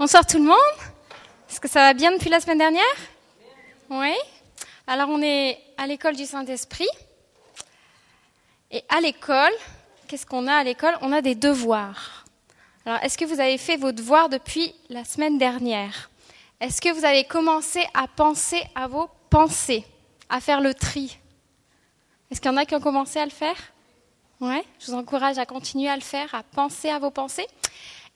Bonsoir 0.00 0.24
tout 0.24 0.38
le 0.38 0.44
monde. 0.44 0.56
Est-ce 1.50 1.60
que 1.60 1.68
ça 1.68 1.80
va 1.80 1.92
bien 1.92 2.10
depuis 2.12 2.30
la 2.30 2.40
semaine 2.40 2.56
dernière? 2.56 2.82
Oui. 3.90 4.14
Alors 4.86 5.10
on 5.10 5.20
est 5.20 5.58
à 5.76 5.86
l'école 5.86 6.16
du 6.16 6.24
Saint-Esprit. 6.24 6.88
Et 8.70 8.82
à 8.88 9.02
l'école, 9.02 9.52
qu'est-ce 10.08 10.24
qu'on 10.24 10.46
a 10.46 10.54
à 10.54 10.64
l'école? 10.64 10.96
On 11.02 11.12
a 11.12 11.20
des 11.20 11.34
devoirs. 11.34 12.24
Alors 12.86 12.98
est-ce 13.02 13.18
que 13.18 13.26
vous 13.26 13.40
avez 13.40 13.58
fait 13.58 13.76
vos 13.76 13.92
devoirs 13.92 14.30
depuis 14.30 14.74
la 14.88 15.04
semaine 15.04 15.36
dernière? 15.36 16.08
Est-ce 16.62 16.80
que 16.80 16.88
vous 16.88 17.04
avez 17.04 17.24
commencé 17.24 17.86
à 17.92 18.08
penser 18.08 18.62
à 18.74 18.88
vos 18.88 19.10
pensées, 19.28 19.84
à 20.30 20.40
faire 20.40 20.62
le 20.62 20.72
tri? 20.72 21.18
Est-ce 22.30 22.40
qu'il 22.40 22.50
y 22.50 22.54
en 22.54 22.56
a 22.56 22.64
qui 22.64 22.74
ont 22.74 22.80
commencé 22.80 23.18
à 23.18 23.26
le 23.26 23.30
faire? 23.30 23.56
Oui. 24.40 24.62
Je 24.78 24.86
vous 24.86 24.94
encourage 24.94 25.36
à 25.36 25.44
continuer 25.44 25.90
à 25.90 25.96
le 25.96 26.00
faire, 26.00 26.34
à 26.34 26.42
penser 26.42 26.88
à 26.88 26.98
vos 26.98 27.10
pensées. 27.10 27.46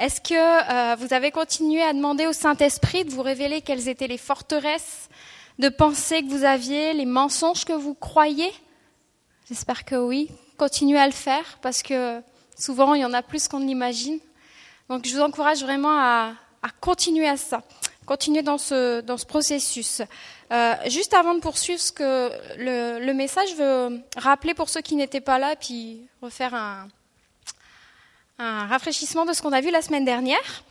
Est-ce 0.00 0.20
que 0.20 0.34
euh, 0.34 0.96
vous 0.96 1.14
avez 1.14 1.30
continué 1.30 1.80
à 1.80 1.92
demander 1.92 2.26
au 2.26 2.32
Saint-Esprit 2.32 3.04
de 3.04 3.10
vous 3.10 3.22
révéler 3.22 3.60
quelles 3.60 3.88
étaient 3.88 4.08
les 4.08 4.18
forteresses 4.18 5.08
de 5.60 5.68
pensée 5.68 6.20
que 6.22 6.28
vous 6.28 6.42
aviez, 6.42 6.94
les 6.94 7.06
mensonges 7.06 7.64
que 7.64 7.72
vous 7.72 7.94
croyez? 7.94 8.52
J'espère 9.48 9.84
que 9.84 9.94
oui. 9.94 10.30
Continuez 10.56 10.98
à 10.98 11.06
le 11.06 11.12
faire 11.12 11.58
parce 11.62 11.82
que 11.82 12.20
souvent 12.58 12.94
il 12.94 13.02
y 13.02 13.04
en 13.04 13.12
a 13.12 13.22
plus 13.22 13.46
qu'on 13.46 13.60
l'imagine. 13.60 14.18
Donc 14.88 15.06
je 15.06 15.14
vous 15.14 15.22
encourage 15.22 15.62
vraiment 15.62 15.96
à, 15.96 16.32
continuer 16.80 17.28
à 17.28 17.36
ça, 17.36 17.62
continuer 18.04 18.42
dans 18.42 18.58
ce, 18.58 19.00
dans 19.00 19.16
ce 19.16 19.26
processus. 19.26 20.02
Euh, 20.50 20.74
juste 20.88 21.14
avant 21.14 21.34
de 21.34 21.40
poursuivre 21.40 21.80
ce 21.80 21.92
que 21.92 22.30
le, 22.58 22.98
le 22.98 23.14
message, 23.14 23.48
je 23.50 23.62
veux 23.62 24.00
rappeler 24.16 24.54
pour 24.54 24.68
ceux 24.68 24.80
qui 24.80 24.96
n'étaient 24.96 25.20
pas 25.20 25.38
là, 25.38 25.54
puis 25.54 26.08
refaire 26.20 26.54
un, 26.54 26.88
un 28.38 28.66
rafraîchissement 28.66 29.24
de 29.24 29.32
ce 29.32 29.42
qu'on 29.42 29.52
a 29.52 29.60
vu 29.60 29.70
la 29.70 29.82
semaine 29.82 30.04
dernière. 30.04 30.64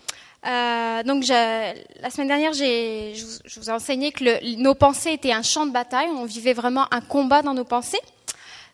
Euh, 0.46 1.04
donc, 1.04 1.26
la 1.28 2.10
semaine 2.10 2.28
dernière, 2.28 2.54
je, 2.54 3.60
vous 3.60 3.70
ai 3.70 3.74
enseigné 3.74 4.12
que 4.12 4.62
nos 4.62 4.76
pensées 4.76 5.12
étaient 5.12 5.32
un 5.32 5.42
champ 5.42 5.66
de 5.66 5.72
bataille. 5.72 6.10
On 6.10 6.26
vivait 6.26 6.54
vraiment 6.54 6.94
un 6.94 7.02
combat 7.02 7.42
dans 7.42 7.54
nos 7.54 7.64
pensées. 7.64 8.02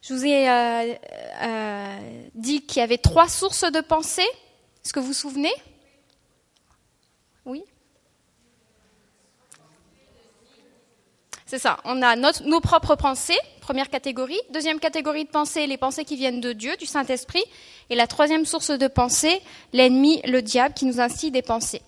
Je 0.01 0.13
vous 0.13 0.25
ai 0.25 0.49
euh, 0.49 0.93
euh, 1.41 1.99
dit 2.33 2.65
qu'il 2.65 2.79
y 2.79 2.83
avait 2.83 2.97
trois 2.97 3.27
sources 3.27 3.69
de 3.69 3.81
pensée. 3.81 4.27
Est-ce 4.83 4.93
que 4.93 4.99
vous 4.99 5.07
vous 5.07 5.13
souvenez? 5.13 5.53
Oui? 7.45 7.63
C'est 11.45 11.59
ça. 11.59 11.79
On 11.83 12.01
a 12.01 12.15
nos 12.15 12.61
propres 12.61 12.95
pensées, 12.95 13.37
première 13.69 13.91
catégorie. 13.91 14.39
Deuxième 14.49 14.79
catégorie 14.79 15.25
de 15.25 15.29
pensée, 15.29 15.67
les 15.67 15.77
pensées 15.77 16.03
qui 16.03 16.15
viennent 16.15 16.41
de 16.41 16.53
Dieu, 16.53 16.75
du 16.77 16.87
Saint-Esprit. 16.87 17.43
Et 17.91 17.95
la 17.95 18.07
troisième 18.07 18.43
source 18.43 18.71
de 18.71 18.87
pensée, 18.87 19.43
l'ennemi, 19.73 20.23
le 20.25 20.41
diable, 20.41 20.73
qui 20.73 20.85
nous 20.85 20.99
instille 20.99 21.29
des 21.29 21.43
pensées. 21.43 21.83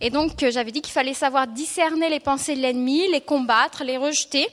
Et 0.00 0.08
donc, 0.08 0.42
euh, 0.42 0.50
j'avais 0.50 0.72
dit 0.72 0.80
qu'il 0.80 0.94
fallait 0.94 1.12
savoir 1.12 1.46
discerner 1.46 2.08
les 2.08 2.20
pensées 2.20 2.56
de 2.56 2.62
l'ennemi, 2.62 3.06
les 3.12 3.20
combattre, 3.20 3.84
les 3.84 3.98
rejeter, 3.98 4.48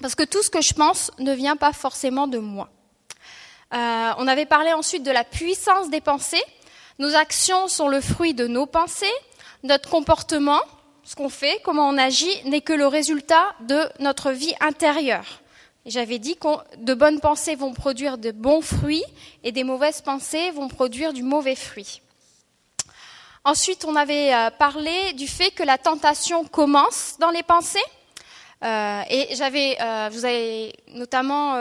parce 0.00 0.14
que 0.14 0.22
tout 0.22 0.44
ce 0.44 0.50
que 0.50 0.60
je 0.60 0.74
pense 0.74 1.10
ne 1.18 1.32
vient 1.32 1.56
pas 1.56 1.72
forcément 1.72 2.28
de 2.28 2.38
moi. 2.38 2.68
Euh, 3.74 4.10
on 4.18 4.28
avait 4.28 4.46
parlé 4.46 4.72
ensuite 4.72 5.02
de 5.02 5.10
la 5.10 5.24
puissance 5.24 5.90
des 5.90 6.00
pensées. 6.00 6.44
Nos 7.00 7.16
actions 7.16 7.66
sont 7.66 7.88
le 7.88 8.00
fruit 8.00 8.32
de 8.32 8.46
nos 8.46 8.66
pensées. 8.66 9.16
Notre 9.64 9.88
comportement, 9.90 10.60
ce 11.02 11.16
qu'on 11.16 11.30
fait, 11.30 11.60
comment 11.64 11.88
on 11.88 11.98
agit, 11.98 12.44
n'est 12.44 12.60
que 12.60 12.72
le 12.72 12.86
résultat 12.86 13.56
de 13.62 13.80
notre 13.98 14.30
vie 14.30 14.54
intérieure. 14.60 15.41
J'avais 15.84 16.20
dit 16.20 16.36
que 16.36 16.48
de 16.76 16.94
bonnes 16.94 17.18
pensées 17.18 17.56
vont 17.56 17.72
produire 17.72 18.16
de 18.16 18.30
bons 18.30 18.60
fruits 18.60 19.04
et 19.42 19.50
des 19.50 19.64
mauvaises 19.64 20.00
pensées 20.00 20.50
vont 20.52 20.68
produire 20.68 21.12
du 21.12 21.24
mauvais 21.24 21.56
fruit. 21.56 22.02
Ensuite, 23.44 23.84
on 23.84 23.96
avait 23.96 24.32
euh, 24.32 24.50
parlé 24.50 25.12
du 25.14 25.26
fait 25.26 25.50
que 25.50 25.64
la 25.64 25.78
tentation 25.78 26.44
commence 26.44 27.16
dans 27.18 27.30
les 27.30 27.42
pensées. 27.42 27.82
Euh, 28.62 29.02
et 29.10 29.34
j'avais, 29.34 29.76
euh, 29.80 30.08
vous 30.12 30.24
avez 30.24 30.72
notamment 30.88 31.56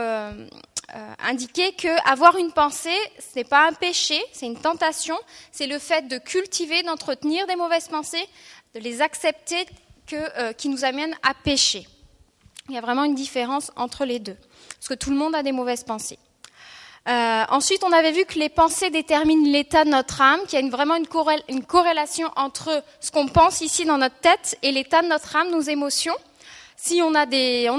indiqué 1.23 1.71
que 1.71 1.87
avoir 2.07 2.37
une 2.37 2.51
pensée, 2.51 2.97
ce 3.17 3.39
n'est 3.39 3.45
pas 3.45 3.67
un 3.67 3.73
péché, 3.73 4.21
c'est 4.33 4.45
une 4.45 4.59
tentation. 4.59 5.17
C'est 5.51 5.65
le 5.65 5.79
fait 5.79 6.07
de 6.07 6.19
cultiver, 6.19 6.83
d'entretenir 6.83 7.47
des 7.47 7.55
mauvaises 7.55 7.87
pensées, 7.87 8.27
de 8.75 8.79
les 8.79 9.01
accepter, 9.01 9.65
qui 10.57 10.67
nous 10.67 10.83
amènent 10.83 11.15
à 11.23 11.33
pécher. 11.33 11.87
Il 12.71 12.75
y 12.75 12.77
a 12.77 12.81
vraiment 12.81 13.03
une 13.03 13.15
différence 13.15 13.69
entre 13.75 14.05
les 14.05 14.19
deux, 14.19 14.37
parce 14.77 14.87
que 14.87 14.93
tout 14.93 15.09
le 15.09 15.17
monde 15.17 15.35
a 15.35 15.43
des 15.43 15.51
mauvaises 15.51 15.83
pensées. 15.83 16.17
Euh, 17.09 17.43
ensuite, 17.49 17.83
on 17.83 17.91
avait 17.91 18.13
vu 18.13 18.23
que 18.23 18.39
les 18.39 18.47
pensées 18.47 18.89
déterminent 18.89 19.45
l'état 19.51 19.83
de 19.83 19.89
notre 19.89 20.21
âme, 20.21 20.39
qu'il 20.47 20.57
y 20.57 20.65
a 20.65 20.69
vraiment 20.69 20.95
une, 20.95 21.65
corrélation 21.65 22.31
entre 22.37 22.81
ce 23.01 23.11
qu'on 23.11 23.27
pense 23.27 23.59
ici 23.59 23.83
dans 23.83 23.97
notre 23.97 24.15
tête 24.19 24.57
et 24.61 24.71
l'état 24.71 25.01
de 25.01 25.09
notre 25.09 25.35
âme, 25.35 25.51
nos 25.51 25.59
émotions. 25.59 26.15
Si 26.77 27.01
on, 27.01 27.13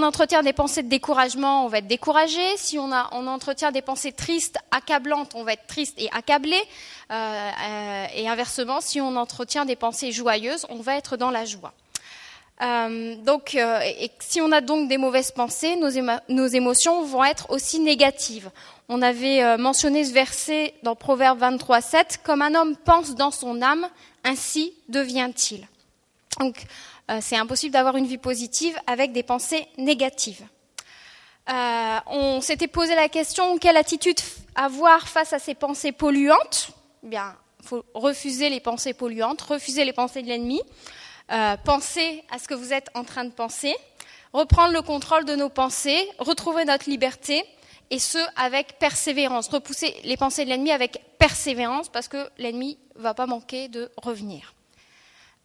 entretient 0.03 0.43
des 0.43 0.53
pensées 0.53 0.83
de 0.83 0.91
découragement, 0.91 1.65
on 1.65 1.69
va 1.69 1.79
être 1.79 1.87
découragé. 1.87 2.43
Si 2.59 2.79
on 2.79 2.93
entretient 2.93 3.73
des 3.73 3.81
pensées 3.81 4.13
tristes, 4.13 4.59
accablantes, 4.73 5.33
on 5.35 5.43
va 5.43 5.55
être 5.55 5.67
triste 5.67 5.95
et 5.97 6.11
accablé. 6.13 6.61
Euh, 7.11 7.15
euh, 7.15 8.07
et 8.15 8.29
inversement, 8.29 8.83
si 8.83 9.01
on 9.01 9.17
entretient 9.17 9.65
des 9.65 9.75
pensées 9.75 10.13
joyeuses, 10.13 10.67
on 10.69 10.83
va 10.83 10.97
être 10.97 11.17
dans 11.17 11.31
la 11.31 11.47
joie. 11.47 11.73
Euh, 12.63 13.17
donc, 13.17 13.55
euh, 13.55 13.81
si 14.21 14.41
on 14.41 14.53
a 14.53 14.61
donc 14.61 14.89
des 14.89 14.99
mauvaises 14.99 15.33
pensées, 15.33 15.77
nos, 15.77 16.47
émotions 16.47 17.05
vont 17.05 17.25
être 17.25 17.51
aussi 17.51 17.81
négatives. 17.81 18.51
On 18.89 19.03
avait 19.03 19.43
euh, 19.43 19.59
mentionné 19.59 20.05
ce 20.05 20.13
verset 20.13 20.75
dans 20.83 20.95
Proverbe 20.95 21.39
23, 21.39 21.81
7, 21.81 22.21
comme 22.23 22.41
un 22.41 22.55
homme 22.55 22.77
pense 22.77 23.15
dans 23.15 23.33
son 23.33 23.63
âme, 23.63 23.89
ainsi 24.23 24.75
devient-il. 24.89 25.67
Donc, 26.39 26.57
c'est 27.21 27.37
impossible 27.37 27.73
d'avoir 27.73 27.97
une 27.97 28.07
vie 28.07 28.17
positive 28.17 28.75
avec 28.87 29.13
des 29.13 29.23
pensées 29.23 29.67
négatives. 29.77 30.43
on 32.07 32.41
s'était 32.41 32.69
posé 32.69 32.95
la 32.95 33.11
question 33.11 33.59
quelle 33.59 33.77
attitude 33.77 34.19
avoir 34.55 35.07
face 35.09 35.35
à 35.35 35.39
ces 35.39 35.55
pensées 35.55 35.93
polluantes? 35.93 36.71
Eh 37.05 37.09
Bien, 37.09 37.35
faut 37.63 37.85
refuser 37.93 38.49
les 38.49 38.61
pensées 38.61 38.95
polluantes, 38.95 39.43
refuser 39.43 39.85
les 39.85 39.93
pensées 39.93 40.23
de 40.23 40.29
l'ennemi. 40.29 40.63
Euh, 41.33 41.57
penser 41.57 42.23
à 42.31 42.39
ce 42.39 42.47
que 42.47 42.53
vous 42.53 42.75
êtes 42.75 42.91
en 42.93 43.05
train 43.05 43.25
de 43.25 43.31
penser, 43.31 43.75
reprendre 44.35 44.75
le 44.75 44.83
contrôle 44.83 45.25
de 45.25 45.35
nos 45.35 45.49
pensées, 45.49 46.07
retrouver 46.19 46.67
notre 46.67 46.91
liberté, 46.91 47.43
et 47.91 47.99
ce, 47.99 48.19
avec 48.37 48.79
persévérance. 48.79 49.49
Repousser 49.49 49.95
les 50.05 50.19
pensées 50.19 50.45
de 50.45 50.51
l'ennemi 50.51 50.73
avec 50.73 51.01
persévérance, 51.19 51.89
parce 51.89 52.09
que 52.09 52.29
l'ennemi 52.37 52.79
ne 52.97 53.03
va 53.03 53.15
pas 53.15 53.27
manquer 53.27 53.69
de 53.69 53.91
revenir. 53.97 54.55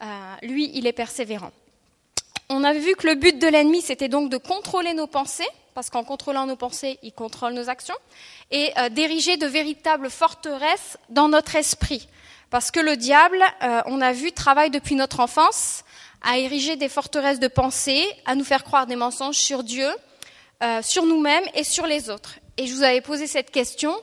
Euh, 0.03 0.05
lui, 0.41 0.71
il 0.73 0.87
est 0.87 0.93
persévérant. 0.93 1.51
On 2.49 2.65
a 2.65 2.73
vu 2.73 2.95
que 2.95 3.07
le 3.07 3.15
but 3.15 3.39
de 3.39 3.47
l'ennemi, 3.47 3.81
c'était 3.81 4.09
donc 4.09 4.29
de 4.29 4.37
contrôler 4.37 4.93
nos 4.93 5.07
pensées, 5.07 5.47
parce 5.73 5.89
qu'en 5.89 6.03
contrôlant 6.03 6.45
nos 6.45 6.57
pensées, 6.57 6.99
il 7.01 7.13
contrôle 7.13 7.53
nos 7.53 7.69
actions, 7.69 7.97
et 8.51 8.73
euh, 8.77 8.89
d'ériger 8.89 9.37
de 9.37 9.47
véritables 9.47 10.09
forteresses 10.09 10.97
dans 11.09 11.29
notre 11.29 11.55
esprit. 11.55 12.09
Parce 12.49 12.71
que 12.71 12.79
le 12.79 12.95
diable, 12.95 13.43
euh, 13.61 13.81
on 13.87 13.99
a 13.99 14.13
vu, 14.13 14.31
travaille 14.31 14.69
depuis 14.69 14.95
notre 14.95 15.19
enfance 15.19 15.83
à 16.21 16.37
ériger 16.37 16.75
des 16.77 16.89
forteresses 16.89 17.39
de 17.39 17.47
pensée, 17.47 18.05
à 18.25 18.35
nous 18.35 18.45
faire 18.45 18.63
croire 18.63 18.87
des 18.87 18.95
mensonges 18.95 19.37
sur 19.37 19.63
Dieu, 19.63 19.89
euh, 20.63 20.81
sur 20.81 21.05
nous-mêmes 21.05 21.43
et 21.53 21.63
sur 21.63 21.85
les 21.85 22.09
autres. 22.09 22.39
Et 22.57 22.67
je 22.67 22.73
vous 22.73 22.83
avais 22.83 23.01
posé 23.01 23.27
cette 23.27 23.51
question, 23.51 23.93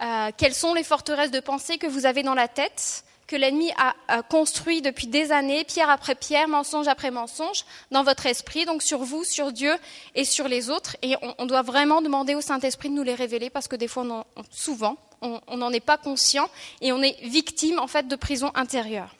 euh, 0.00 0.30
quelles 0.36 0.54
sont 0.54 0.74
les 0.74 0.82
forteresses 0.82 1.30
de 1.30 1.40
pensée 1.40 1.78
que 1.78 1.86
vous 1.86 2.06
avez 2.06 2.22
dans 2.22 2.34
la 2.34 2.48
tête, 2.48 3.04
que 3.26 3.36
l'ennemi 3.36 3.70
a, 3.76 4.22
construit 4.22 4.80
depuis 4.80 5.06
des 5.06 5.32
années, 5.32 5.62
pierre 5.64 5.90
après 5.90 6.14
pierre, 6.14 6.48
mensonge 6.48 6.88
après 6.88 7.10
mensonge, 7.10 7.66
dans 7.90 8.02
votre 8.02 8.24
esprit, 8.24 8.64
donc 8.64 8.82
sur 8.82 9.00
vous, 9.00 9.22
sur 9.22 9.52
Dieu 9.52 9.76
et 10.14 10.24
sur 10.24 10.48
les 10.48 10.70
autres. 10.70 10.96
Et 11.02 11.14
on, 11.36 11.44
doit 11.44 11.60
vraiment 11.60 12.00
demander 12.00 12.34
au 12.34 12.40
Saint-Esprit 12.40 12.88
de 12.88 12.94
nous 12.94 13.02
les 13.02 13.14
révéler, 13.14 13.50
parce 13.50 13.68
que 13.68 13.76
des 13.76 13.86
fois, 13.86 14.24
souvent, 14.50 14.96
on 15.22 15.56
n'en 15.56 15.72
est 15.72 15.80
pas 15.80 15.96
conscient 15.96 16.48
et 16.80 16.92
on 16.92 17.02
est 17.02 17.16
victime 17.22 17.78
en 17.78 17.86
fait 17.86 18.08
de 18.08 18.16
prison 18.16 18.50
intérieure. 18.54 19.14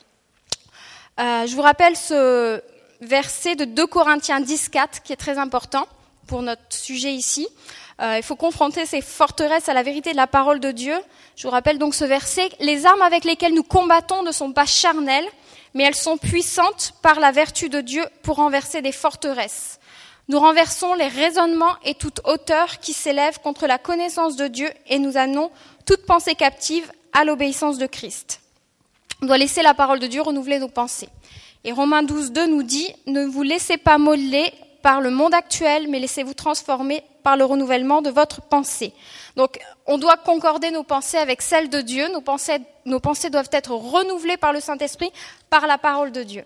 Euh, 1.18 1.46
je 1.46 1.54
vous 1.56 1.62
rappelle 1.62 1.96
ce 1.96 2.62
verset 3.00 3.56
de 3.56 3.64
2 3.64 3.86
Corinthiens 3.86 4.40
10, 4.40 4.68
4 4.68 5.02
qui 5.02 5.12
est 5.12 5.16
très 5.16 5.38
important 5.38 5.88
pour 6.26 6.42
notre 6.42 6.62
sujet 6.70 7.12
ici. 7.12 7.48
Euh, 8.00 8.16
il 8.16 8.22
faut 8.22 8.36
confronter 8.36 8.86
ces 8.86 9.00
forteresses 9.00 9.68
à 9.68 9.74
la 9.74 9.82
vérité 9.82 10.12
de 10.12 10.16
la 10.16 10.28
parole 10.28 10.60
de 10.60 10.70
Dieu. 10.70 10.94
Je 11.34 11.42
vous 11.42 11.50
rappelle 11.50 11.78
donc 11.78 11.94
ce 11.94 12.04
verset. 12.04 12.48
Les 12.60 12.86
armes 12.86 13.02
avec 13.02 13.24
lesquelles 13.24 13.54
nous 13.54 13.64
combattons 13.64 14.22
ne 14.22 14.30
sont 14.30 14.52
pas 14.52 14.66
charnelles, 14.66 15.26
mais 15.74 15.82
elles 15.84 15.96
sont 15.96 16.18
puissantes 16.18 16.94
par 17.02 17.18
la 17.18 17.32
vertu 17.32 17.68
de 17.68 17.80
Dieu 17.80 18.04
pour 18.22 18.36
renverser 18.36 18.82
des 18.82 18.92
forteresses. 18.92 19.80
Nous 20.28 20.38
renversons 20.38 20.94
les 20.94 21.08
raisonnements 21.08 21.74
et 21.84 21.94
toute 21.94 22.20
hauteur 22.24 22.78
qui 22.78 22.92
s'élève 22.92 23.40
contre 23.40 23.66
la 23.66 23.78
connaissance 23.78 24.36
de 24.36 24.46
Dieu 24.46 24.68
et 24.86 24.98
nous 24.98 25.16
amenons 25.16 25.50
toute 25.88 26.04
pensée 26.04 26.34
captive 26.34 26.92
à 27.14 27.24
l'obéissance 27.24 27.78
de 27.78 27.86
Christ. 27.86 28.42
On 29.22 29.26
doit 29.26 29.38
laisser 29.38 29.62
la 29.62 29.72
parole 29.72 30.00
de 30.00 30.06
Dieu 30.06 30.20
renouveler 30.20 30.58
nos 30.58 30.68
pensées. 30.68 31.08
Et 31.64 31.72
Romains 31.72 32.02
12, 32.02 32.32
2 32.32 32.46
nous 32.46 32.62
dit, 32.62 32.92
ne 33.06 33.24
vous 33.24 33.42
laissez 33.42 33.78
pas 33.78 33.96
modeler 33.96 34.52
par 34.82 35.00
le 35.00 35.08
monde 35.08 35.32
actuel, 35.32 35.88
mais 35.88 35.98
laissez-vous 35.98 36.34
transformer 36.34 37.02
par 37.22 37.38
le 37.38 37.46
renouvellement 37.46 38.02
de 38.02 38.10
votre 38.10 38.42
pensée. 38.42 38.92
Donc, 39.36 39.58
on 39.86 39.96
doit 39.96 40.18
concorder 40.18 40.70
nos 40.70 40.82
pensées 40.82 41.16
avec 41.16 41.40
celles 41.40 41.70
de 41.70 41.80
Dieu. 41.80 42.06
Nos 42.12 42.20
pensées, 42.20 42.58
nos 42.84 43.00
pensées 43.00 43.30
doivent 43.30 43.48
être 43.52 43.72
renouvelées 43.72 44.36
par 44.36 44.52
le 44.52 44.60
Saint-Esprit, 44.60 45.10
par 45.48 45.66
la 45.66 45.78
parole 45.78 46.12
de 46.12 46.22
Dieu. 46.22 46.44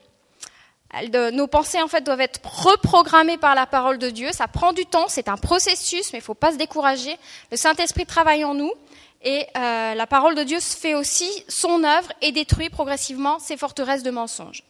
Nos 1.33 1.49
pensées, 1.49 1.83
en 1.83 1.89
fait, 1.89 2.03
doivent 2.03 2.21
être 2.21 2.41
reprogrammées 2.45 3.39
par 3.39 3.57
la 3.57 3.67
parole 3.67 3.99
de 3.99 4.11
Dieu. 4.11 4.29
Ça 4.31 4.47
prend 4.47 4.73
du 4.73 4.87
temps, 4.87 5.07
c'est 5.09 5.29
un 5.29 5.37
processus, 5.37 6.13
mais 6.13 6.21
il 6.21 6.23
ne 6.23 6.27
faut 6.27 6.35
pas 6.35 6.53
se 6.53 6.59
décourager. 6.59 7.17
Le 7.51 7.57
Saint-Esprit 7.57 8.07
travaille 8.07 8.45
en 8.45 8.55
nous 8.55 8.71
et 9.23 9.47
euh, 9.57 9.95
la 9.95 10.07
parole 10.07 10.35
de 10.35 10.43
Dieu 10.43 10.59
fait 10.61 10.95
aussi 10.95 11.31
son 11.49 11.85
œuvre 11.85 12.13
et 12.21 12.33
détruit 12.33 12.71
progressivement 12.71 13.39
ces 13.39 13.57
forteresses 13.57 14.03
de 14.03 14.11
mensonges. 14.11 14.65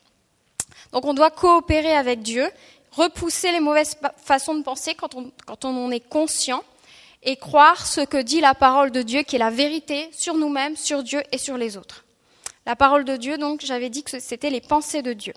Donc 0.93 1.05
on 1.07 1.15
doit 1.15 1.31
coopérer 1.31 1.95
avec 1.95 2.23
Dieu, 2.23 2.51
repousser 2.93 3.53
les 3.53 3.61
mauvaises 3.61 3.97
façons 4.17 4.55
de 4.55 4.63
penser 4.63 4.95
quand 4.95 5.15
on, 5.15 5.33
quand 5.47 5.65
on 5.65 5.87
en 5.87 5.91
est 5.91 6.07
conscient 6.07 6.63
et 7.23 7.37
croire 7.37 7.87
ce 7.87 8.01
que 8.01 8.21
dit 8.21 8.41
la 8.41 8.55
parole 8.55 8.91
de 8.91 9.03
Dieu, 9.03 9.23
qui 9.23 9.37
est 9.37 9.39
la 9.39 9.51
vérité 9.51 10.11
sur 10.13 10.35
nous-mêmes, 10.35 10.77
sur 10.77 11.03
Dieu 11.03 11.23
et 11.31 11.39
sur 11.39 11.57
les 11.57 11.77
autres. 11.77 12.05
La 12.67 12.77
parole 12.77 13.05
de 13.05 13.17
Dieu, 13.17 13.39
donc, 13.39 13.61
j'avais 13.65 13.91
dit 13.91 14.03
que 14.03 14.19
c'était 14.21 14.51
les 14.51 14.61
pensées 14.61 15.03
de 15.03 15.13
Dieu. 15.13 15.33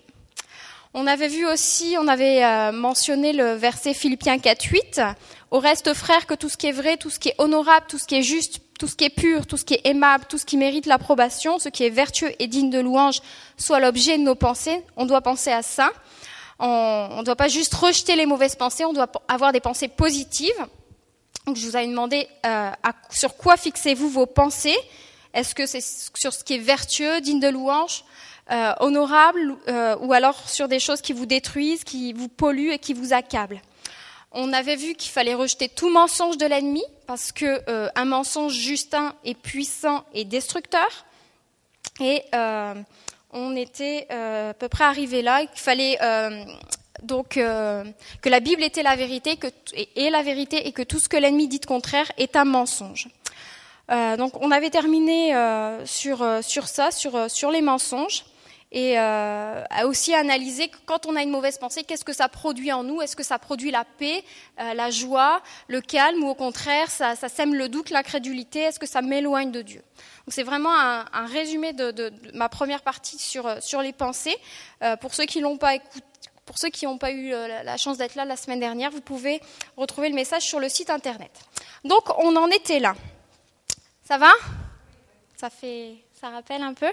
On 0.94 1.06
avait 1.06 1.28
vu 1.28 1.46
aussi, 1.46 1.96
on 2.00 2.08
avait 2.08 2.44
euh, 2.44 2.72
mentionné 2.72 3.32
le 3.32 3.52
verset 3.52 3.94
Philippiens 3.94 4.38
4, 4.38 4.62
8. 4.62 5.00
Au 5.50 5.58
reste, 5.58 5.92
frères, 5.94 6.26
que 6.26 6.34
tout 6.34 6.48
ce 6.48 6.56
qui 6.56 6.68
est 6.68 6.72
vrai, 6.72 6.96
tout 6.96 7.10
ce 7.10 7.18
qui 7.18 7.28
est 7.28 7.34
honorable, 7.38 7.86
tout 7.88 7.98
ce 7.98 8.06
qui 8.06 8.16
est 8.16 8.22
juste, 8.22 8.60
tout 8.78 8.88
ce 8.88 8.96
qui 8.96 9.04
est 9.04 9.10
pur, 9.10 9.46
tout 9.46 9.56
ce 9.56 9.64
qui 9.64 9.74
est 9.74 9.86
aimable, 9.86 10.24
tout 10.28 10.38
ce 10.38 10.44
qui 10.44 10.56
mérite 10.56 10.86
l'approbation, 10.86 11.58
ce 11.58 11.68
qui 11.68 11.84
est 11.84 11.90
vertueux 11.90 12.32
et 12.38 12.46
digne 12.46 12.70
de 12.70 12.78
louange, 12.78 13.20
soit 13.56 13.80
l'objet 13.80 14.18
de 14.18 14.22
nos 14.22 14.34
pensées. 14.34 14.82
On 14.96 15.06
doit 15.06 15.22
penser 15.22 15.50
à 15.50 15.62
ça. 15.62 15.90
On 16.58 17.18
ne 17.18 17.22
doit 17.22 17.36
pas 17.36 17.48
juste 17.48 17.74
rejeter 17.74 18.16
les 18.16 18.26
mauvaises 18.26 18.56
pensées, 18.56 18.84
on 18.84 18.92
doit 18.92 19.10
avoir 19.28 19.52
des 19.52 19.60
pensées 19.60 19.88
positives. 19.88 20.66
Donc, 21.46 21.56
je 21.56 21.66
vous 21.66 21.76
avais 21.76 21.86
demandé 21.86 22.26
euh, 22.44 22.70
sur 23.10 23.36
quoi 23.36 23.56
fixez-vous 23.56 24.08
vos 24.08 24.26
pensées? 24.26 24.76
Est-ce 25.34 25.54
que 25.54 25.66
c'est 25.66 25.82
sur 25.82 26.32
ce 26.32 26.42
qui 26.42 26.54
est 26.54 26.58
vertueux, 26.58 27.20
digne 27.20 27.40
de 27.40 27.48
louange, 27.48 28.04
euh, 28.50 28.72
honorable, 28.80 29.56
euh, 29.68 29.96
ou 30.00 30.12
alors 30.12 30.48
sur 30.48 30.66
des 30.66 30.80
choses 30.80 31.02
qui 31.02 31.12
vous 31.12 31.26
détruisent, 31.26 31.84
qui 31.84 32.14
vous 32.14 32.28
polluent 32.28 32.72
et 32.72 32.78
qui 32.78 32.94
vous 32.94 33.12
accablent? 33.12 33.60
On 34.36 34.52
avait 34.52 34.76
vu 34.76 34.94
qu'il 34.94 35.10
fallait 35.10 35.34
rejeter 35.34 35.68
tout 35.68 35.90
mensonge 35.90 36.36
de 36.36 36.44
l'ennemi 36.44 36.84
parce 37.06 37.32
que 37.32 37.62
euh, 37.68 37.88
un 37.94 38.04
mensonge 38.04 38.52
justin 38.52 39.14
est 39.24 39.34
puissant 39.34 40.04
et 40.12 40.24
destructeur. 40.24 41.06
Et 42.00 42.22
euh, 42.34 42.74
on 43.32 43.56
était 43.56 44.06
euh, 44.12 44.50
à 44.50 44.54
peu 44.54 44.68
près 44.68 44.84
arrivé 44.84 45.22
là, 45.22 45.40
qu'il 45.46 45.60
fallait 45.60 45.98
donc 47.02 47.28
que 47.30 48.28
la 48.28 48.40
Bible 48.40 48.62
était 48.62 48.82
la 48.82 48.94
vérité, 48.94 49.38
est 49.74 50.10
la 50.10 50.22
vérité 50.22 50.68
et 50.68 50.72
que 50.72 50.82
tout 50.82 50.98
ce 50.98 51.08
que 51.08 51.16
l'ennemi 51.16 51.48
dit 51.48 51.58
de 51.58 51.66
contraire 51.66 52.10
est 52.18 52.36
un 52.36 52.44
mensonge. 52.44 53.08
donc 53.88 54.40
on 54.40 54.50
avait 54.50 54.70
terminé 54.70 55.34
sur 55.84 56.68
ça, 56.68 56.90
sur 56.90 57.50
les 57.50 57.62
mensonges 57.62 58.24
et 58.72 58.98
euh, 58.98 59.62
aussi 59.84 60.14
analyser 60.14 60.70
quand 60.86 61.06
on 61.06 61.14
a 61.16 61.22
une 61.22 61.30
mauvaise 61.30 61.56
pensée, 61.56 61.84
qu'est-ce 61.84 62.04
que 62.04 62.12
ça 62.12 62.28
produit 62.28 62.72
en 62.72 62.82
nous? 62.82 63.00
Est-ce 63.00 63.14
que 63.14 63.22
ça 63.22 63.38
produit 63.38 63.70
la 63.70 63.84
paix, 63.84 64.24
euh, 64.60 64.74
la 64.74 64.90
joie, 64.90 65.40
le 65.68 65.80
calme, 65.80 66.24
ou 66.24 66.28
au 66.28 66.34
contraire, 66.34 66.90
ça, 66.90 67.14
sème 67.14 67.54
le 67.54 67.68
doute, 67.68 67.90
l'incrédulité? 67.90 68.60
Est-ce 68.60 68.78
que 68.78 68.86
ça 68.86 69.02
m'éloigne 69.02 69.52
de 69.52 69.62
Dieu? 69.62 69.82
Donc 70.26 70.34
c'est 70.34 70.42
vraiment 70.42 70.74
un, 70.74 71.26
résumé 71.26 71.72
de, 71.72 72.12
ma 72.34 72.48
première 72.48 72.82
partie 72.82 73.18
sur, 73.18 73.62
sur 73.62 73.82
les 73.82 73.92
pensées. 73.92 74.36
Euh, 74.82 74.96
pour 74.96 75.14
ceux 75.14 75.24
qui 75.24 75.40
l'ont 75.40 75.58
pas 75.58 75.76
pour 76.44 76.58
ceux 76.58 76.68
qui 76.68 76.86
n'ont 76.86 76.96
pas 76.96 77.10
eu 77.10 77.32
euh, 77.32 77.64
la 77.64 77.76
chance 77.76 77.98
d'être 77.98 78.14
là 78.14 78.24
la 78.24 78.36
semaine 78.36 78.60
dernière, 78.60 78.92
vous 78.92 79.00
pouvez 79.00 79.40
retrouver 79.76 80.08
le 80.08 80.14
message 80.14 80.42
sur 80.42 80.60
le 80.60 80.68
site 80.68 80.90
internet. 80.90 81.32
Donc 81.84 82.04
on 82.18 82.34
en 82.36 82.48
était 82.48 82.78
là. 82.78 82.94
Ça 84.04 84.16
va? 84.16 84.30
Ça 85.36 85.50
fait, 85.50 85.96
ça 86.18 86.30
rappelle 86.30 86.62
un 86.62 86.72
peu? 86.72 86.90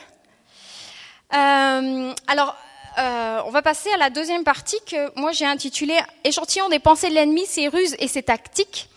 Euh, 1.34 2.14
alors, 2.28 2.56
euh, 2.98 3.42
on 3.46 3.50
va 3.50 3.62
passer 3.62 3.90
à 3.92 3.98
la 3.98 4.10
deuxième 4.10 4.44
partie 4.44 4.78
que 4.86 5.20
moi 5.20 5.32
j'ai 5.32 5.46
intitulée 5.46 5.98
Échantillon 6.24 6.70
des 6.70 6.80
pensées 6.80 7.10
de 7.10 7.16
l'ennemi, 7.16 7.46
ses 7.46 7.68
ruses 7.68 7.96
et 8.00 8.08
ses 8.08 8.24
tactiques. 8.24 8.90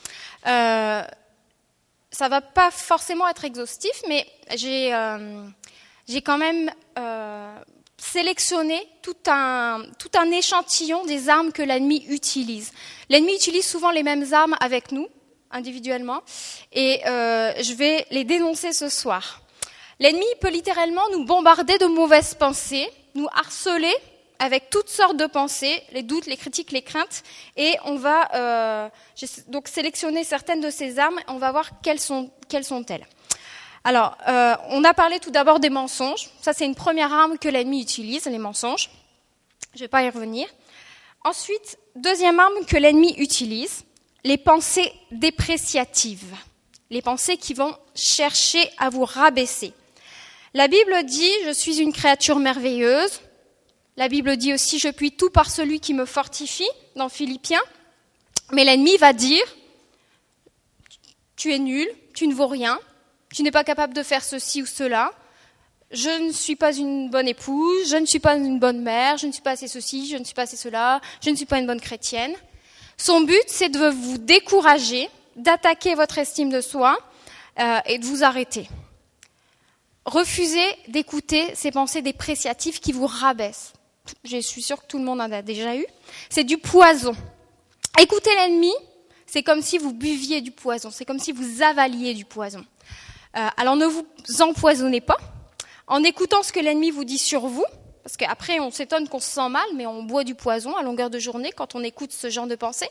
Euh, 0.47 1.03
ça 2.11 2.29
va 2.29 2.41
pas 2.41 2.71
forcément 2.71 3.27
être 3.29 3.45
exhaustif, 3.45 4.03
mais 4.09 4.27
j'ai 4.55 4.95
euh, 4.95 5.45
quand 6.25 6.39
même 6.39 6.71
sélectionné 7.99 8.87
tout 9.03 9.17
un, 9.27 9.83
tout 9.99 10.11
un 10.17 10.31
échantillon 10.31 11.05
des 11.07 11.29
armes 11.29 11.53
que 11.53 11.63
l'ennemi 11.63 12.05
utilise. 12.09 12.73
L'ennemi 13.09 13.35
utilise 13.35 13.67
souvent 13.67 13.91
les 13.91 14.03
mêmes 14.03 14.33
armes 14.33 14.57
avec 14.61 14.93
nous, 14.93 15.09
individuellement, 15.51 16.23
et 16.73 17.01
je 17.05 17.75
vais 17.75 18.07
les 18.11 18.25
dénoncer 18.25 18.73
ce 18.73 18.89
soir. 18.89 19.41
L'ennemi 19.99 20.27
peut 20.41 20.51
littéralement 20.51 21.09
nous 21.13 21.25
bombarder 21.25 21.79
de 21.79 21.87
mauvaises 21.87 22.35
pensées, 22.35 22.89
nous 23.15 23.29
harceler 23.33 23.95
avec 24.39 24.69
toutes 24.69 24.91
sortes 24.91 25.17
de 25.17 25.27
pensées, 25.27 25.83
les 25.93 26.03
doutes, 26.03 26.27
les 26.27 26.37
critiques, 26.37 26.71
les 26.71 26.83
craintes, 26.83 27.23
et 27.57 27.77
on 27.85 27.97
va 27.97 28.29
euh, 28.35 28.89
donc 29.49 29.69
sélectionner 29.69 30.25
certaines 30.25 30.61
de 30.61 30.69
ces 30.69 30.99
armes. 30.99 31.19
On 31.29 31.39
va 31.39 31.53
voir 31.53 31.81
quelles 31.83 32.01
sont 32.01 32.31
quelles 32.49 32.65
sont-elles. 32.65 33.07
Alors, 33.85 34.19
euh, 34.29 34.55
on 34.69 34.85
a 34.85 34.93
parlé 34.95 35.21
tout 35.21 35.31
d'abord 35.31 35.61
des 35.61 35.71
mensonges. 35.71 36.29
Ça, 36.43 36.53
c'est 36.53 36.67
une 36.67 36.75
première 36.75 37.13
arme 37.13 37.39
que 37.39 37.49
l'ennemi 37.49 37.81
utilise, 37.81 38.27
les 38.27 38.39
mensonges. 38.39 38.91
Je 39.75 39.79
ne 39.79 39.85
vais 39.85 39.89
pas 39.89 40.03
y 40.03 40.11
revenir. 40.11 40.49
Ensuite, 41.25 41.79
deuxième 41.95 42.39
arme 42.39 42.67
que 42.67 42.77
l'ennemi 42.77 43.15
utilise, 43.19 43.85
les 44.25 44.39
pensées 44.39 44.93
dépréciatives, 45.13 46.35
les 46.91 47.01
pensées 47.01 47.37
qui 47.37 47.55
vont 47.55 47.75
chercher 47.95 48.71
à 48.79 48.91
vous 48.91 49.05
rabaisser. 49.05 49.73
La 50.57 50.69
Bible 50.69 51.05
dit, 51.05 51.31
je 51.45 51.51
suis 51.51 51.81
une 51.81 51.93
créature 51.93 52.39
merveilleuse. 52.39 53.21
La 53.99 54.09
Bible 54.09 54.39
dit 54.39 54.55
aussi, 54.55 54.79
je 54.79 54.89
puis 54.89 55.13
tout 55.13 55.29
par 55.29 55.51
celui 55.51 55.81
qui 55.81 55.93
me 55.93 56.07
fortifie, 56.07 56.71
dans 56.95 57.11
Philippiens. 57.11 57.61
Mais 58.53 58.65
l'ennemi 58.65 58.97
va 58.97 59.13
dire, 59.13 59.45
tu 61.37 61.53
es 61.53 61.59
nul, 61.59 61.87
tu 62.15 62.27
ne 62.27 62.33
vaux 62.33 62.47
rien, 62.47 62.81
tu 63.35 63.43
n'es 63.43 63.51
pas 63.51 63.65
capable 63.65 63.93
de 63.93 64.03
faire 64.03 64.25
ceci 64.25 64.63
ou 64.63 64.67
cela, 64.67 65.13
je 65.91 66.25
ne 66.25 66.33
suis 66.33 66.57
pas 66.57 66.75
une 66.75 67.11
bonne 67.11 67.29
épouse, 67.29 67.91
je 67.91 67.99
ne 67.99 68.07
suis 68.07 68.19
pas 68.19 68.35
une 68.37 68.59
bonne 68.59 68.81
mère, 68.81 69.19
je 69.19 69.27
ne 69.27 69.33
suis 69.33 69.43
pas 69.43 69.51
assez 69.51 69.69
ceci, 69.69 70.09
je 70.09 70.17
ne 70.17 70.25
suis 70.25 70.35
pas 70.35 70.45
assez 70.45 70.57
cela, 70.57 71.03
je 71.23 71.29
ne 71.29 71.37
suis 71.37 71.45
pas 71.45 71.59
une 71.59 71.67
bonne 71.67 71.83
chrétienne. 71.83 72.33
Son 72.97 73.21
but, 73.21 73.45
c'est 73.49 73.69
de 73.69 73.91
vous 73.91 74.17
décourager, 74.17 75.11
d'attaquer 75.37 75.95
votre 75.95 76.17
estime 76.17 76.49
de 76.49 76.63
soi 76.63 76.97
euh, 77.59 77.79
et 77.85 77.99
de 77.99 78.07
vous 78.07 78.25
arrêter. 78.25 78.71
Refusez 80.07 80.65
d'écouter 80.87 81.53
ces 81.57 81.73
pensées 81.73 82.01
dépréciatives 82.01 82.79
qui 82.79 82.93
vous 82.93 83.09
rabaissent. 83.09 83.73
Je 84.23 84.41
suis 84.41 84.63
sûre 84.63 84.81
que 84.81 84.87
tout 84.87 84.99
le 84.99 85.05
monde 85.05 85.21
en 85.21 85.33
a 85.33 85.43
déjà 85.43 85.75
eu. 85.75 85.85
C'est 86.31 86.45
du 86.45 86.59
poison. 86.59 87.13
Écoutez 88.01 88.33
l'ennemi, 88.37 88.73
c'est 89.27 89.43
comme 89.43 89.63
si 89.63 89.79
vous 89.79 89.93
buviez 89.93 90.43
du 90.43 90.53
poison, 90.53 90.93
c'est 90.93 91.05
comme 91.05 91.19
si 91.19 91.33
vous 91.33 91.61
avaliez 91.61 92.15
du 92.15 92.25
poison. 92.25 92.65
Euh, 93.37 93.49
alors 93.57 93.75
ne 93.75 93.87
vous 93.87 94.07
empoisonnez 94.41 95.01
pas 95.01 95.19
en 95.89 96.05
écoutant 96.05 96.45
ce 96.45 96.53
que 96.53 96.61
l'ennemi 96.61 96.93
vous 96.93 97.05
dit 97.05 97.19
sur 97.19 97.49
vous, 97.49 97.67
parce 98.05 98.17
qu'après 98.17 98.61
on 98.61 98.71
s'étonne 98.71 99.09
qu'on 99.09 99.19
se 99.19 99.31
sent 99.31 99.49
mal, 99.49 99.67
mais 99.75 99.87
on 99.87 100.05
boit 100.05 100.23
du 100.23 100.37
poison 100.37 100.77
à 100.77 100.85
longueur 100.85 101.11
de 101.11 101.19
journée 101.19 101.51
quand 101.51 101.75
on 101.75 101.83
écoute 101.83 102.13
ce 102.13 102.31
genre 102.31 102.47
de 102.47 102.55
pensée. 102.55 102.89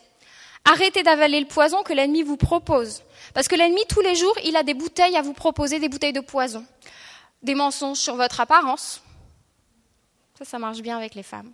Arrêtez 0.65 1.03
d'avaler 1.03 1.39
le 1.39 1.45
poison 1.45 1.81
que 1.83 1.93
l'ennemi 1.93 2.23
vous 2.23 2.37
propose. 2.37 3.03
Parce 3.33 3.47
que 3.47 3.55
l'ennemi, 3.55 3.81
tous 3.87 4.01
les 4.01 4.15
jours, 4.15 4.35
il 4.43 4.57
a 4.57 4.63
des 4.63 4.73
bouteilles 4.73 5.15
à 5.15 5.21
vous 5.21 5.33
proposer, 5.33 5.79
des 5.79 5.89
bouteilles 5.89 6.11
de 6.11 6.21
poison 6.21 6.65
des 7.45 7.55
mensonges 7.55 7.97
sur 7.97 8.15
votre 8.15 8.41
apparence. 8.41 9.01
Ça, 10.37 10.43
ça 10.43 10.59
marche 10.59 10.81
bien 10.81 10.97
avec 10.97 11.15
les 11.15 11.23
femmes. 11.23 11.51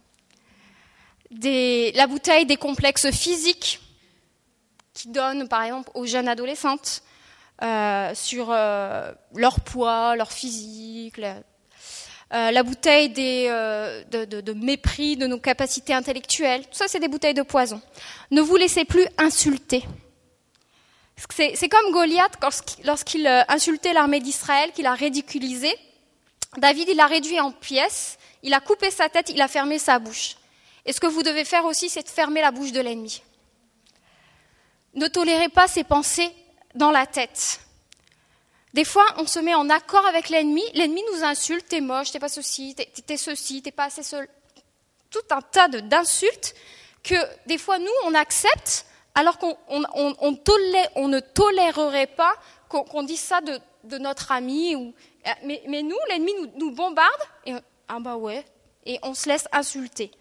La 1.29 2.07
bouteille 2.07 2.45
des 2.45 2.57
complexes 2.57 3.12
physiques 3.12 3.79
qui 4.93 5.10
donnent, 5.10 5.48
par 5.48 5.63
exemple, 5.63 5.91
aux 5.93 6.05
jeunes 6.05 6.27
adolescentes 6.27 7.03
euh, 7.62 8.12
sur 8.15 8.48
euh, 8.50 9.12
leur 9.36 9.60
poids, 9.60 10.15
leur 10.15 10.31
physique, 10.31 11.17
la, 11.17 11.36
euh, 12.33 12.63
bouteille 12.63 13.10
de, 13.10 14.53
mépris 14.53 15.15
de 15.15 15.27
nos 15.27 15.39
capacités 15.39 15.93
intellectuelles. 15.93 16.63
Tout 16.63 16.77
ça, 16.77 16.88
c'est 16.88 17.00
des 17.00 17.07
bouteilles 17.07 17.36
de 17.36 17.43
poison. 17.43 17.79
Ne 18.31 18.41
vous 18.41 18.55
laissez 18.55 18.83
plus 18.83 19.05
insulter. 19.17 19.83
C'est 21.29 21.69
comme 21.69 21.91
Goliath 21.91 22.37
lorsqu'il 22.83 23.27
euh, 23.27 23.43
insultait 23.47 23.93
l'armée 23.93 24.19
d'Israël, 24.19 24.71
qu'il 24.71 24.87
a 24.87 24.93
ridiculisé. 24.93 25.73
David, 26.57 26.89
il 26.89 26.97
l'a 26.97 27.07
réduit 27.07 27.39
en 27.39 27.51
pièces, 27.51 28.17
il 28.43 28.53
a 28.53 28.59
coupé 28.59 28.91
sa 28.91 29.07
tête, 29.09 29.29
il 29.29 29.41
a 29.41 29.47
fermé 29.47 29.79
sa 29.79 29.99
bouche. 29.99 30.35
Et 30.85 30.93
ce 30.93 30.99
que 30.99 31.07
vous 31.07 31.23
devez 31.23 31.45
faire 31.45 31.65
aussi, 31.65 31.89
c'est 31.89 32.03
de 32.03 32.09
fermer 32.09 32.41
la 32.41 32.51
bouche 32.51 32.71
de 32.71 32.81
l'ennemi. 32.81 33.21
Ne 34.95 35.07
tolérez 35.07 35.49
pas 35.49 35.67
ces 35.67 35.83
pensées 35.83 36.31
dans 36.75 36.91
la 36.91 37.05
tête. 37.05 37.61
Des 38.73 38.85
fois, 38.85 39.05
on 39.17 39.27
se 39.27 39.39
met 39.39 39.53
en 39.53 39.69
accord 39.69 40.05
avec 40.05 40.29
l'ennemi. 40.29 40.63
L'ennemi 40.73 41.03
nous 41.13 41.23
insulte, 41.23 41.67
t'es 41.67 41.81
moche, 41.81 42.11
t'es 42.11 42.19
pas 42.19 42.29
ceci, 42.29 42.75
t'es 42.75 43.17
ceci, 43.17 43.61
t'es 43.61 43.71
pas 43.71 43.85
assez 43.85 44.03
seul. 44.03 44.27
Tout 45.09 45.19
un 45.29 45.41
tas 45.41 45.67
d'insultes 45.67 46.55
que 47.03 47.15
des 47.47 47.57
fois, 47.57 47.79
nous, 47.79 47.91
on 48.05 48.13
accepte 48.13 48.85
alors 49.15 49.38
qu'on 49.38 49.58
ne 49.80 51.20
tolérerait 51.20 52.08
pas 52.08 52.34
qu'on 52.70 53.03
dise 53.03 53.20
ça 53.20 53.41
de, 53.41 53.98
notre 53.98 54.32
ami. 54.32 54.75
Ou, 54.75 54.94
mais, 55.44 55.84
nous, 55.84 55.98
l'ennemi 56.10 56.32
nous, 56.56 56.72
bombarde, 56.72 57.22
et 57.46 57.53
ah 57.88 58.00
bah 58.00 58.15
ouais, 58.15 58.46
et 58.86 59.00
on 59.03 59.13
se 59.13 59.27
laisse 59.27 59.48
insulter. 59.51 60.12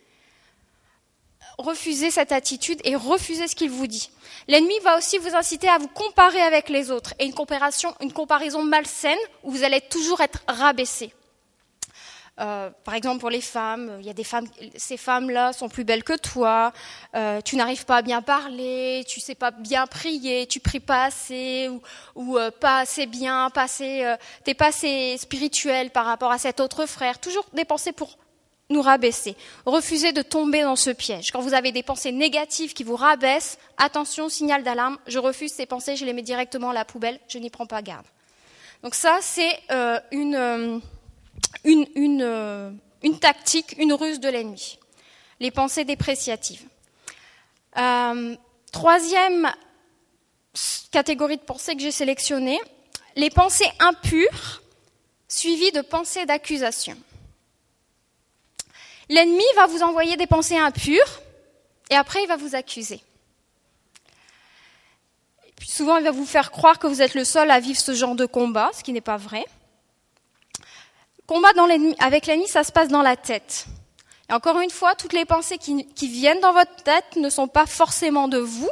Refusez 1.58 2.10
cette 2.10 2.32
attitude 2.32 2.80
et 2.84 2.96
refusez 2.96 3.46
ce 3.46 3.54
qu'il 3.54 3.70
vous 3.70 3.86
dit. 3.86 4.10
L'ennemi 4.48 4.78
va 4.82 4.96
aussi 4.96 5.18
vous 5.18 5.34
inciter 5.34 5.68
à 5.68 5.78
vous 5.78 5.88
comparer 5.88 6.40
avec 6.40 6.68
les 6.68 6.90
autres, 6.90 7.14
et 7.18 7.26
une 7.26 8.12
comparaison 8.12 8.62
malsaine 8.62 9.18
où 9.44 9.50
vous 9.50 9.62
allez 9.62 9.80
toujours 9.80 10.20
être 10.20 10.42
rabaissé. 10.48 11.12
Euh, 12.40 12.70
par 12.84 12.94
exemple, 12.94 13.20
pour 13.20 13.30
les 13.30 13.42
femmes, 13.42 13.98
il 14.00 14.06
y 14.06 14.10
a 14.10 14.14
des 14.14 14.24
femmes, 14.24 14.46
ces 14.76 14.96
femmes-là 14.96 15.52
sont 15.52 15.68
plus 15.68 15.84
belles 15.84 16.04
que 16.04 16.16
toi. 16.16 16.72
Euh, 17.14 17.40
tu 17.42 17.56
n'arrives 17.56 17.84
pas 17.84 17.98
à 17.98 18.02
bien 18.02 18.22
parler, 18.22 19.04
tu 19.06 19.20
sais 19.20 19.34
pas 19.34 19.50
bien 19.50 19.86
prier, 19.86 20.46
tu 20.46 20.58
pries 20.58 20.80
pas 20.80 21.04
assez 21.04 21.68
ou, 22.14 22.38
euh, 22.38 22.50
pas 22.50 22.78
assez 22.78 23.06
bien, 23.06 23.50
pas 23.50 23.64
assez, 23.64 24.14
t'es 24.44 24.54
pas 24.54 24.68
assez 24.68 25.18
spirituel 25.18 25.90
par 25.90 26.06
rapport 26.06 26.32
à 26.32 26.38
cet 26.38 26.60
autre 26.60 26.86
frère. 26.86 27.18
Toujours 27.18 27.44
des 27.52 27.66
pensées 27.66 27.92
pour 27.92 28.16
nous 28.70 28.82
rabaisser. 28.82 29.36
Refusez 29.66 30.12
de 30.12 30.22
tomber 30.22 30.62
dans 30.62 30.76
ce 30.76 30.90
piège. 30.90 31.32
Quand 31.32 31.40
vous 31.40 31.54
avez 31.54 31.72
des 31.72 31.82
pensées 31.82 32.12
négatives 32.12 32.72
qui 32.72 32.84
vous 32.84 32.96
rabaissent, 32.96 33.58
attention, 33.76 34.28
signal 34.28 34.62
d'alarme. 34.62 34.96
Je 35.08 35.18
refuse 35.18 35.52
ces 35.52 35.66
pensées, 35.66 35.96
je 35.96 36.06
les 36.06 36.12
mets 36.12 36.22
directement 36.22 36.70
à 36.70 36.74
la 36.74 36.84
poubelle, 36.84 37.18
je 37.28 37.38
n'y 37.38 37.50
prends 37.50 37.66
pas 37.66 37.82
garde. 37.82 38.06
Donc 38.82 38.94
ça, 38.94 39.18
c'est 39.20 39.58
une 40.12 40.80
euh, 41.66 42.70
une, 43.02 43.18
tactique, 43.18 43.74
une 43.78 43.92
ruse 43.92 44.20
de 44.20 44.28
l'ennemi. 44.28 44.78
Les 45.40 45.50
pensées 45.50 45.84
dépréciatives. 45.84 46.64
Euh, 47.76 48.36
troisième 48.72 49.50
catégorie 50.90 51.36
de 51.36 51.42
pensées 51.42 51.74
que 51.74 51.82
j'ai 51.82 51.90
sélectionnée, 51.90 52.60
les 53.16 53.30
pensées 53.30 53.70
impures 53.78 54.62
suivies 55.28 55.72
de 55.72 55.80
pensées 55.80 56.26
d'accusation. 56.26 56.96
L'ennemi 59.08 59.44
va 59.56 59.66
vous 59.66 59.82
envoyer 59.82 60.16
des 60.16 60.26
pensées 60.26 60.56
impures 60.56 61.20
et 61.90 61.96
après 61.96 62.22
il 62.22 62.28
va 62.28 62.36
vous 62.36 62.54
accuser. 62.54 63.00
souvent 65.66 65.96
il 65.98 66.04
va 66.04 66.10
vous 66.10 66.26
faire 66.26 66.50
croire 66.50 66.78
que 66.78 66.86
vous 66.86 67.02
êtes 67.02 67.14
le 67.14 67.24
seul 67.24 67.50
à 67.50 67.60
vivre 67.60 67.78
ce 67.78 67.94
genre 67.94 68.14
de 68.14 68.26
combat, 68.26 68.70
ce 68.76 68.82
qui 68.82 68.92
n'est 68.92 69.00
pas 69.00 69.16
vrai 69.16 69.44
combat 71.30 71.50
avec 72.00 72.26
l'ennemi, 72.26 72.48
ça 72.48 72.64
se 72.64 72.72
passe 72.72 72.88
dans 72.88 73.02
la 73.02 73.14
tête. 73.14 73.66
Et 74.28 74.32
encore 74.32 74.58
une 74.58 74.70
fois, 74.70 74.96
toutes 74.96 75.12
les 75.12 75.24
pensées 75.24 75.58
qui, 75.58 76.08
viennent 76.08 76.40
dans 76.40 76.52
votre 76.52 76.74
tête 76.82 77.14
ne 77.14 77.30
sont 77.30 77.46
pas 77.46 77.66
forcément 77.66 78.26
de 78.26 78.38
vous, 78.38 78.70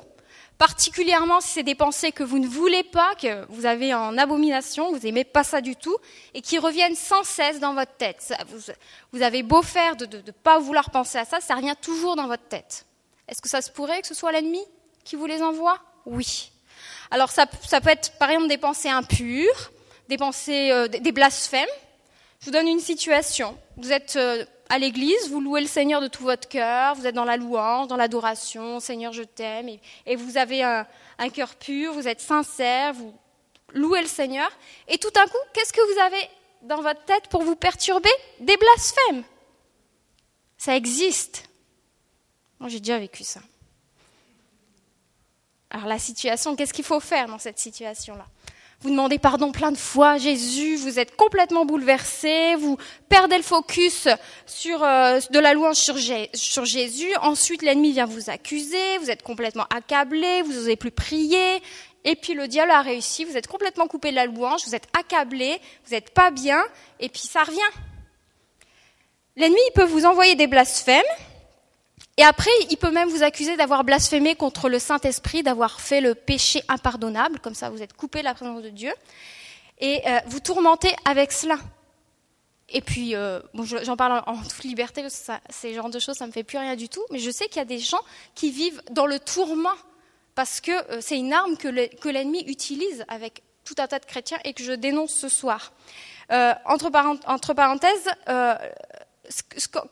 particulièrement 0.58 1.40
si 1.40 1.50
c'est 1.50 1.62
des 1.62 1.76
pensées 1.76 2.10
que 2.10 2.24
vous 2.24 2.40
ne 2.40 2.48
voulez 2.48 2.82
pas, 2.82 3.14
que 3.14 3.46
vous 3.48 3.64
avez 3.64 3.94
en 3.94 4.18
abomination, 4.18 4.90
vous 4.90 4.98
n'aimez 4.98 5.22
pas 5.22 5.44
ça 5.44 5.60
du 5.60 5.76
tout, 5.76 5.96
et 6.34 6.42
qui 6.42 6.58
reviennent 6.58 6.96
sans 6.96 7.22
cesse 7.22 7.60
dans 7.60 7.74
votre 7.74 7.94
tête. 7.94 8.34
vous, 9.12 9.22
avez 9.22 9.44
beau 9.44 9.62
faire 9.62 9.94
de 9.94 10.06
ne 10.06 10.32
pas 10.32 10.58
vouloir 10.58 10.90
penser 10.90 11.18
à 11.18 11.24
ça, 11.24 11.40
ça 11.40 11.54
revient 11.54 11.76
toujours 11.80 12.16
dans 12.16 12.26
votre 12.26 12.48
tête. 12.48 12.86
Est-ce 13.28 13.40
que 13.40 13.48
ça 13.48 13.62
se 13.62 13.70
pourrait 13.70 14.00
que 14.00 14.08
ce 14.08 14.14
soit 14.14 14.32
l'ennemi 14.32 14.64
qui 15.04 15.14
vous 15.14 15.26
les 15.26 15.42
envoie? 15.42 15.78
Oui. 16.06 16.50
Alors 17.12 17.30
ça, 17.30 17.46
peut 17.46 17.90
être 17.90 18.18
par 18.18 18.30
exemple 18.30 18.48
des 18.48 18.58
pensées 18.58 18.88
impures, 18.88 19.70
des 20.08 20.16
pensées, 20.16 20.72
euh, 20.72 20.88
des 20.88 21.12
blasphèmes, 21.12 21.68
je 22.40 22.46
vous 22.46 22.50
donne 22.52 22.68
une 22.68 22.80
situation. 22.80 23.58
Vous 23.76 23.92
êtes 23.92 24.16
euh, 24.16 24.44
à 24.68 24.78
l'église, 24.78 25.30
vous 25.30 25.40
louez 25.40 25.60
le 25.60 25.66
Seigneur 25.66 26.00
de 26.00 26.08
tout 26.08 26.22
votre 26.22 26.48
cœur, 26.48 26.94
vous 26.94 27.06
êtes 27.06 27.14
dans 27.14 27.24
la 27.24 27.36
louange, 27.36 27.88
dans 27.88 27.96
l'adoration, 27.96 28.80
Seigneur, 28.80 29.12
je 29.12 29.22
t'aime, 29.22 29.68
et, 30.06 30.16
vous 30.16 30.36
avez 30.36 30.62
un, 30.62 30.86
cœur 31.32 31.54
pur, 31.56 31.92
vous 31.92 32.06
êtes 32.06 32.20
sincère, 32.20 32.92
vous 32.92 33.14
louez 33.72 34.02
le 34.02 34.08
Seigneur, 34.08 34.50
et 34.86 34.98
tout 34.98 35.10
d'un 35.10 35.26
coup, 35.26 35.38
qu'est-ce 35.52 35.72
que 35.72 35.92
vous 35.92 36.00
avez 36.00 36.30
dans 36.62 36.82
votre 36.82 37.04
tête 37.04 37.28
pour 37.28 37.42
vous 37.42 37.56
perturber? 37.56 38.10
Des 38.40 38.56
blasphèmes. 38.56 39.24
Ça 40.58 40.76
existe. 40.76 41.48
Moi, 42.58 42.68
j'ai 42.68 42.80
déjà 42.80 42.98
vécu 42.98 43.24
ça. 43.24 43.40
Alors 45.70 45.86
la 45.86 45.98
situation, 45.98 46.56
qu'est-ce 46.56 46.72
qu'il 46.72 46.84
faut 46.84 47.00
faire 47.00 47.26
dans 47.26 47.38
cette 47.38 47.58
situation-là? 47.58 48.26
Vous 48.80 48.90
demandez 48.90 49.18
pardon 49.18 49.50
plein 49.50 49.72
de 49.72 49.76
fois, 49.76 50.18
Jésus, 50.18 50.76
vous 50.76 51.00
êtes 51.00 51.16
complètement 51.16 51.64
bouleversé, 51.64 52.54
vous 52.54 52.76
perdez 53.08 53.36
le 53.36 53.42
focus 53.42 54.06
sur 54.46 54.84
euh, 54.84 55.18
de 55.30 55.38
la 55.40 55.52
louange 55.52 55.76
sur, 55.76 55.96
sur 56.32 56.64
Jésus. 56.64 57.12
Ensuite, 57.20 57.62
l'ennemi 57.62 57.90
vient 57.90 58.06
vous 58.06 58.30
accuser, 58.30 58.98
vous 59.00 59.10
êtes 59.10 59.24
complètement 59.24 59.66
accablé, 59.74 60.42
vous 60.42 60.52
n'osez 60.52 60.76
plus 60.76 60.92
prier. 60.92 61.60
Et 62.04 62.14
puis 62.14 62.34
le 62.34 62.46
diable 62.46 62.70
a 62.70 62.82
réussi, 62.82 63.24
vous 63.24 63.36
êtes 63.36 63.48
complètement 63.48 63.88
coupé 63.88 64.10
de 64.10 64.16
la 64.16 64.26
louange, 64.26 64.64
vous 64.64 64.76
êtes 64.76 64.86
accablé, 64.96 65.58
vous 65.84 65.94
n'êtes 65.94 66.10
pas 66.10 66.30
bien, 66.30 66.64
et 67.00 67.08
puis 67.08 67.22
ça 67.22 67.42
revient. 67.42 67.58
L'ennemi 69.34 69.60
peut 69.74 69.84
vous 69.84 70.04
envoyer 70.04 70.36
des 70.36 70.46
blasphèmes, 70.46 71.02
et 72.18 72.24
après, 72.24 72.50
il 72.68 72.76
peut 72.76 72.90
même 72.90 73.08
vous 73.08 73.22
accuser 73.22 73.56
d'avoir 73.56 73.84
blasphémé 73.84 74.34
contre 74.34 74.68
le 74.68 74.80
Saint-Esprit, 74.80 75.44
d'avoir 75.44 75.80
fait 75.80 76.00
le 76.00 76.16
péché 76.16 76.64
impardonnable, 76.66 77.38
comme 77.38 77.54
ça 77.54 77.70
vous 77.70 77.80
êtes 77.80 77.92
coupé 77.92 78.18
de 78.18 78.24
la 78.24 78.34
présence 78.34 78.60
de 78.60 78.70
Dieu, 78.70 78.92
et 79.78 80.02
euh, 80.04 80.18
vous 80.26 80.40
tourmentez 80.40 80.92
avec 81.04 81.30
cela. 81.30 81.58
Et 82.70 82.80
puis, 82.80 83.14
euh, 83.14 83.38
j'en 83.82 83.96
parle 83.96 84.24
en, 84.26 84.36
toute 84.42 84.64
liberté, 84.64 85.06
ces 85.48 85.74
genres 85.74 85.90
de 85.90 86.00
choses, 86.00 86.16
ça 86.16 86.26
me 86.26 86.32
fait 86.32 86.42
plus 86.42 86.58
rien 86.58 86.74
du 86.74 86.88
tout, 86.88 87.04
mais 87.12 87.20
je 87.20 87.30
sais 87.30 87.46
qu'il 87.46 87.58
y 87.58 87.60
a 87.60 87.64
des 87.64 87.78
gens 87.78 88.00
qui 88.34 88.50
vivent 88.50 88.82
dans 88.90 89.06
le 89.06 89.20
tourment, 89.20 89.76
parce 90.34 90.60
que 90.60 90.72
euh, 90.72 90.98
c'est 91.00 91.16
une 91.16 91.32
arme 91.32 91.56
que 91.56 92.08
l'ennemi 92.08 92.42
utilise 92.48 93.04
avec 93.06 93.44
tout 93.64 93.76
un 93.78 93.86
tas 93.86 94.00
de 94.00 94.06
chrétiens 94.06 94.38
et 94.44 94.54
que 94.54 94.64
je 94.64 94.72
dénonce 94.72 95.14
ce 95.14 95.28
soir. 95.28 95.72
entre, 96.64 96.90
parenthèses, 96.90 98.10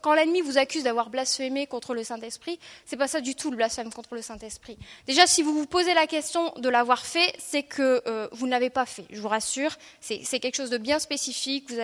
quand 0.00 0.14
l'ennemi 0.14 0.40
vous 0.40 0.58
accuse 0.58 0.82
d'avoir 0.82 1.10
blasphémé 1.10 1.66
contre 1.66 1.94
le 1.94 2.04
Saint-Esprit, 2.04 2.58
c'est 2.84 2.96
pas 2.96 3.08
ça 3.08 3.20
du 3.20 3.34
tout 3.34 3.50
le 3.50 3.56
blasphème 3.56 3.92
contre 3.92 4.14
le 4.14 4.22
Saint-Esprit. 4.22 4.78
Déjà, 5.06 5.26
si 5.26 5.42
vous 5.42 5.52
vous 5.52 5.66
posez 5.66 5.94
la 5.94 6.06
question 6.06 6.52
de 6.56 6.68
l'avoir 6.68 7.04
fait, 7.04 7.34
c'est 7.38 7.62
que 7.62 8.02
euh, 8.06 8.28
vous 8.32 8.46
ne 8.46 8.50
l'avez 8.50 8.70
pas 8.70 8.86
fait. 8.86 9.04
Je 9.10 9.20
vous 9.20 9.28
rassure, 9.28 9.76
c'est 10.00 10.40
quelque 10.40 10.56
chose 10.56 10.70
de 10.70 10.78
bien 10.78 10.98
spécifique. 10.98 11.70
Vous 11.70 11.76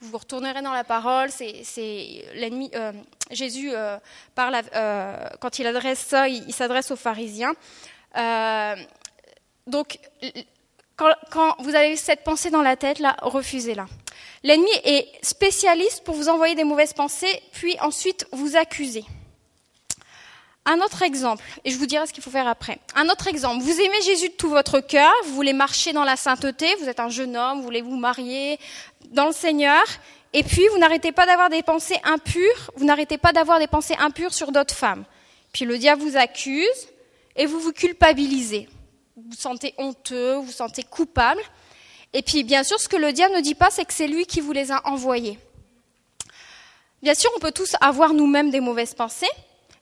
vous, 0.00 0.18
retournerez 0.18 0.62
dans 0.62 0.72
la 0.72 0.84
parole. 0.84 1.30
Euh, 1.40 2.92
Jésus 3.30 3.70
euh, 3.72 3.98
parle 4.34 4.62
quand 5.40 5.58
il 5.58 5.66
adresse 5.66 6.00
ça, 6.00 6.28
il, 6.28 6.52
s'adresse 6.52 6.90
aux 6.90 6.96
pharisiens. 6.96 7.54
donc, 9.66 9.98
quand, 10.96 11.56
vous 11.58 11.74
avez 11.74 11.96
cette 11.96 12.22
pensée 12.22 12.50
dans 12.50 12.62
la 12.62 12.76
tête, 12.76 12.98
là, 12.98 13.16
refusez-la. 13.22 13.86
L'ennemi 14.42 14.70
est 14.84 15.08
spécialiste 15.22 16.04
pour 16.04 16.14
vous 16.14 16.28
envoyer 16.28 16.54
des 16.54 16.64
mauvaises 16.64 16.92
pensées, 16.92 17.42
puis 17.52 17.76
ensuite 17.80 18.26
vous 18.32 18.56
accuser. 18.56 19.04
Un 20.66 20.80
autre 20.80 21.02
exemple, 21.02 21.44
et 21.64 21.70
je 21.70 21.76
vous 21.76 21.86
dirai 21.86 22.06
ce 22.06 22.12
qu'il 22.12 22.22
faut 22.22 22.30
faire 22.30 22.48
après. 22.48 22.78
Un 22.94 23.08
autre 23.10 23.26
exemple, 23.26 23.62
vous 23.62 23.80
aimez 23.80 24.00
Jésus 24.02 24.30
de 24.30 24.34
tout 24.34 24.48
votre 24.48 24.80
cœur, 24.80 25.12
vous 25.24 25.34
voulez 25.34 25.52
marcher 25.52 25.92
dans 25.92 26.04
la 26.04 26.16
sainteté, 26.16 26.74
vous 26.80 26.88
êtes 26.88 27.00
un 27.00 27.10
jeune 27.10 27.36
homme, 27.36 27.58
vous 27.58 27.64
voulez 27.64 27.82
vous 27.82 27.96
marier 27.96 28.58
dans 29.10 29.26
le 29.26 29.32
Seigneur, 29.32 29.82
et 30.32 30.42
puis 30.42 30.66
vous 30.72 30.78
n'arrêtez 30.78 31.12
pas 31.12 31.26
d'avoir 31.26 31.50
des 31.50 31.62
pensées 31.62 32.00
impures, 32.04 32.70
vous 32.76 32.84
n'arrêtez 32.86 33.18
pas 33.18 33.32
d'avoir 33.32 33.58
des 33.58 33.66
pensées 33.66 33.96
impures 33.98 34.32
sur 34.32 34.52
d'autres 34.52 34.74
femmes. 34.74 35.04
Puis 35.52 35.66
le 35.66 35.76
diable 35.76 36.02
vous 36.02 36.16
accuse 36.16 36.88
et 37.36 37.46
vous 37.46 37.60
vous 37.60 37.72
culpabilisez. 37.72 38.68
Vous 39.16 39.22
vous 39.30 39.36
sentez 39.36 39.74
honteux, 39.78 40.34
vous 40.34 40.44
vous 40.44 40.52
sentez 40.52 40.82
coupable. 40.82 41.40
Et 42.12 42.22
puis, 42.22 42.44
bien 42.44 42.64
sûr, 42.64 42.80
ce 42.80 42.88
que 42.88 42.96
le 42.96 43.12
diable 43.12 43.34
ne 43.34 43.40
dit 43.40 43.54
pas, 43.54 43.70
c'est 43.70 43.84
que 43.84 43.92
c'est 43.92 44.06
lui 44.06 44.26
qui 44.26 44.40
vous 44.40 44.52
les 44.52 44.72
a 44.72 44.86
envoyés. 44.86 45.38
Bien 47.02 47.14
sûr, 47.14 47.30
on 47.36 47.40
peut 47.40 47.52
tous 47.52 47.76
avoir 47.80 48.14
nous-mêmes 48.14 48.50
des 48.50 48.60
mauvaises 48.60 48.94
pensées, 48.94 49.30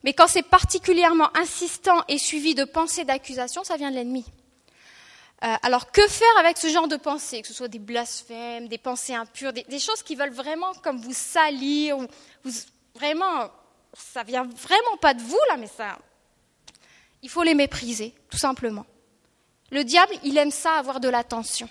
mais 0.03 0.13
quand 0.13 0.27
c'est 0.27 0.43
particulièrement 0.43 1.29
insistant 1.37 2.03
et 2.07 2.17
suivi 2.17 2.53
de 2.53 2.63
pensées 2.65 3.05
d'accusation, 3.05 3.63
ça 3.63 3.77
vient 3.77 3.89
de 3.89 3.95
l'ennemi. 3.95 4.25
Euh, 5.43 5.55
alors, 5.63 5.91
que 5.91 6.07
faire 6.07 6.37
avec 6.39 6.57
ce 6.57 6.67
genre 6.67 6.87
de 6.87 6.95
pensées, 6.95 7.41
que 7.41 7.47
ce 7.47 7.53
soit 7.53 7.67
des 7.67 7.79
blasphèmes, 7.79 8.67
des 8.67 8.77
pensées 8.77 9.13
impures, 9.13 9.53
des, 9.53 9.79
choses 9.79 10.03
qui 10.03 10.15
veulent 10.15 10.33
vraiment 10.33 10.73
comme 10.83 10.97
vous 10.97 11.13
salir, 11.13 11.97
ou 11.97 12.07
vraiment, 12.95 13.49
ça 13.93 14.23
vient 14.23 14.43
vraiment 14.43 14.97
pas 15.01 15.13
de 15.13 15.21
vous 15.21 15.39
là, 15.49 15.57
mais 15.57 15.67
ça, 15.67 15.97
il 17.21 17.29
faut 17.29 17.43
les 17.43 17.55
mépriser, 17.55 18.13
tout 18.29 18.37
simplement. 18.37 18.85
Le 19.73 19.83
diable, 19.83 20.13
il 20.23 20.37
aime 20.37 20.51
ça, 20.51 20.73
avoir 20.73 20.99
de 20.99 21.09
l'attention. 21.09 21.67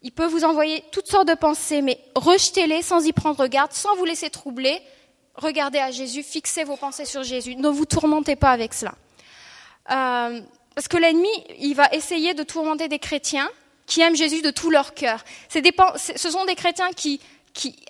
Il 0.00 0.10
peut 0.10 0.24
vous 0.24 0.42
envoyer 0.42 0.82
toutes 0.90 1.06
sortes 1.06 1.28
de 1.28 1.34
pensées, 1.34 1.82
mais 1.82 2.00
rejetez-les 2.14 2.80
sans 2.80 3.04
y 3.04 3.12
prendre 3.12 3.46
garde, 3.46 3.72
sans 3.72 3.94
vous 3.96 4.06
laisser 4.06 4.30
troubler. 4.30 4.80
Regardez 5.34 5.78
à 5.78 5.90
Jésus, 5.90 6.22
fixez 6.22 6.64
vos 6.64 6.76
pensées 6.76 7.04
sur 7.04 7.22
Jésus. 7.24 7.56
Ne 7.56 7.68
vous 7.68 7.84
tourmentez 7.84 8.36
pas 8.36 8.52
avec 8.52 8.72
cela. 8.72 8.94
Euh, 9.90 10.40
parce 10.74 10.88
que 10.88 10.96
l'ennemi, 10.96 11.28
il 11.58 11.74
va 11.74 11.88
essayer 11.92 12.32
de 12.32 12.42
tourmenter 12.42 12.88
des 12.88 12.98
chrétiens 12.98 13.50
qui 13.84 14.00
aiment 14.00 14.16
Jésus 14.16 14.40
de 14.40 14.50
tout 14.50 14.70
leur 14.70 14.94
cœur. 14.94 15.22
ce 15.50 16.30
sont 16.30 16.46
des 16.46 16.54
chrétiens 16.54 16.90
qui, 16.92 17.20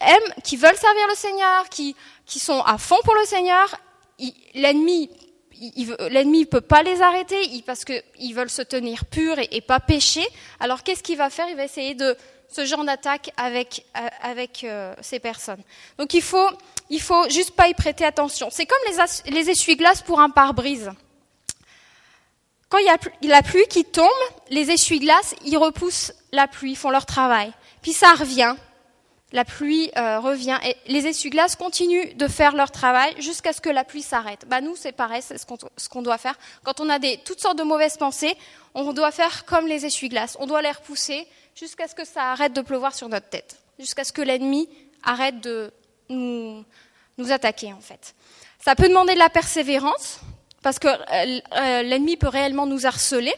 aiment, 0.00 0.42
qui 0.42 0.56
veulent 0.56 0.76
servir 0.76 1.06
le 1.08 1.14
Seigneur, 1.14 1.68
qui, 1.68 1.94
sont 2.26 2.62
à 2.62 2.78
fond 2.78 2.98
pour 3.04 3.14
le 3.14 3.24
Seigneur. 3.26 3.76
L'ennemi, 4.54 5.08
l'ennemi 6.10 6.40
ne 6.40 6.44
peut 6.44 6.60
pas 6.60 6.82
les 6.82 7.02
arrêter 7.02 7.36
parce 7.66 7.84
qu'ils 7.84 8.34
veulent 8.34 8.50
se 8.50 8.62
tenir 8.62 9.04
purs 9.04 9.38
et, 9.38 9.60
pas 9.60 9.80
pécher. 9.80 10.26
Alors 10.60 10.82
qu'est-ce 10.82 11.02
qu'il 11.02 11.16
va 11.16 11.30
faire? 11.30 11.48
Il 11.48 11.56
va 11.56 11.64
essayer 11.64 11.94
de 11.94 12.16
ce 12.48 12.64
genre 12.64 12.84
d'attaque 12.84 13.30
avec, 13.36 13.84
avec 14.22 14.64
euh, 14.64 14.94
ces 15.00 15.18
personnes. 15.18 15.62
Donc 15.98 16.14
il 16.14 16.22
faut, 16.22 16.48
faut 17.00 17.28
juste 17.28 17.52
pas 17.52 17.68
y 17.68 17.74
prêter 17.74 18.04
attention. 18.04 18.48
C'est 18.50 18.66
comme 18.66 18.78
les, 18.86 19.32
les 19.32 19.50
essuie-glaces 19.50 20.02
pour 20.02 20.20
un 20.20 20.30
pare-brise. 20.30 20.90
Quand 22.68 22.78
il 22.78 22.86
y 22.86 22.88
a 22.88 22.98
la 23.22 23.42
pluie 23.42 23.66
qui 23.68 23.84
tombe, 23.84 24.08
les 24.50 24.70
essuie-glaces, 24.70 25.34
ils 25.44 25.56
repoussent 25.56 26.12
la 26.32 26.48
pluie, 26.48 26.74
font 26.74 26.90
leur 26.90 27.06
travail. 27.06 27.52
Puis 27.80 27.92
ça 27.92 28.14
revient, 28.14 28.56
la 29.36 29.44
pluie 29.44 29.90
euh, 29.98 30.18
revient 30.18 30.58
et 30.64 30.76
les 30.86 31.06
essuie-glaces 31.06 31.56
continuent 31.56 32.16
de 32.16 32.26
faire 32.26 32.56
leur 32.56 32.70
travail 32.70 33.14
jusqu'à 33.20 33.52
ce 33.52 33.60
que 33.60 33.68
la 33.68 33.84
pluie 33.84 34.00
s'arrête. 34.00 34.46
Bah 34.48 34.62
nous, 34.62 34.76
c'est 34.76 34.92
pareil, 34.92 35.20
c'est 35.20 35.36
ce 35.36 35.88
qu'on 35.90 36.02
doit 36.02 36.16
faire. 36.16 36.38
Quand 36.64 36.80
on 36.80 36.88
a 36.88 36.98
des, 36.98 37.18
toutes 37.18 37.40
sortes 37.40 37.58
de 37.58 37.62
mauvaises 37.62 37.98
pensées, 37.98 38.34
on 38.74 38.94
doit 38.94 39.10
faire 39.10 39.44
comme 39.44 39.66
les 39.66 39.84
essuie-glaces. 39.84 40.38
On 40.40 40.46
doit 40.46 40.62
les 40.62 40.70
repousser 40.70 41.28
jusqu'à 41.54 41.86
ce 41.86 41.94
que 41.94 42.06
ça 42.06 42.32
arrête 42.32 42.54
de 42.54 42.62
pleuvoir 42.62 42.94
sur 42.94 43.10
notre 43.10 43.28
tête, 43.28 43.58
jusqu'à 43.78 44.04
ce 44.04 44.12
que 44.14 44.22
l'ennemi 44.22 44.70
arrête 45.04 45.38
de 45.42 45.70
nous, 46.08 46.64
attaquer 47.28 47.74
en 47.74 47.80
fait. 47.80 48.14
Ça 48.58 48.74
peut 48.74 48.88
demander 48.88 49.12
de 49.12 49.18
la 49.18 49.28
persévérance 49.28 50.20
parce 50.62 50.78
que 50.78 50.88
euh, 50.88 51.40
euh, 51.58 51.82
l'ennemi 51.82 52.16
peut 52.16 52.28
réellement 52.28 52.64
nous 52.64 52.86
harceler. 52.86 53.34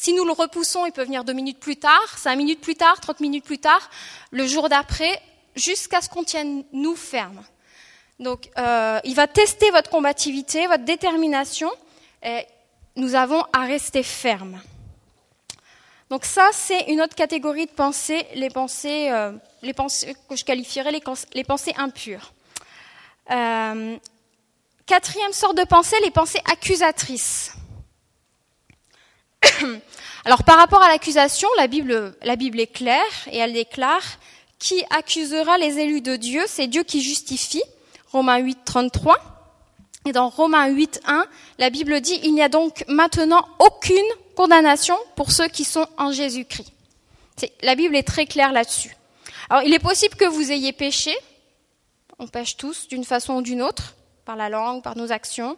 Si 0.00 0.12
nous 0.12 0.24
le 0.24 0.30
repoussons, 0.30 0.86
il 0.86 0.92
peut 0.92 1.02
venir 1.02 1.24
deux 1.24 1.32
minutes 1.32 1.58
plus 1.58 1.74
tard, 1.74 2.18
cinq 2.18 2.36
minutes 2.36 2.60
plus 2.60 2.76
tard, 2.76 3.00
trente 3.00 3.18
minutes 3.18 3.44
plus 3.44 3.58
tard, 3.58 3.90
le 4.30 4.46
jour 4.46 4.68
d'après, 4.68 5.20
jusqu'à 5.56 6.00
ce 6.00 6.08
qu'on 6.08 6.22
tienne 6.22 6.62
nous 6.72 6.94
ferme. 6.94 7.42
Donc, 8.20 8.48
euh, 8.58 9.00
il 9.02 9.16
va 9.16 9.26
tester 9.26 9.72
votre 9.72 9.90
combativité, 9.90 10.68
votre 10.68 10.84
détermination. 10.84 11.68
Et 12.22 12.46
nous 12.94 13.16
avons 13.16 13.42
à 13.52 13.64
rester 13.64 14.04
ferme. 14.04 14.60
Donc 16.10 16.24
ça, 16.24 16.48
c'est 16.52 16.82
une 16.92 17.00
autre 17.00 17.16
catégorie 17.16 17.66
de 17.66 17.72
pensées, 17.72 18.24
les 18.36 18.50
pensées, 18.50 19.10
euh, 19.10 19.32
que 19.62 20.36
je 20.36 20.44
qualifierais 20.44 20.92
les, 20.92 21.02
les 21.34 21.44
pensées 21.44 21.74
impures. 21.76 22.32
Euh, 23.32 23.96
quatrième 24.86 25.32
sorte 25.32 25.58
de 25.58 25.64
pensée, 25.64 25.96
les 26.04 26.12
pensées 26.12 26.40
accusatrices. 26.50 27.57
Alors 30.24 30.44
par 30.44 30.56
rapport 30.56 30.82
à 30.82 30.88
l'accusation, 30.88 31.48
la 31.56 31.66
Bible, 31.66 32.16
la 32.22 32.36
Bible 32.36 32.60
est 32.60 32.66
claire 32.66 33.02
et 33.30 33.38
elle 33.38 33.52
déclare 33.52 34.02
qui 34.58 34.84
accusera 34.90 35.56
les 35.58 35.78
élus 35.78 36.00
de 36.00 36.16
Dieu, 36.16 36.42
c'est 36.46 36.66
Dieu 36.66 36.82
qui 36.82 37.00
justifie. 37.00 37.62
Romains 38.10 38.38
8, 38.38 38.58
33. 38.64 39.16
Et 40.06 40.12
dans 40.12 40.28
Romains 40.28 40.68
8, 40.68 41.00
1, 41.06 41.26
la 41.58 41.70
Bible 41.70 42.00
dit 42.00 42.18
il 42.22 42.34
n'y 42.34 42.42
a 42.42 42.48
donc 42.48 42.84
maintenant 42.88 43.46
aucune 43.58 43.96
condamnation 44.36 44.96
pour 45.16 45.32
ceux 45.32 45.48
qui 45.48 45.64
sont 45.64 45.86
en 45.96 46.12
Jésus-Christ. 46.12 46.72
La 47.62 47.74
Bible 47.74 47.96
est 47.96 48.06
très 48.06 48.26
claire 48.26 48.52
là-dessus. 48.52 48.96
Alors 49.50 49.62
il 49.62 49.72
est 49.74 49.78
possible 49.78 50.16
que 50.16 50.24
vous 50.24 50.50
ayez 50.50 50.72
péché. 50.72 51.14
On 52.18 52.26
pêche 52.26 52.56
tous 52.56 52.88
d'une 52.88 53.04
façon 53.04 53.34
ou 53.34 53.42
d'une 53.42 53.62
autre, 53.62 53.94
par 54.24 54.36
la 54.36 54.48
langue, 54.48 54.82
par 54.82 54.96
nos 54.96 55.12
actions. 55.12 55.56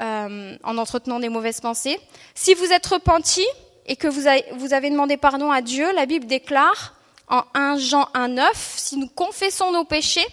Euh, 0.00 0.56
en 0.64 0.78
entretenant 0.78 1.20
des 1.20 1.28
mauvaises 1.28 1.60
pensées. 1.60 2.00
Si 2.34 2.54
vous 2.54 2.72
êtes 2.72 2.86
repenti 2.86 3.44
et 3.84 3.94
que 3.94 4.08
vous 4.08 4.26
avez, 4.26 4.90
demandé 4.90 5.18
pardon 5.18 5.50
à 5.50 5.60
Dieu, 5.60 5.86
la 5.94 6.06
Bible 6.06 6.26
déclare 6.26 6.94
en 7.28 7.42
1 7.52 7.76
Jean 7.76 8.08
1,9, 8.14 8.40
si 8.54 8.96
nous 8.96 9.08
confessons 9.08 9.70
nos 9.70 9.84
péchés, 9.84 10.26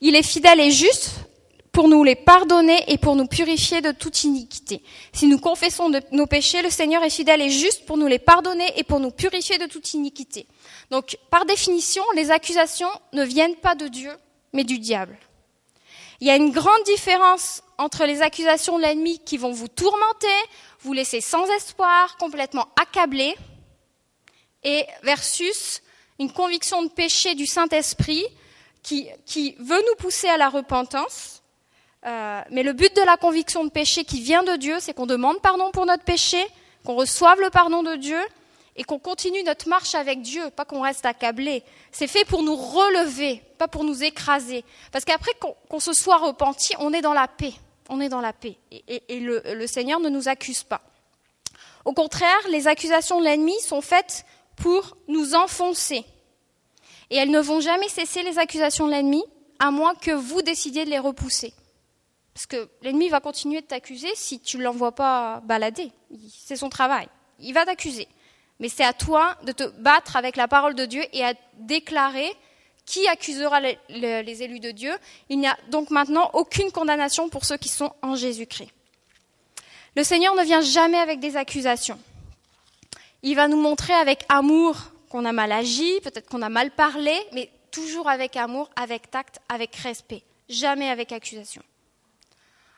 il 0.00 0.16
est 0.16 0.24
fidèle 0.24 0.58
et 0.58 0.72
juste 0.72 1.12
pour 1.70 1.86
nous 1.86 2.02
les 2.02 2.16
pardonner 2.16 2.82
et 2.88 2.98
pour 2.98 3.14
nous 3.14 3.28
purifier 3.28 3.80
de 3.80 3.92
toute 3.92 4.24
iniquité. 4.24 4.82
Si 5.12 5.28
nous 5.28 5.38
confessons 5.38 5.92
nos 6.10 6.26
péchés, 6.26 6.62
le 6.62 6.70
Seigneur 6.70 7.04
est 7.04 7.10
fidèle 7.10 7.42
et 7.42 7.50
juste 7.50 7.86
pour 7.86 7.96
nous 7.96 8.08
les 8.08 8.18
pardonner 8.18 8.72
et 8.76 8.82
pour 8.82 8.98
nous 8.98 9.12
purifier 9.12 9.58
de 9.58 9.66
toute 9.66 9.94
iniquité. 9.94 10.48
Donc, 10.90 11.16
par 11.30 11.46
définition, 11.46 12.02
les 12.16 12.32
accusations 12.32 12.90
ne 13.12 13.22
viennent 13.22 13.56
pas 13.56 13.76
de 13.76 13.86
Dieu, 13.86 14.10
mais 14.52 14.64
du 14.64 14.80
diable. 14.80 15.16
Il 16.22 16.26
y 16.26 16.30
a 16.30 16.36
une 16.36 16.52
grande 16.52 16.84
différence 16.84 17.64
entre 17.78 18.04
les 18.04 18.22
accusations 18.22 18.76
de 18.76 18.82
l'ennemi 18.82 19.18
qui 19.18 19.38
vont 19.38 19.50
vous 19.50 19.66
tourmenter, 19.66 20.28
vous 20.82 20.92
laisser 20.92 21.20
sans 21.20 21.44
espoir, 21.56 22.16
complètement 22.16 22.68
accablé, 22.80 23.34
et 24.62 24.86
versus 25.02 25.82
une 26.20 26.32
conviction 26.32 26.84
de 26.84 26.90
péché 26.90 27.34
du 27.34 27.44
Saint-Esprit 27.44 28.24
qui, 28.84 29.08
qui, 29.26 29.56
veut 29.58 29.82
nous 29.88 29.96
pousser 29.98 30.28
à 30.28 30.36
la 30.36 30.48
repentance. 30.48 31.42
Euh, 32.06 32.40
mais 32.52 32.62
le 32.62 32.72
but 32.72 32.94
de 32.94 33.02
la 33.02 33.16
conviction 33.16 33.64
de 33.64 33.70
péché 33.70 34.04
qui 34.04 34.20
vient 34.20 34.44
de 34.44 34.54
Dieu, 34.54 34.76
c'est 34.78 34.94
qu'on 34.94 35.06
demande 35.06 35.42
pardon 35.42 35.72
pour 35.72 35.86
notre 35.86 36.04
péché, 36.04 36.46
qu'on 36.86 36.94
reçoive 36.94 37.40
le 37.40 37.50
pardon 37.50 37.82
de 37.82 37.96
Dieu 37.96 38.20
et 38.76 38.84
qu'on 38.84 38.98
continue 38.98 39.42
notre 39.42 39.68
marche 39.68 39.94
avec 39.94 40.22
Dieu, 40.22 40.50
pas 40.50 40.64
qu'on 40.64 40.80
reste 40.80 41.04
accablé. 41.04 41.62
C'est 41.90 42.06
fait 42.06 42.24
pour 42.24 42.42
nous 42.42 42.56
relever, 42.56 43.42
pas 43.58 43.68
pour 43.68 43.84
nous 43.84 44.02
écraser. 44.02 44.64
Parce 44.90 45.04
qu'après 45.04 45.32
qu'on 45.68 45.80
se 45.80 45.92
soit 45.92 46.16
repenti, 46.16 46.74
on 46.78 46.92
est 46.92 47.02
dans 47.02 47.12
la 47.12 47.28
paix. 47.28 47.52
On 47.88 48.00
est 48.00 48.08
dans 48.08 48.20
la 48.20 48.32
paix. 48.32 48.56
Et, 48.70 49.20
le, 49.20 49.42
le 49.44 49.66
Seigneur 49.66 50.00
ne 50.00 50.08
nous 50.08 50.28
accuse 50.28 50.62
pas. 50.62 50.80
Au 51.84 51.92
contraire, 51.92 52.40
les 52.48 52.66
accusations 52.66 53.18
de 53.18 53.24
l'ennemi 53.24 53.58
sont 53.60 53.82
faites 53.82 54.24
pour 54.56 54.96
nous 55.08 55.34
enfoncer. 55.34 56.04
Et 57.10 57.16
elles 57.16 57.30
ne 57.30 57.40
vont 57.40 57.60
jamais 57.60 57.88
cesser, 57.88 58.22
les 58.22 58.38
accusations 58.38 58.86
de 58.86 58.92
l'ennemi, 58.92 59.22
à 59.58 59.70
moins 59.70 59.94
que 59.94 60.12
vous 60.12 60.40
décidiez 60.40 60.86
de 60.86 60.90
les 60.90 60.98
repousser. 60.98 61.52
Parce 62.32 62.46
que 62.46 62.68
l'ennemi 62.80 63.10
va 63.10 63.20
continuer 63.20 63.60
de 63.60 63.66
t'accuser 63.66 64.08
si 64.14 64.40
tu 64.40 64.56
ne 64.56 64.62
l'envoies 64.62 64.92
pas 64.92 65.40
balader. 65.40 65.92
C'est 66.30 66.56
son 66.56 66.70
travail. 66.70 67.08
Il 67.38 67.52
va 67.52 67.66
t'accuser. 67.66 68.08
Mais 68.62 68.68
c'est 68.68 68.84
à 68.84 68.92
toi 68.92 69.36
de 69.42 69.50
te 69.50 69.64
battre 69.80 70.14
avec 70.14 70.36
la 70.36 70.46
parole 70.46 70.76
de 70.76 70.86
Dieu 70.86 71.02
et 71.12 71.24
à 71.24 71.34
déclarer 71.58 72.30
qui 72.86 73.08
accusera 73.08 73.58
les, 73.60 74.42
élus 74.42 74.60
de 74.60 74.70
Dieu. 74.70 74.92
Il 75.28 75.40
n'y 75.40 75.48
a 75.48 75.58
donc 75.70 75.90
maintenant 75.90 76.30
aucune 76.32 76.70
condamnation 76.70 77.28
pour 77.28 77.44
ceux 77.44 77.56
qui 77.56 77.68
sont 77.68 77.92
en 78.02 78.14
Jésus-Christ. 78.14 78.70
Le 79.96 80.04
Seigneur 80.04 80.36
ne 80.36 80.44
vient 80.44 80.60
jamais 80.60 80.98
avec 80.98 81.18
des 81.18 81.36
accusations. 81.36 81.98
Il 83.24 83.34
va 83.34 83.48
nous 83.48 83.60
montrer 83.60 83.94
avec 83.94 84.24
amour 84.28 84.76
qu'on 85.10 85.24
a 85.24 85.32
mal 85.32 85.50
agi, 85.50 85.98
peut-être 86.04 86.28
qu'on 86.28 86.42
a 86.42 86.48
mal 86.48 86.70
parlé, 86.70 87.14
mais 87.32 87.50
toujours 87.72 88.08
avec 88.08 88.36
amour, 88.36 88.70
avec 88.76 89.10
tact, 89.10 89.40
avec 89.48 89.74
respect, 89.74 90.22
jamais 90.48 90.88
avec 90.88 91.10
accusation. 91.10 91.64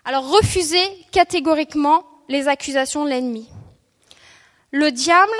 Alors 0.07 0.31
refusez 0.31 0.89
catégoriquement 1.13 2.07
les 2.31 2.49
accusations 2.49 3.05
de 3.05 3.11
l'ennemi. 3.11 3.51
Le 4.71 4.91
diable 4.91 5.31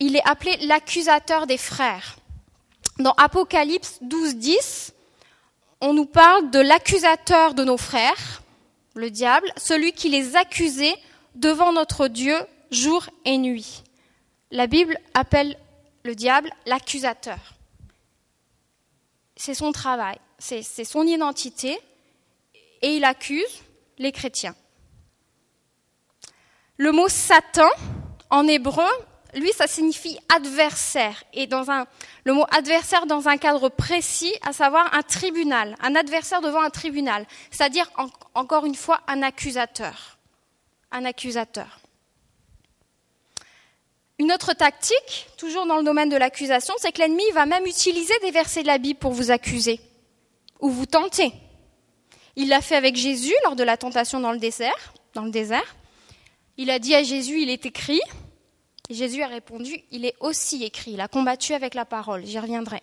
il 0.00 0.16
est 0.16 0.28
appelé 0.28 0.56
l'accusateur 0.66 1.46
des 1.46 1.58
frères. 1.58 2.16
Dans 2.98 3.12
Apocalypse 3.12 3.98
12, 4.02 4.36
10, 4.36 4.94
on 5.80 5.92
nous 5.92 6.06
parle 6.06 6.50
de 6.50 6.58
l'accusateur 6.58 7.54
de 7.54 7.64
nos 7.64 7.76
frères, 7.76 8.42
le 8.94 9.10
diable, 9.10 9.50
celui 9.56 9.92
qui 9.92 10.08
les 10.08 10.36
accusait 10.36 10.96
devant 11.34 11.72
notre 11.72 12.08
Dieu 12.08 12.36
jour 12.70 13.06
et 13.24 13.38
nuit. 13.38 13.82
La 14.50 14.66
Bible 14.66 14.98
appelle 15.14 15.56
le 16.04 16.14
diable 16.14 16.50
l'accusateur. 16.64 17.38
C'est 19.36 19.54
son 19.54 19.72
travail, 19.72 20.18
c'est 20.38 20.62
son 20.62 21.02
identité, 21.02 21.78
et 22.82 22.96
il 22.96 23.04
accuse 23.04 23.62
les 23.98 24.12
chrétiens. 24.12 24.54
Le 26.78 26.92
mot 26.92 27.08
Satan, 27.08 27.68
en 28.30 28.46
hébreu, 28.46 28.88
lui, 29.36 29.52
ça 29.52 29.66
signifie 29.66 30.18
adversaire. 30.34 31.22
Et 31.32 31.46
le 31.46 32.32
mot 32.32 32.46
adversaire 32.50 33.06
dans 33.06 33.28
un 33.28 33.36
cadre 33.36 33.68
précis, 33.68 34.32
à 34.42 34.52
savoir 34.52 34.92
un 34.94 35.02
tribunal, 35.02 35.76
un 35.82 35.94
adversaire 35.94 36.40
devant 36.40 36.62
un 36.62 36.70
tribunal. 36.70 37.26
C'est-à-dire, 37.50 37.90
encore 38.34 38.64
une 38.64 38.74
fois, 38.74 39.00
un 39.06 39.22
accusateur. 39.22 40.18
Un 40.90 41.04
accusateur. 41.04 41.80
Une 44.18 44.32
autre 44.32 44.54
tactique, 44.54 45.28
toujours 45.36 45.66
dans 45.66 45.76
le 45.76 45.84
domaine 45.84 46.08
de 46.08 46.16
l'accusation, 46.16 46.74
c'est 46.78 46.90
que 46.90 47.00
l'ennemi 47.00 47.30
va 47.34 47.44
même 47.44 47.66
utiliser 47.66 48.14
des 48.22 48.30
versets 48.30 48.62
de 48.62 48.66
la 48.66 48.78
Bible 48.78 48.98
pour 48.98 49.12
vous 49.12 49.30
accuser 49.30 49.78
ou 50.60 50.70
vous 50.70 50.86
tenter. 50.86 51.32
Il 52.34 52.48
l'a 52.48 52.62
fait 52.62 52.76
avec 52.76 52.96
Jésus 52.96 53.34
lors 53.44 53.56
de 53.56 53.62
la 53.62 53.76
tentation 53.76 54.20
dans 54.20 54.32
le 54.32 54.38
désert. 54.38 54.94
Dans 55.12 55.22
le 55.22 55.30
désert. 55.30 55.76
Il 56.56 56.70
a 56.70 56.78
dit 56.78 56.94
à 56.94 57.02
Jésus, 57.02 57.42
il 57.42 57.50
est 57.50 57.66
écrit, 57.66 58.00
Jésus 58.90 59.22
a 59.22 59.26
répondu, 59.26 59.82
il 59.90 60.04
est 60.04 60.14
aussi 60.20 60.62
écrit, 60.62 60.92
il 60.92 61.00
a 61.00 61.08
combattu 61.08 61.54
avec 61.54 61.74
la 61.74 61.84
parole, 61.84 62.24
j'y 62.24 62.38
reviendrai. 62.38 62.80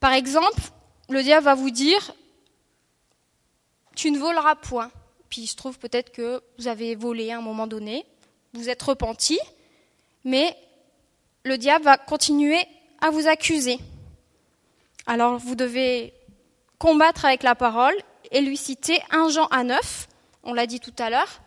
Par 0.00 0.12
exemple, 0.12 0.60
le 1.08 1.22
diable 1.22 1.44
va 1.44 1.54
vous 1.54 1.70
dire, 1.70 2.14
tu 3.94 4.10
ne 4.10 4.18
voleras 4.18 4.54
point. 4.54 4.90
Puis 5.28 5.42
il 5.42 5.46
se 5.46 5.56
trouve 5.56 5.78
peut-être 5.78 6.12
que 6.12 6.42
vous 6.58 6.68
avez 6.68 6.94
volé 6.94 7.32
à 7.32 7.38
un 7.38 7.40
moment 7.40 7.66
donné, 7.66 8.06
vous 8.52 8.68
êtes 8.68 8.82
repenti, 8.82 9.38
mais 10.24 10.56
le 11.44 11.58
diable 11.58 11.84
va 11.84 11.98
continuer 11.98 12.60
à 13.00 13.10
vous 13.10 13.26
accuser. 13.26 13.78
Alors 15.06 15.38
vous 15.38 15.54
devez 15.54 16.12
combattre 16.78 17.24
avec 17.24 17.42
la 17.42 17.54
parole 17.54 17.94
et 18.30 18.40
lui 18.40 18.56
citer 18.56 19.00
1 19.10 19.30
Jean 19.30 19.46
à 19.46 19.64
9, 19.64 20.08
on 20.42 20.52
l'a 20.52 20.66
dit 20.66 20.80
tout 20.80 20.94
à 20.98 21.10
l'heure. 21.10 21.40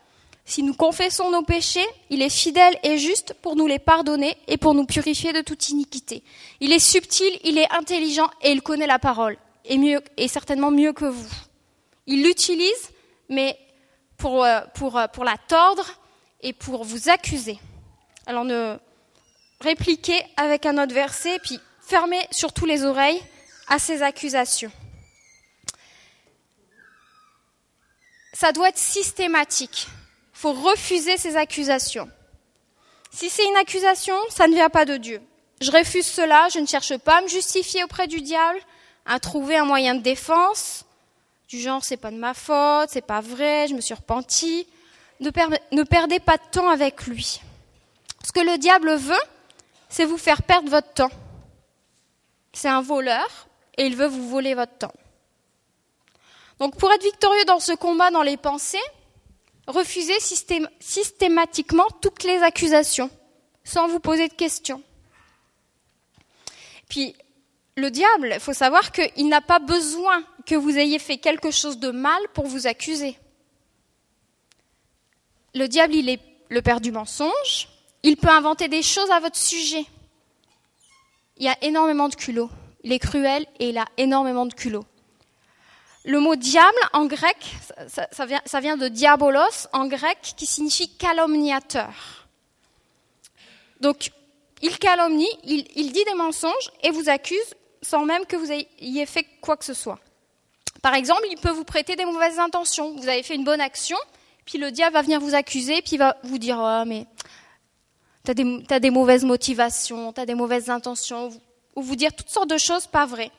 Si 0.49 0.63
nous 0.63 0.73
confessons 0.73 1.29
nos 1.29 1.43
péchés, 1.43 1.85
il 2.09 2.23
est 2.23 2.35
fidèle 2.35 2.75
et 2.81 2.97
juste 2.97 3.35
pour 3.43 3.55
nous 3.55 3.67
les 3.67 3.77
pardonner 3.77 4.35
et 4.47 4.57
pour 4.57 4.73
nous 4.73 4.88
purifier 4.88 5.31
de 5.31 5.41
toute 5.41 5.69
iniquité. 5.69 6.23
Il 6.59 6.73
est 6.73 6.79
subtil, 6.79 7.39
il 7.43 7.59
est 7.59 7.71
intelligent 7.71 8.31
et 8.41 8.51
il 8.51 8.63
connaît 8.63 8.88
la 8.88 8.97
parole, 8.97 9.38
et, 9.63 10.27
certainement 10.27 10.71
mieux 10.71 10.91
que 10.91 11.05
vous. 11.05 11.29
Il 12.07 12.23
l'utilise, 12.23 12.89
mais 13.29 13.59
pour, 14.17 14.43
euh, 14.43 14.62
euh, 14.62 15.07
pour 15.07 15.23
la 15.23 15.38
tordre 15.38 15.85
et 16.41 16.53
pour 16.53 16.83
vous 16.83 17.09
accuser. 17.09 17.59
Alors 18.25 18.43
ne 18.43 18.75
répliquez 19.62 20.19
avec 20.35 20.65
un 20.65 20.81
autre 20.81 20.95
verset, 20.95 21.38
puis 21.43 21.59
fermez 21.79 22.25
surtout 22.31 22.65
les 22.65 22.85
oreilles 22.85 23.21
à 23.67 23.77
ces 23.77 24.01
accusations. 24.01 24.71
Ça 28.33 28.51
doit 28.51 28.69
être 28.69 28.79
systématique 28.79 29.88
faut 30.39 30.54
refuser 30.54 31.17
ces 31.17 31.36
accusations. 31.36 32.10
Si 33.12 33.30
c'est 33.30 33.45
une 33.45 33.58
accusation, 33.58 34.15
ça 34.30 34.47
ne 34.47 34.54
vient 34.54 34.69
pas 34.69 34.86
de 34.86 34.95
Dieu. 34.95 35.21
Je 35.60 35.69
refuse 35.69 36.08
cela, 36.08 36.47
je 36.47 36.60
ne 36.60 36.65
cherche 36.65 36.95
pas 36.97 37.17
à 37.17 37.21
me 37.21 37.28
justifier 37.28 37.84
auprès 37.84 38.08
du 38.08 38.21
diable, 38.21 38.58
à 39.06 39.19
trouver 39.19 39.58
un 39.58 39.65
moyen 39.65 39.95
de 39.95 40.02
défense, 40.02 40.86
du 41.49 41.60
genre 41.60 41.84
c'est 41.84 41.97
pas 41.97 42.10
de 42.10 42.15
ma 42.15 42.34
faute, 42.34 42.89
c'est 42.89 43.06
pas 43.06 43.19
vrai, 43.19 43.67
je 43.67 43.73
me 43.73 43.82
suis 43.82 43.93
repenti. 43.93 44.65
Ne, 45.19 45.30
ne 45.73 45.84
perdez 45.84 46.21
pas 46.21 46.38
de 46.38 46.43
temps 46.52 46.69
avec 46.69 47.06
lui. 47.06 47.41
Ce 48.25 48.32
que 48.32 48.39
le 48.39 48.58
diable 48.58 48.95
veut, 48.95 49.25
c'est 49.89 50.06
vous 50.06 50.17
faire 50.17 50.43
perdre 50.43 50.69
votre 50.69 50.93
temps. 50.93 51.12
C'est 52.54 52.69
un 52.69 52.82
voleur 52.82 53.47
et 53.78 53.86
il 53.86 53.97
veut 53.97 54.08
vous 54.08 54.30
voler 54.30 54.54
votre 54.54 54.78
temps. 54.78 54.93
Donc 56.60 56.78
pour 56.78 56.89
être 56.93 57.04
victorieux 57.04 57.43
dans 57.43 57.60
ce 57.60 57.73
combat 57.73 58.10
dans 58.10 58.23
les 58.23 58.38
pensées, 58.38 58.78
refusez 59.69 60.17
systématiquement 60.79 61.88
toutes 62.01 62.23
les 62.23 62.39
accusations, 62.39 63.10
sans 63.63 63.88
vous 63.88 63.99
poser 63.99 64.27
de 64.27 64.34
questions. 64.34 64.84
Puis, 66.89 67.15
le 67.75 67.91
diable, 67.91 68.32
il 68.34 68.39
faut 68.39 68.53
savoir 68.53 68.91
qu'il 68.91 69.29
n'a 69.29 69.41
pas 69.41 69.60
besoin 69.60 70.23
que 70.45 70.55
vous 70.55 70.77
ayez 70.77 70.99
fait 70.99 71.17
quelque 71.17 71.51
chose 71.51 71.77
de 71.77 71.91
mal 71.91 72.21
pour 72.34 72.47
vous 72.47 72.67
accuser. 72.67 73.17
Le 75.53 75.67
diable, 75.67 75.95
il 75.95 76.10
est 76.10 76.19
le 76.49 76.62
père 76.62 76.82
du 76.82 76.91
mensonge. 76.91 77.69
Il 78.03 78.17
peut 78.17 78.29
inventer 78.29 78.67
des 78.67 78.84
choses 78.84 79.12
à 79.12 79.19
votre 79.19 79.38
sujet. 79.38 79.86
Il 81.38 81.45
y 81.45 81.49
a 81.49 81.58
énormément 81.63 82.10
de 82.10 82.15
culot. 82.15 82.49
Il 82.84 82.91
est 82.91 82.99
cruel 82.99 83.45
et 83.60 83.69
il 83.69 83.77
a 83.77 83.86
énormément 83.97 84.45
de 84.45 84.53
culot. 84.53 84.86
Le 86.09 86.19
mot 86.19 86.35
diable 86.35 86.79
en 86.93 87.05
grec, 87.05 87.37
ça, 87.87 88.25
vient, 88.61 88.77
de 88.77 88.87
diabolos 88.87 89.67
en 89.73 89.85
grec, 89.85 90.17
qui 90.35 90.47
signifie 90.47 90.89
calomniateur. 90.97 92.27
Donc, 93.79 94.09
il 94.63 94.79
calomnie, 94.79 95.29
il, 95.43 95.91
dit 95.91 96.03
des 96.03 96.15
mensonges 96.15 96.71
et 96.81 96.89
vous 96.89 97.09
accuse 97.09 97.53
sans 97.83 98.05
même 98.05 98.25
que 98.25 98.35
vous 98.37 98.51
ayez 98.51 99.05
fait 99.05 99.23
quoi 99.39 99.55
que 99.55 99.63
ce 99.63 99.75
soit. 99.75 99.99
Par 100.81 100.95
exemple, 100.95 101.27
il 101.29 101.37
peut 101.37 101.51
vous 101.51 101.63
prêter 101.63 101.95
des 101.95 102.05
mauvaises 102.05 102.39
intentions. 102.39 102.95
Vous 102.95 103.07
avez 103.07 103.21
fait 103.21 103.35
une 103.35 103.43
bonne 103.43 103.61
action, 103.61 103.97
puis 104.45 104.57
le 104.57 104.71
diable 104.71 104.95
va 104.95 105.03
venir 105.03 105.19
vous 105.19 105.35
accuser, 105.35 105.83
puis 105.83 105.91
il 105.91 105.99
va 105.99 106.17
vous 106.23 106.39
dire 106.39 106.57
oh, 106.59 106.85
mais 106.87 107.05
tu 108.25 108.31
as, 108.31 108.75
as, 108.75 108.79
des 108.79 108.89
mauvaises 108.89 109.25
motivations, 109.25 110.11
tu 110.11 110.21
as 110.21 110.25
des 110.25 110.33
mauvaises 110.33 110.71
intentions, 110.71 111.29
ou 111.75 111.83
vous 111.83 111.95
dire 111.95 112.15
toutes 112.15 112.29
sortes 112.29 112.49
de 112.49 112.57
choses 112.57 112.87
pas 112.87 113.05
vraies. 113.05 113.31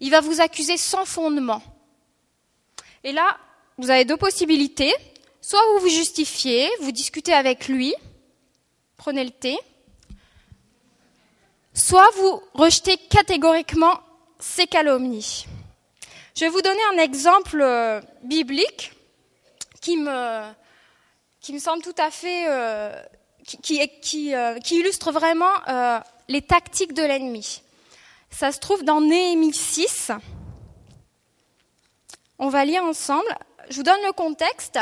Il 0.00 0.10
va 0.10 0.20
vous 0.20 0.40
accuser 0.40 0.76
sans 0.76 1.04
fondement. 1.04 1.62
Et 3.06 3.12
là, 3.12 3.38
vous 3.78 3.88
avez 3.88 4.04
deux 4.04 4.16
possibilités. 4.16 4.92
Soit 5.40 5.60
vous 5.72 5.82
vous 5.82 5.88
justifiez, 5.88 6.68
vous 6.80 6.90
discutez 6.90 7.32
avec 7.32 7.68
lui, 7.68 7.94
prenez 8.96 9.22
le 9.22 9.30
thé. 9.30 9.56
Soit 11.72 12.10
vous 12.16 12.42
rejetez 12.54 12.96
catégoriquement 12.96 14.00
ces 14.40 14.66
calomnies. 14.66 15.46
Je 16.34 16.46
vais 16.46 16.50
vous 16.50 16.60
donner 16.62 16.80
un 16.94 16.98
exemple 16.98 17.60
euh, 17.60 18.00
biblique 18.24 18.92
qui 19.80 19.96
me, 19.96 20.50
semble 21.60 21.84
tout 21.84 21.94
à 21.98 22.10
fait, 22.10 22.46
euh, 22.48 22.90
qui, 23.62 23.80
euh, 24.34 24.58
qui, 24.58 24.78
illustre 24.80 25.12
vraiment 25.12 25.52
les 26.26 26.42
tactiques 26.42 26.92
de 26.92 27.04
l'ennemi. 27.04 27.62
Ça 28.32 28.50
se 28.50 28.58
trouve 28.58 28.82
dans 28.82 29.00
Néhémie 29.00 29.54
6. 29.54 30.10
On 32.38 32.48
va 32.48 32.64
lire 32.64 32.84
ensemble. 32.84 33.36
Je 33.70 33.76
vous 33.76 33.82
donne 33.82 34.00
le 34.04 34.12
contexte. 34.12 34.78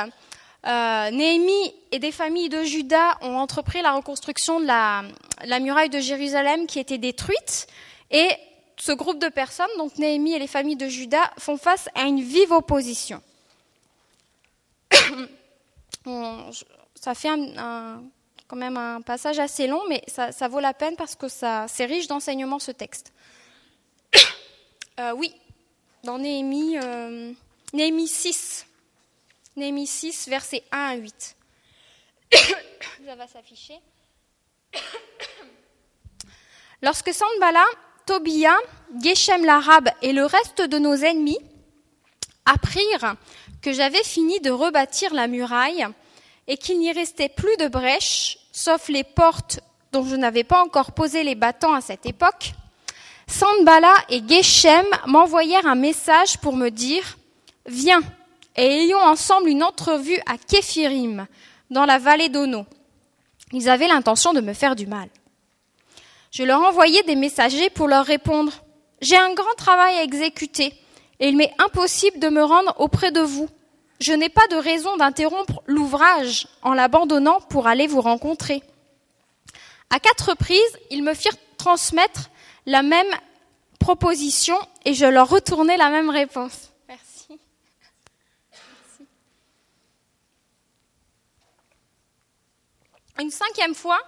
Euh, 0.67 1.11
Néhémie 1.11 1.75
et 1.93 1.99
des 1.99 2.12
familles 2.12 2.49
de 2.49 2.62
Juda 2.64 3.19
ont 3.21 3.37
entrepris 3.37 3.83
la 3.83 3.93
reconstruction 3.93 4.61
de 4.61 4.67
la, 4.67 5.05
muraille 5.61 5.90
de 5.90 6.01
Jérusalem 6.01 6.67
qui 6.67 6.79
était 6.79 6.99
détruite. 6.99 7.67
Et 8.11 8.31
ce 8.77 8.93
groupe 8.93 9.19
de 9.19 9.29
personnes, 9.29 9.69
donc 9.79 9.99
Néhémie 9.99 10.33
et 10.33 10.38
les 10.38 10.47
familles 10.47 10.77
de 10.77 10.88
Juda, 10.88 11.31
font 11.38 11.57
face 11.57 11.88
à 11.95 12.03
une 12.03 12.23
vive 12.23 12.53
opposition. 12.53 13.23
ça 16.95 17.14
fait 17.14 17.29
quand 18.49 18.57
même 18.57 18.77
un 18.77 19.01
passage 19.01 19.38
assez 19.38 19.67
long, 19.67 19.83
mais 19.88 20.03
ça, 20.09 20.49
vaut 20.49 20.61
la 20.61 20.75
peine 20.75 20.97
parce 20.97 21.14
que 21.14 21.29
c'est 21.29 21.85
riche 21.85 22.07
d'enseignements 22.09 22.59
ce 22.59 22.73
texte. 22.73 23.12
Euh, 25.01 25.11
oui, 25.11 25.35
dans 26.05 26.19
Néhémie, 26.19 26.79
euh, 26.79 27.33
Néhémie 27.75 28.07
6. 28.07 28.67
Néhémie 29.57 29.89
6, 29.89 30.29
versets 30.29 30.63
1 30.71 30.79
à 30.79 30.95
8. 30.95 31.37
Ça 33.05 33.17
va 33.17 33.27
s'afficher. 33.27 33.75
Lorsque 36.83 37.13
Sanbala, 37.13 37.65
Tobia, 38.07 38.55
Geshem 39.03 39.45
l'Arabe 39.45 39.89
et 40.03 40.13
le 40.13 40.25
reste 40.25 40.63
de 40.63 40.79
nos 40.79 40.95
ennemis 40.95 41.41
apprirent 42.47 43.17
que 43.61 43.73
j'avais 43.73 44.05
fini 44.05 44.39
de 44.39 44.53
rebâtir 44.53 45.13
la 45.13 45.27
muraille 45.27 45.85
et 46.47 46.57
qu'il 46.57 46.79
n'y 46.79 46.93
restait 46.93 47.29
plus 47.29 47.57
de 47.57 47.67
brèches, 47.67 48.39
sauf 48.53 48.89
les 48.89 49.03
portes 49.03 49.59
dont 49.91 50.07
je 50.07 50.15
n'avais 50.15 50.45
pas 50.45 50.63
encore 50.63 50.93
posé 50.93 51.25
les 51.25 51.35
battants 51.35 51.75
à 51.75 51.81
cette 51.81 52.07
époque, 52.07 52.53
Sanbala 53.27 53.95
et 54.11 54.23
Geshem 54.29 54.87
m'envoyèrent 55.07 55.67
un 55.67 55.75
message 55.75 56.39
pour 56.39 56.55
me 56.55 56.69
dire 56.69 57.17
Viens 57.66 58.03
et 58.57 58.85
ayons 58.85 58.98
ensemble 58.98 59.48
une 59.48 59.62
entrevue 59.62 60.20
à 60.27 60.37
Képhirim, 60.38 61.27
dans 61.70 61.87
la 61.87 61.98
vallée 61.98 62.29
d'Ono. 62.29 62.66
Ils 63.53 63.68
avaient 63.68 63.88
l'intention 63.88 64.33
de 64.33 64.40
me 64.40 64.53
faire 64.53 64.77
du 64.77 64.87
mal. 64.87 65.09
Je 66.31 66.42
leur 66.42 66.61
envoyai 66.61 67.03
des 67.05 67.16
messagers 67.16 67.70
pour 67.70 67.88
leur 67.88 68.05
répondre 68.05 68.53
J'ai 69.00 69.16
un 69.16 69.33
grand 69.35 69.55
travail 69.57 69.96
à 69.96 70.03
exécuter 70.03 70.74
et 71.20 71.29
il 71.29 71.37
m'est 71.37 71.55
impossible 71.59 72.18
de 72.18 72.29
me 72.29 72.42
rendre 72.42 72.74
auprès 72.79 73.12
de 73.12 73.20
vous. 73.20 73.48
Je 74.00 74.12
n'ai 74.12 74.29
pas 74.29 74.46
de 74.48 74.57
raison 74.57 74.96
d'interrompre 74.96 75.62
l'ouvrage 75.66 76.48
en 76.62 76.74
l'abandonnant 76.74 77.40
pour 77.48 77.66
aller 77.66 77.87
vous 77.87 78.00
rencontrer. 78.00 78.62
À 79.90 80.00
quatre 80.00 80.31
reprises, 80.31 80.79
ils 80.90 81.05
me 81.05 81.14
firent 81.14 81.37
transmettre 81.57 82.31
la 82.66 82.83
même 82.83 83.07
proposition 83.79 84.59
et 84.85 84.92
je 84.92 85.07
leur 85.07 85.29
retournai 85.29 85.77
la 85.77 85.90
même 85.90 86.11
réponse. 86.11 86.74
Une 93.20 93.31
cinquième 93.31 93.74
fois, 93.74 94.00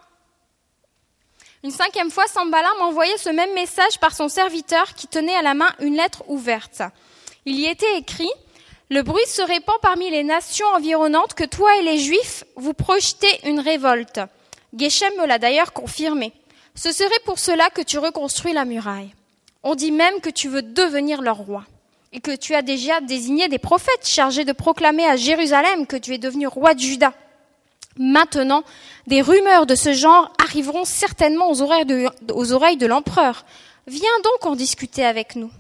une 1.63 1.71
cinquième 1.71 2.11
fois, 2.11 2.25
m'envoyait 2.79 3.17
ce 3.19 3.31
même 3.31 3.53
message 3.55 3.99
par 4.01 4.15
son 4.15 4.29
serviteur 4.29 4.95
qui 4.95 5.07
tenait 5.07 5.35
à 5.35 5.43
la 5.43 5.55
main 5.55 5.73
une 5.81 5.97
lettre 5.97 6.23
ouverte. 6.29 6.83
Il 7.45 7.59
y 7.59 7.67
était 7.67 7.99
écrit 7.99 8.31
Le 8.91 9.03
bruit 9.03 9.27
se 9.27 9.43
répand 9.43 9.77
parmi 9.81 10.11
les 10.11 10.25
nations 10.25 10.67
environnantes 10.75 11.35
que 11.35 11.45
toi 11.45 11.77
et 11.77 11.83
les 11.83 11.99
Juifs 11.99 12.45
vous 12.57 12.75
projetez 12.75 13.49
une 13.49 13.61
révolte. 13.61 14.21
Geshem 14.77 15.13
me 15.19 15.27
l'a 15.27 15.39
d'ailleurs 15.39 15.73
confirmé. 15.73 16.33
Ce 16.75 16.93
serait 16.93 17.11
pour 17.25 17.39
cela 17.39 17.71
que 17.71 17.83
tu 17.83 17.99
reconstruis 17.99 18.53
la 18.53 18.65
muraille. 18.65 19.15
On 19.63 19.75
dit 19.75 19.93
même 19.93 20.21
que 20.21 20.31
tu 20.31 20.49
veux 20.49 20.63
devenir 20.63 21.23
leur 21.23 21.39
roi 21.39 21.65
et 22.13 22.21
que 22.21 22.37
tu 22.37 22.55
as 22.55 22.63
déjà 22.63 23.01
désigné 23.01 23.49
des 23.49 23.59
prophètes 23.59 24.07
chargés 24.07 24.45
de 24.45 24.53
proclamer 24.53 25.07
à 25.07 25.17
Jérusalem 25.17 25.87
que 25.87 25.97
tu 25.97 26.15
es 26.15 26.19
devenu 26.19 26.47
roi 26.47 26.75
de 26.75 26.81
Juda. 26.81 27.13
Maintenant, 27.99 28.63
des 29.07 29.23
rumeurs 29.23 29.67
de 29.67 29.75
ce 29.75 29.93
genre 29.93 30.31
arriveront 30.43 30.85
certainement 30.85 31.51
aux 31.51 31.63
oreilles 31.63 31.87
de, 31.87 32.87
l'empereur. 32.87 33.45
Viens 33.87 34.21
donc 34.25 34.47
en 34.47 34.55
discuter 34.55 35.05
avec 35.05 35.37
nous. 35.37 35.51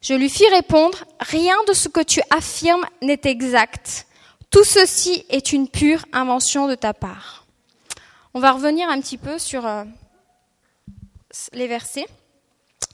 Je 0.00 0.14
lui 0.14 0.28
fis 0.28 0.48
répondre, 0.48 1.04
rien 1.20 1.56
de 1.68 1.72
ce 1.72 1.88
que 1.88 2.02
tu 2.02 2.20
affirmes 2.30 2.84
n'est 3.00 3.20
exact. 3.24 4.06
Tout 4.50 4.64
ceci 4.64 5.24
est 5.30 5.52
une 5.52 5.68
pure 5.68 6.04
invention 6.12 6.66
de 6.66 6.74
ta 6.74 6.92
part. 6.92 7.46
On 8.34 8.40
va 8.40 8.52
revenir 8.52 8.88
un 8.88 9.00
petit 9.00 9.16
peu 9.16 9.38
sur 9.38 9.66
euh, 9.66 9.84
les 11.52 11.68
versets. 11.68 12.06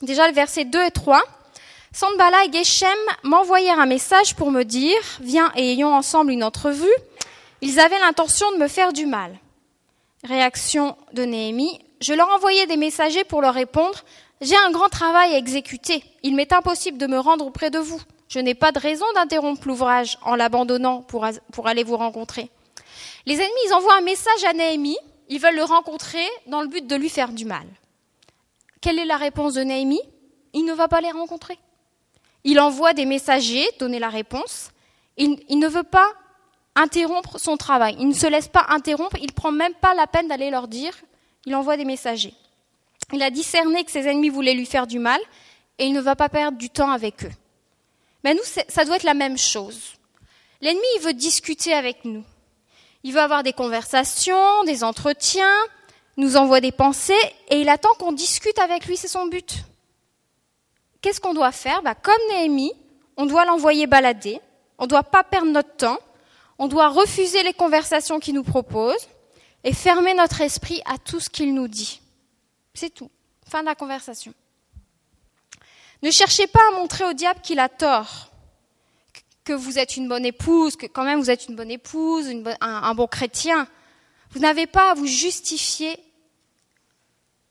Déjà, 0.03 0.29
le 0.29 0.35
verset 0.35 0.65
2 0.65 0.85
et 0.85 0.91
3. 0.91 1.23
Sanbala 1.93 2.45
et 2.45 2.53
Geshem 2.53 2.99
m'envoyèrent 3.25 3.81
un 3.81 3.87
message 3.87 4.37
pour 4.37 4.51
me 4.51 4.63
dire, 4.63 5.01
viens 5.21 5.51
et 5.57 5.73
ayons 5.73 5.95
ensemble 5.95 6.31
une 6.31 6.45
entrevue. 6.45 6.87
Ils 7.61 7.81
avaient 7.81 7.99
l'intention 7.99 8.51
de 8.53 8.59
me 8.59 8.69
faire 8.69 8.93
du 8.93 9.07
mal. 9.07 9.39
Réaction 10.25 10.97
de 11.13 11.23
Néhémie, 11.23 11.81
je 12.01 12.13
leur 12.13 12.29
envoyais 12.31 12.67
des 12.67 12.77
messagers 12.77 13.25
pour 13.25 13.41
leur 13.41 13.55
répondre, 13.55 14.05
j'ai 14.41 14.57
un 14.57 14.71
grand 14.71 14.89
travail 14.89 15.35
à 15.35 15.39
exécuter. 15.39 16.05
Il 16.23 16.37
m'est 16.37 16.53
impossible 16.53 16.99
de 16.99 17.07
me 17.07 17.19
rendre 17.19 17.47
auprès 17.47 17.71
de 17.71 17.79
vous. 17.79 18.01
Je 18.29 18.39
n'ai 18.39 18.55
pas 18.55 18.73
de 18.73 18.79
raison 18.79 19.07
d'interrompre 19.15 19.67
l'ouvrage 19.67 20.19
en 20.23 20.37
l'abandonnant 20.37 21.03
pour, 21.03 21.25
aller 21.67 21.83
vous 21.83 21.97
rencontrer. 21.97 22.51
Les 23.27 23.35
ennemis, 23.35 23.73
envoient 23.73 23.97
un 23.97 24.03
message 24.03 24.45
à 24.45 24.53
Néhémie. 24.53 24.99
Ils 25.29 25.41
veulent 25.41 25.57
le 25.57 25.65
rencontrer 25.65 26.27
dans 26.47 26.63
le 26.63 26.69
but 26.69 26.87
de 26.87 26.95
lui 26.95 27.09
faire 27.09 27.33
du 27.33 27.45
mal. 27.45 27.67
Quelle 28.81 28.99
est 28.99 29.05
la 29.05 29.17
réponse 29.17 29.55
de 29.55 29.63
Néhémie? 29.63 30.01
Il 30.53 30.65
ne 30.65 30.73
va 30.73 30.89
pas 30.89 31.01
les 31.01 31.11
rencontrer. 31.11 31.59
Il 32.45 32.61
envoie 32.61 32.93
des 32.93 33.07
messagers 33.07 33.69
donner 33.79 33.99
la 33.99 34.09
réponse. 34.09 34.71
Il, 35.17 35.59
ne 35.59 35.69
veut 35.69 35.83
pas 35.83 36.09
interrompre 36.79 37.39
son 37.39 37.57
travail. 37.57 37.97
Il 37.99 38.09
ne 38.09 38.15
se 38.15 38.27
laisse 38.27 38.49
pas 38.49 38.67
interrompre. 38.69 39.17
Il 39.21 39.27
ne 39.27 39.33
prend 39.33 39.53
même 39.53 39.75
pas 39.75 39.95
la 39.95 40.07
peine 40.07 40.29
d'aller 40.29 40.51
leur 40.51 40.69
dire. 40.69 40.95
Il 41.45 41.55
envoie 41.55 41.77
des 41.77 41.85
messagers. 41.85 42.35
Il 43.13 43.23
a 43.23 43.31
discerné 43.31 43.85
que 43.85 43.91
ses 43.91 44.07
ennemis 44.07 44.29
voulaient 44.29 44.55
lui 44.55 44.67
faire 44.67 44.87
du 44.87 44.99
mal 44.99 45.21
et 45.79 45.87
il 45.87 45.93
ne 45.93 46.01
va 46.01 46.17
pas 46.17 46.29
perdre 46.29 46.59
du 46.59 46.71
temps 46.71 46.91
avec 46.91 47.25
eux. 47.25 47.31
Mais 48.25 48.35
nous, 48.35 48.43
ça 48.69 48.85
doit 48.85 48.97
être 48.97 49.05
la 49.05 49.15
même 49.15 49.39
chose. 49.39 49.95
L'ennemi, 50.61 50.85
il 50.97 51.03
veut 51.03 51.13
discuter 51.13 51.73
avec 51.73 52.05
nous. 52.05 52.25
Il 53.05 53.13
veut 53.13 53.21
avoir 53.21 53.43
des 53.43 53.53
conversations, 53.53 54.65
des 54.65 54.83
entretiens, 54.83 55.55
nous 56.17 56.37
envoie 56.37 56.61
des 56.61 56.73
pensées 56.73 57.15
et 57.49 57.61
il 57.61 57.69
attend 57.69 57.95
qu'on 57.99 58.13
discute 58.13 58.59
avec 58.59 58.87
lui, 58.87 58.97
c'est 58.97 59.09
son 59.09 59.27
but. 59.27 59.55
Qu'est-ce 61.01 61.21
qu'on 61.21 61.33
doit 61.33 61.53
faire? 61.53 61.81
Bah, 61.83 61.95
Comme 61.95 62.21
Néhémie, 62.31 62.73
on 63.17 63.27
doit 63.27 63.45
l'envoyer 63.45 63.87
balader, 63.87 64.41
on 64.79 64.85
ne 64.85 64.89
doit 64.89 65.05
pas 65.05 65.23
perdre 65.23 65.53
notre 65.53 65.77
temps, 65.77 65.99
on 66.59 66.67
doit 66.67 66.89
refuser 66.89 67.43
les 67.43 67.53
conversations 67.53 68.19
qu'il 68.19 68.35
nous 68.35 68.43
propose 68.43 69.09
et 69.65 69.73
fermer 69.73 70.15
notre 70.15 70.41
esprit 70.41 70.83
à 70.85 70.99
tout 70.99 71.21
ce 71.21 71.31
qu'il 71.31 71.55
nous 71.55 71.69
dit. 71.69 72.01
C'est 72.75 72.91
tout. 72.91 73.11
Fin 73.49 73.61
de 73.61 73.67
la 73.67 73.75
conversation. 73.75 74.35
Ne 76.03 76.11
cherchez 76.11 76.47
pas 76.47 76.61
à 76.69 76.77
montrer 76.77 77.05
au 77.05 77.13
diable 77.13 77.41
qu'il 77.41 77.59
a 77.59 77.69
tort, 77.69 78.31
que 79.45 79.53
vous 79.53 79.79
êtes 79.79 79.97
une 79.97 80.09
bonne 80.09 80.27
épouse, 80.27 80.77
que 80.77 80.87
quand 80.87 81.05
même 81.05 81.19
vous 81.19 81.31
êtes 81.31 81.49
une 81.49 81.57
bonne 81.57 81.71
épouse, 81.71 82.29
un, 82.61 82.95
bon 82.95 83.07
chrétien. 83.07 83.67
Vous 84.31 84.39
n'avez 84.41 84.67
pas 84.67 84.93
à 84.93 84.95
vous 84.95 85.07
justifier. 85.07 85.99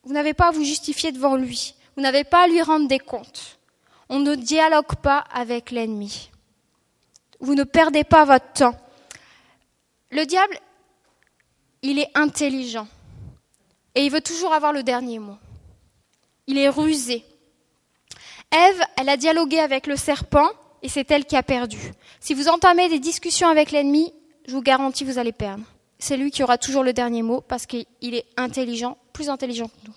Vous 0.04 0.14
n'avez 0.14 0.34
pas 0.34 0.48
à 0.48 0.52
vous 0.52 0.64
justifier 0.64 1.12
devant 1.12 1.36
lui. 1.36 1.74
Vous 1.96 2.02
n'avez 2.02 2.24
pas 2.24 2.44
à 2.44 2.48
lui 2.48 2.62
rendre 2.62 2.88
des 2.88 3.00
comptes. 3.00 3.58
On 4.10 4.20
ne 4.20 4.36
dialogue 4.36 4.96
pas 5.02 5.26
avec 5.34 5.72
l'ennemi. 5.72 6.30
Vous 7.40 7.56
ne 7.56 7.64
perdez 7.64 8.04
pas 8.04 8.24
votre 8.24 8.54
temps. 8.54 8.76
Le 10.10 10.26
diable, 10.26 10.58
il 11.82 12.00
est 12.00 12.10
intelligent 12.16 12.88
et 13.96 14.06
il 14.06 14.12
veut 14.12 14.22
toujours 14.22 14.54
avoir 14.54 14.74
le 14.74 14.84
dernier 14.84 15.20
mot. 15.20 15.38
Il 16.48 16.58
est 16.58 16.70
rusé. 16.70 17.26
Ève, 18.52 18.82
elle 18.98 19.10
a 19.10 19.18
dialogué 19.18 19.60
avec 19.60 19.88
le 19.88 19.98
serpent 19.98 20.50
et 20.82 20.90
c'est 20.90 21.12
elle 21.12 21.26
qui 21.26 21.36
a 21.36 21.44
perdu. 21.44 21.78
Si 22.20 22.34
vous 22.34 22.48
entamez 22.48 22.88
des 22.88 23.00
discussions 23.00 23.50
avec 23.50 23.72
l'ennemi, 23.72 24.14
je 24.48 24.54
vous 24.54 24.62
garantis 24.62 25.04
vous 25.04 25.18
allez 25.18 25.34
perdre. 25.34 25.64
C'est 26.00 26.16
lui 26.16 26.32
qui 26.32 26.44
aura 26.44 26.58
toujours 26.58 26.84
le 26.84 26.94
dernier 26.94 27.24
mot 27.24 27.42
parce 27.42 27.66
qu'il 27.66 27.86
est 28.02 28.26
intelligent, 28.38 28.98
plus 29.12 29.30
intelligent 29.30 29.68
que 29.68 29.88
nous. 29.88 29.94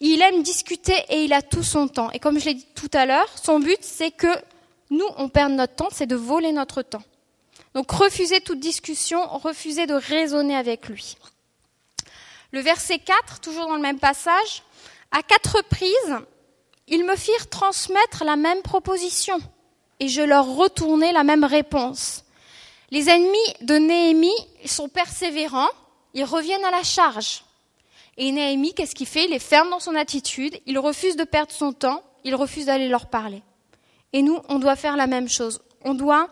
Il 0.00 0.22
aime 0.22 0.42
discuter 0.42 0.94
et 1.10 1.24
il 1.24 1.32
a 1.32 1.42
tout 1.42 1.64
son 1.64 1.88
temps. 1.88 2.10
Et 2.12 2.18
comme 2.20 2.38
je 2.38 2.46
l'ai 2.46 2.54
dit 2.54 2.66
tout 2.74 2.90
à 2.94 3.04
l'heure, 3.04 3.28
son 3.36 3.58
but 3.58 3.78
c'est 3.82 4.12
que 4.12 4.28
nous, 4.90 5.06
on 5.18 5.28
perde 5.28 5.52
notre 5.52 5.74
temps, 5.74 5.88
c'est 5.90 6.06
de 6.06 6.16
voler 6.16 6.52
notre 6.52 6.82
temps. 6.82 7.02
Donc 7.78 7.92
refusez 7.92 8.40
toute 8.40 8.58
discussion, 8.58 9.24
refusez 9.38 9.86
de 9.86 9.94
raisonner 9.94 10.56
avec 10.56 10.88
lui. 10.88 11.16
Le 12.50 12.58
verset 12.58 12.98
4, 12.98 13.38
toujours 13.38 13.68
dans 13.68 13.76
le 13.76 13.80
même 13.80 14.00
passage, 14.00 14.64
à 15.12 15.22
quatre 15.22 15.58
reprises, 15.58 16.16
ils 16.88 17.04
me 17.04 17.14
firent 17.14 17.48
transmettre 17.48 18.24
la 18.24 18.34
même 18.34 18.62
proposition 18.62 19.38
et 20.00 20.08
je 20.08 20.22
leur 20.22 20.56
retournai 20.56 21.12
la 21.12 21.22
même 21.22 21.44
réponse. 21.44 22.24
Les 22.90 23.08
ennemis 23.10 23.54
de 23.60 23.76
Néhémie 23.76 24.48
sont 24.64 24.88
persévérants, 24.88 25.70
ils 26.14 26.24
reviennent 26.24 26.64
à 26.64 26.72
la 26.72 26.82
charge. 26.82 27.44
Et 28.16 28.32
Néhémie, 28.32 28.74
qu'est-ce 28.74 28.96
qu'il 28.96 29.06
fait? 29.06 29.26
Il 29.26 29.32
est 29.32 29.38
ferme 29.38 29.70
dans 29.70 29.78
son 29.78 29.94
attitude, 29.94 30.58
il 30.66 30.80
refuse 30.80 31.14
de 31.14 31.22
perdre 31.22 31.52
son 31.52 31.72
temps, 31.72 32.02
il 32.24 32.34
refuse 32.34 32.66
d'aller 32.66 32.88
leur 32.88 33.06
parler. 33.06 33.40
Et 34.12 34.22
nous, 34.22 34.40
on 34.48 34.58
doit 34.58 34.74
faire 34.74 34.96
la 34.96 35.06
même 35.06 35.28
chose. 35.28 35.60
On 35.84 35.94
doit... 35.94 36.28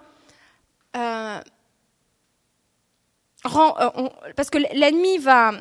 Euh, 0.97 1.41
euh, 3.45 4.09
parce 4.35 4.51
que 4.51 4.59
l'ennemi 4.59 5.19
va, 5.19 5.53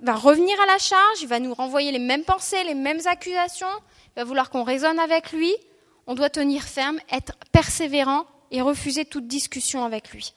va 0.00 0.14
revenir 0.14 0.58
à 0.60 0.66
la 0.66 0.78
charge, 0.78 1.20
il 1.20 1.28
va 1.28 1.40
nous 1.40 1.54
renvoyer 1.54 1.92
les 1.92 1.98
mêmes 1.98 2.24
pensées, 2.24 2.62
les 2.64 2.74
mêmes 2.74 3.00
accusations, 3.06 3.66
il 4.08 4.20
va 4.20 4.24
vouloir 4.24 4.50
qu'on 4.50 4.62
raisonne 4.62 4.98
avec 4.98 5.32
lui. 5.32 5.54
On 6.06 6.14
doit 6.14 6.30
tenir 6.30 6.62
ferme, 6.62 6.98
être 7.10 7.32
persévérant 7.52 8.26
et 8.50 8.60
refuser 8.60 9.04
toute 9.04 9.26
discussion 9.26 9.84
avec 9.84 10.10
lui. 10.10 10.34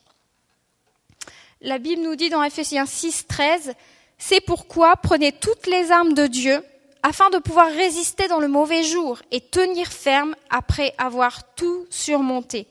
La 1.61 1.77
Bible 1.77 2.01
nous 2.01 2.15
dit 2.15 2.29
dans 2.29 2.43
Ephésiens 2.43 2.85
6, 2.85 3.27
13, 3.27 3.73
c'est 4.17 4.41
pourquoi 4.41 4.95
prenez 4.95 5.31
toutes 5.31 5.67
les 5.67 5.91
armes 5.91 6.13
de 6.13 6.27
Dieu 6.27 6.63
afin 7.03 7.29
de 7.29 7.37
pouvoir 7.37 7.67
résister 7.67 8.27
dans 8.27 8.39
le 8.39 8.47
mauvais 8.47 8.83
jour 8.83 9.19
et 9.31 9.41
tenir 9.41 9.87
ferme 9.87 10.35
après 10.49 10.93
avoir 10.97 11.53
tout 11.55 11.85
surmonté. 11.89 12.67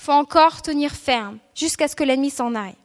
Il 0.00 0.04
faut 0.04 0.12
encore 0.12 0.62
tenir 0.62 0.92
ferme 0.92 1.38
jusqu'à 1.54 1.86
ce 1.86 1.94
que 1.94 2.04
l'ennemi 2.04 2.30
s'en 2.30 2.54
aille. 2.54 2.76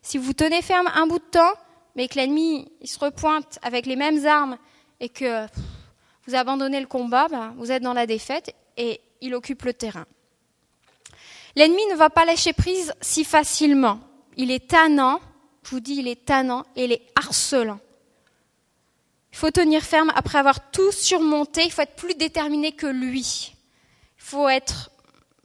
Si 0.00 0.16
vous 0.16 0.32
tenez 0.32 0.62
ferme 0.62 0.90
un 0.94 1.06
bout 1.06 1.18
de 1.18 1.24
temps, 1.24 1.52
mais 1.96 2.08
que 2.08 2.14
l'ennemi 2.14 2.72
se 2.82 2.98
repointe 2.98 3.58
avec 3.60 3.84
les 3.84 3.94
mêmes 3.94 4.24
armes 4.24 4.56
et 4.98 5.10
que 5.10 5.44
vous 6.26 6.34
abandonnez 6.34 6.80
le 6.80 6.86
combat, 6.86 7.28
ben, 7.28 7.54
vous 7.58 7.70
êtes 7.70 7.82
dans 7.82 7.92
la 7.92 8.06
défaite 8.06 8.54
et 8.78 9.02
il 9.20 9.34
occupe 9.34 9.64
le 9.64 9.74
terrain. 9.74 10.06
L'ennemi 11.56 11.82
ne 11.90 11.94
va 11.94 12.08
pas 12.08 12.24
lâcher 12.24 12.54
prise 12.54 12.94
si 13.02 13.24
facilement. 13.24 14.00
Il 14.38 14.50
est 14.50 14.70
tannant, 14.70 15.20
je 15.62 15.70
vous 15.72 15.80
dis, 15.80 15.96
il 15.96 16.08
est 16.08 16.24
tannant 16.24 16.64
et 16.74 16.86
il 16.86 16.92
est 16.92 17.02
harcelant. 17.16 17.80
Il 19.30 19.36
faut 19.36 19.50
tenir 19.50 19.82
ferme 19.82 20.10
après 20.16 20.38
avoir 20.38 20.70
tout 20.70 20.90
surmonté, 20.90 21.64
il 21.66 21.70
faut 21.70 21.82
être 21.82 21.96
plus 21.96 22.14
déterminé 22.14 22.72
que 22.72 22.86
lui. 22.86 23.52
Il 24.18 24.24
faut 24.24 24.48
être 24.48 24.90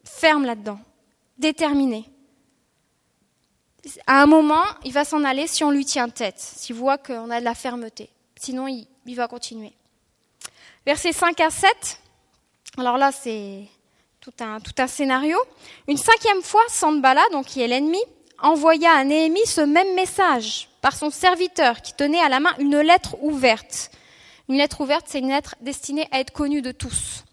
ferme 0.06 0.46
là-dedans, 0.46 0.80
déterminé. 1.42 2.06
À 4.08 4.22
un 4.22 4.28
moment, 4.28 4.64
il 4.86 4.94
va 4.94 5.04
s'en 5.04 5.24
aller 5.24 5.48
si 5.48 5.64
on 5.64 5.72
lui 5.72 5.86
tient 5.86 6.08
tête, 6.08 6.40
s'il 6.40 6.76
voit 6.76 6.98
qu'on 6.98 7.32
a 7.32 7.40
de 7.40 7.46
la 7.46 7.56
fermeté. 7.56 8.10
Sinon, 8.40 8.68
il, 8.68 9.16
va 9.16 9.28
continuer. 9.28 9.74
Versets 10.86 11.12
5 11.12 11.40
à 11.42 11.50
7. 11.50 12.00
Alors 12.78 12.98
là, 12.98 13.12
c'est 13.12 13.64
tout 14.22 14.32
un, 14.40 14.88
scénario. 14.88 15.38
Une 15.88 15.98
cinquième 15.98 16.42
fois, 16.42 16.64
Sanbala, 16.70 17.24
donc 17.32 17.48
qui 17.48 17.62
est 17.62 17.68
l'ennemi, 17.68 18.02
envoya 18.40 18.92
à 18.94 19.04
Néhémie 19.04 19.46
ce 19.46 19.62
même 19.62 19.94
message 19.96 20.70
par 20.82 20.96
son 20.96 21.10
serviteur 21.10 21.82
qui 21.82 21.94
tenait 21.94 22.22
à 22.22 22.30
la 22.30 22.40
main 22.40 22.54
une 22.60 22.80
lettre 22.80 23.16
ouverte. 23.22 23.92
Une 24.48 24.58
lettre 24.58 24.82
ouverte, 24.82 25.06
c'est 25.08 25.20
une 25.20 25.30
lettre 25.30 25.56
destinée 25.62 26.08
à 26.12 26.20
être 26.20 26.32
connue 26.32 26.62
de 26.62 26.72
tous. 26.72 27.24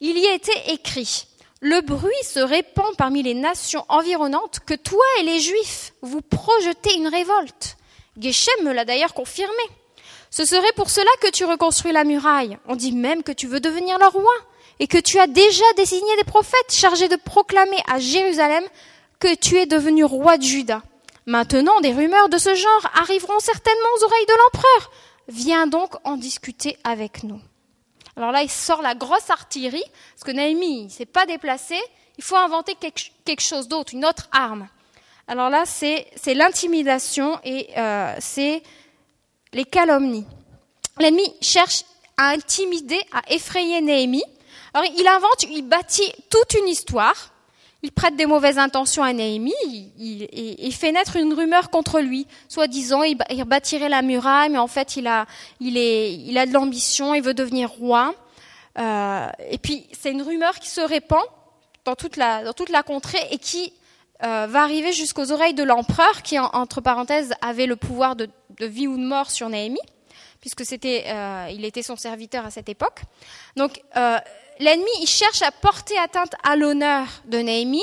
Il 0.00 0.18
y 0.18 0.26
était 0.26 0.72
écrit 0.72 1.26
Le 1.62 1.80
bruit 1.80 2.12
se 2.22 2.40
répand 2.40 2.94
parmi 2.98 3.22
les 3.22 3.32
nations 3.32 3.84
environnantes 3.88 4.60
que 4.66 4.74
toi 4.74 5.04
et 5.20 5.22
les 5.22 5.40
Juifs, 5.40 5.94
vous 6.02 6.20
projetez 6.20 6.94
une 6.94 7.08
révolte. 7.08 7.76
Geshem 8.18 8.64
me 8.64 8.72
l'a 8.72 8.84
d'ailleurs 8.84 9.14
confirmé. 9.14 9.52
Ce 10.30 10.44
serait 10.44 10.72
pour 10.76 10.90
cela 10.90 11.10
que 11.22 11.30
tu 11.30 11.46
reconstruis 11.46 11.92
la 11.92 12.04
muraille. 12.04 12.58
On 12.68 12.76
dit 12.76 12.92
même 12.92 13.22
que 13.22 13.32
tu 13.32 13.46
veux 13.46 13.60
devenir 13.60 13.98
le 13.98 14.06
roi 14.06 14.34
et 14.80 14.86
que 14.86 14.98
tu 14.98 15.18
as 15.18 15.26
déjà 15.26 15.64
désigné 15.76 16.14
des 16.16 16.24
prophètes 16.24 16.72
chargés 16.72 17.08
de 17.08 17.16
proclamer 17.16 17.78
à 17.90 17.98
Jérusalem 17.98 18.64
que 19.18 19.34
tu 19.34 19.56
es 19.56 19.64
devenu 19.64 20.04
roi 20.04 20.36
de 20.36 20.42
Juda. 20.42 20.82
Maintenant, 21.24 21.80
des 21.80 21.92
rumeurs 21.92 22.28
de 22.28 22.38
ce 22.38 22.54
genre 22.54 22.90
arriveront 22.94 23.40
certainement 23.40 23.88
aux 23.96 24.04
oreilles 24.04 24.26
de 24.26 24.38
l'empereur. 24.38 24.90
Viens 25.28 25.66
donc 25.66 25.94
en 26.04 26.16
discuter 26.16 26.76
avec 26.84 27.22
nous. 27.22 27.40
Alors 28.16 28.32
là, 28.32 28.42
il 28.42 28.50
sort 28.50 28.80
la 28.82 28.94
grosse 28.94 29.28
artillerie, 29.30 29.84
parce 30.14 30.24
que 30.24 30.30
Naomi 30.32 30.84
ne 30.84 30.88
s'est 30.88 31.04
pas 31.04 31.26
déplacé. 31.26 31.76
Il 32.16 32.24
faut 32.24 32.36
inventer 32.36 32.74
quelque 32.74 33.42
chose 33.42 33.68
d'autre, 33.68 33.92
une 33.92 34.06
autre 34.06 34.28
arme. 34.32 34.68
Alors 35.28 35.50
là, 35.50 35.64
c'est 35.66 36.34
l'intimidation 36.34 37.38
et 37.44 37.68
euh, 37.76 38.14
c'est 38.20 38.62
les 39.52 39.64
calomnies. 39.64 40.26
L'ennemi 40.98 41.34
cherche 41.42 41.84
à 42.16 42.28
intimider, 42.28 43.00
à 43.12 43.22
effrayer 43.32 43.80
Néhémie. 43.80 44.24
Alors 44.72 44.90
il 44.96 45.06
invente, 45.06 45.42
il 45.50 45.62
bâtit 45.62 46.12
toute 46.30 46.54
une 46.54 46.68
histoire. 46.68 47.32
Il 47.82 47.92
prête 47.92 48.16
des 48.16 48.26
mauvaises 48.26 48.58
intentions 48.58 49.02
à 49.02 49.12
Néhémie. 49.12 49.52
Il, 49.98 50.72
fait 50.74 50.92
naître 50.92 51.16
une 51.16 51.32
rumeur 51.32 51.70
contre 51.70 52.00
lui, 52.00 52.26
soi-disant 52.48 53.02
il, 53.02 53.16
bâtirait 53.44 53.88
la 53.88 54.02
muraille, 54.02 54.50
mais 54.50 54.58
en 54.58 54.66
fait 54.66 54.96
il 54.96 55.06
a, 55.06 55.26
il 55.60 55.76
est, 55.76 56.14
il 56.14 56.36
a 56.38 56.46
de 56.46 56.52
l'ambition, 56.52 57.14
il 57.14 57.22
veut 57.22 57.34
devenir 57.34 57.70
roi. 57.70 58.14
Euh, 58.78 59.28
et 59.50 59.58
puis, 59.58 59.86
c'est 59.92 60.10
une 60.10 60.22
rumeur 60.22 60.58
qui 60.58 60.68
se 60.68 60.80
répand 60.80 61.22
dans 61.84 61.94
toute 61.94 62.16
la, 62.16 62.44
dans 62.44 62.52
toute 62.52 62.68
la 62.68 62.82
contrée 62.82 63.24
et 63.30 63.38
qui 63.38 63.72
euh, 64.24 64.46
va 64.48 64.62
arriver 64.62 64.92
jusqu'aux 64.92 65.32
oreilles 65.32 65.54
de 65.54 65.62
l'empereur, 65.62 66.22
qui, 66.22 66.38
entre 66.38 66.80
parenthèses, 66.80 67.34
avait 67.40 67.66
le 67.66 67.76
pouvoir 67.76 68.16
de, 68.16 68.28
vie 68.60 68.86
ou 68.86 68.96
de 68.96 69.04
mort 69.04 69.30
sur 69.30 69.48
Néhémie, 69.48 69.78
puisque 70.40 70.64
c'était, 70.64 71.04
euh, 71.08 71.48
il 71.50 71.64
était 71.64 71.82
son 71.82 71.96
serviteur 71.96 72.44
à 72.44 72.50
cette 72.50 72.68
époque. 72.68 73.02
Donc, 73.56 73.80
l'ennemi, 74.58 74.90
il 75.00 75.06
cherche 75.06 75.42
à 75.42 75.50
porter 75.50 75.98
atteinte 75.98 76.34
à 76.42 76.56
l'honneur 76.56 77.06
de 77.26 77.38
Néhémie, 77.38 77.82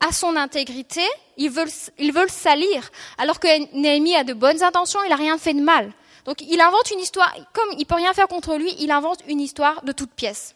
à 0.00 0.12
son 0.12 0.36
intégrité, 0.36 1.02
ils 1.36 1.50
veulent, 1.50 1.70
ils 1.98 2.12
veulent 2.12 2.30
salir, 2.30 2.90
alors 3.18 3.40
que 3.40 3.48
Néhémie 3.74 4.16
a 4.16 4.24
de 4.24 4.34
bonnes 4.34 4.62
intentions, 4.62 5.00
il 5.04 5.10
n'a 5.10 5.16
rien 5.16 5.38
fait 5.38 5.54
de 5.54 5.62
mal. 5.62 5.92
Donc 6.24 6.40
il 6.40 6.60
invente 6.60 6.90
une 6.90 7.00
histoire, 7.00 7.32
comme 7.52 7.68
il 7.78 7.86
peut 7.86 7.94
rien 7.94 8.12
faire 8.12 8.28
contre 8.28 8.56
lui, 8.56 8.74
il 8.80 8.90
invente 8.90 9.20
une 9.28 9.40
histoire 9.40 9.82
de 9.82 9.92
toute 9.92 10.10
pièce. 10.10 10.54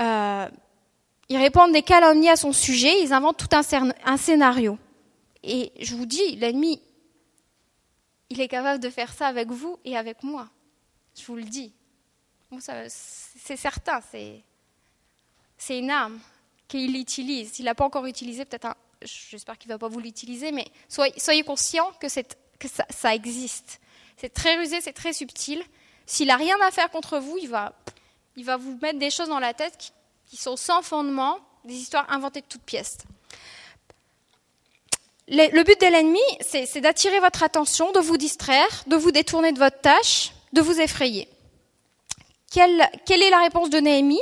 Euh, 0.00 0.48
ils 1.28 1.36
répondent 1.36 1.72
des 1.72 1.82
calomnies 1.82 2.30
à 2.30 2.36
son 2.36 2.52
sujet, 2.52 3.02
ils 3.02 3.12
inventent 3.12 3.38
tout 3.38 3.56
un 3.56 4.16
scénario. 4.16 4.78
Et 5.42 5.72
je 5.80 5.94
vous 5.94 6.06
dis, 6.06 6.36
l'ennemi, 6.36 6.80
il 8.30 8.40
est 8.40 8.48
capable 8.48 8.82
de 8.82 8.90
faire 8.90 9.12
ça 9.12 9.26
avec 9.26 9.48
vous 9.48 9.78
et 9.84 9.96
avec 9.96 10.22
moi. 10.22 10.48
Je 11.18 11.24
vous 11.26 11.36
le 11.36 11.44
dis. 11.44 11.72
C'est 12.58 13.56
certain, 13.56 14.00
c'est 14.10 15.78
une 15.78 15.90
arme 15.90 16.18
qu'il 16.68 16.96
utilise. 16.96 17.52
S'il 17.52 17.64
n'a 17.64 17.74
pas 17.74 17.84
encore 17.84 18.06
utilisé, 18.06 18.44
peut-être 18.44 18.74
j'espère 19.02 19.58
qu'il 19.58 19.68
ne 19.68 19.74
va 19.74 19.78
pas 19.78 19.88
vous 19.88 20.00
l'utiliser, 20.00 20.52
mais 20.52 20.66
soyez, 20.88 21.42
conscient 21.42 21.90
que, 22.00 22.08
ça, 22.08 23.14
existe. 23.14 23.80
C'est 24.16 24.32
très 24.32 24.56
rusé, 24.56 24.80
c'est 24.80 24.92
très 24.92 25.12
subtil. 25.12 25.62
S'il 26.06 26.28
n'a 26.28 26.36
rien 26.36 26.56
à 26.60 26.70
faire 26.70 26.90
contre 26.90 27.18
vous, 27.18 27.38
il 27.38 27.48
va, 27.48 27.72
il 28.36 28.44
vous 28.44 28.78
mettre 28.82 28.98
des 28.98 29.10
choses 29.10 29.28
dans 29.28 29.38
la 29.38 29.54
tête 29.54 29.92
qui 30.26 30.36
sont 30.36 30.56
sans 30.56 30.82
fondement, 30.82 31.38
des 31.64 31.74
histoires 31.74 32.10
inventées 32.10 32.40
de 32.40 32.46
toutes 32.46 32.62
pièces. 32.62 32.98
Le 35.28 35.62
but 35.62 35.80
de 35.80 35.86
l'ennemi, 35.86 36.18
c'est 36.40 36.80
d'attirer 36.80 37.20
votre 37.20 37.42
attention, 37.44 37.92
de 37.92 38.00
vous 38.00 38.16
distraire, 38.16 38.82
de 38.88 38.96
vous 38.96 39.12
détourner 39.12 39.52
de 39.52 39.58
votre 39.58 39.80
tâche, 39.80 40.32
de 40.52 40.60
vous 40.60 40.80
effrayer. 40.80 41.28
Quelle, 42.50 42.80
est 42.80 43.30
la 43.30 43.42
réponse 43.42 43.70
de 43.70 43.78
Néhémie 43.78 44.20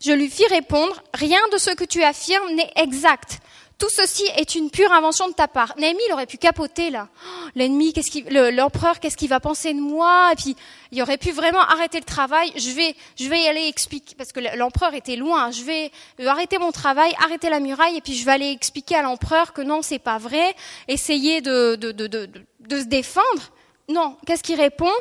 Je 0.00 0.12
lui 0.12 0.30
fis 0.30 0.46
répondre, 0.46 1.02
rien 1.14 1.40
de 1.52 1.58
ce 1.58 1.70
que 1.70 1.82
tu 1.82 2.02
affirmes 2.04 2.54
n'est 2.54 2.70
exact. 2.76 3.40
Tout 3.78 3.90
ceci 3.90 4.22
est 4.36 4.54
une 4.54 4.70
pure 4.70 4.90
invention 4.92 5.28
de 5.28 5.34
ta 5.34 5.48
part. 5.48 5.74
Néhémie, 5.76 6.00
il 6.08 6.12
aurait 6.12 6.26
pu 6.26 6.38
capoter 6.38 6.90
là. 6.90 7.08
Oh, 7.12 7.48
l'ennemi, 7.56 7.92
qu'est-ce 7.92 8.10
qu'il, 8.10 8.24
l'empereur, 8.28 9.00
qu'est-ce 9.00 9.16
qu'il 9.16 9.28
va 9.28 9.40
penser 9.40 9.74
de 9.74 9.80
moi? 9.80 10.30
Et 10.32 10.36
puis, 10.36 10.56
il 10.92 11.02
aurait 11.02 11.18
pu 11.18 11.32
vraiment 11.32 11.60
arrêter 11.60 11.98
le 11.98 12.04
travail. 12.04 12.52
Je 12.56 12.70
vais, 12.70 12.94
je 13.18 13.28
vais 13.28 13.42
y 13.42 13.48
aller 13.48 13.66
expliquer 13.66 14.14
parce 14.14 14.32
que 14.32 14.40
l'empereur 14.56 14.94
était 14.94 15.16
loin. 15.16 15.50
Je 15.50 15.64
vais 15.64 15.90
arrêter 16.24 16.58
mon 16.58 16.70
travail, 16.70 17.12
arrêter 17.22 17.50
la 17.50 17.60
muraille, 17.60 17.96
et 17.96 18.00
puis 18.00 18.14
je 18.14 18.24
vais 18.24 18.32
aller 18.32 18.50
expliquer 18.50 18.94
à 18.94 19.02
l'empereur 19.02 19.52
que 19.52 19.60
non, 19.60 19.82
c'est 19.82 19.98
pas 19.98 20.18
vrai. 20.18 20.54
Essayer 20.88 21.42
de, 21.42 21.74
de 21.74 22.78
se 22.78 22.84
défendre? 22.84 23.50
Non, 23.88 24.16
qu'est-ce 24.24 24.42
qu'il 24.42 24.58
répond? 24.58 24.92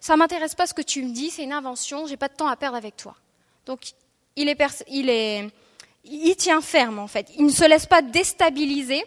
Ça 0.00 0.16
m'intéresse 0.16 0.54
pas 0.54 0.66
ce 0.66 0.74
que 0.74 0.82
tu 0.82 1.02
me 1.02 1.12
dis. 1.12 1.30
C'est 1.30 1.44
une 1.44 1.52
invention. 1.52 2.06
J'ai 2.06 2.16
pas 2.16 2.28
de 2.28 2.34
temps 2.34 2.48
à 2.48 2.56
perdre 2.56 2.76
avec 2.76 2.96
toi. 2.96 3.14
Donc, 3.66 3.92
il 4.36 4.48
est, 4.48 4.56
il 4.88 5.10
est 5.10 5.50
il 6.04 6.36
tient 6.36 6.60
ferme 6.60 6.98
en 6.98 7.06
fait. 7.06 7.28
Il 7.36 7.46
ne 7.46 7.50
se 7.50 7.64
laisse 7.64 7.86
pas 7.86 8.02
déstabiliser 8.02 9.04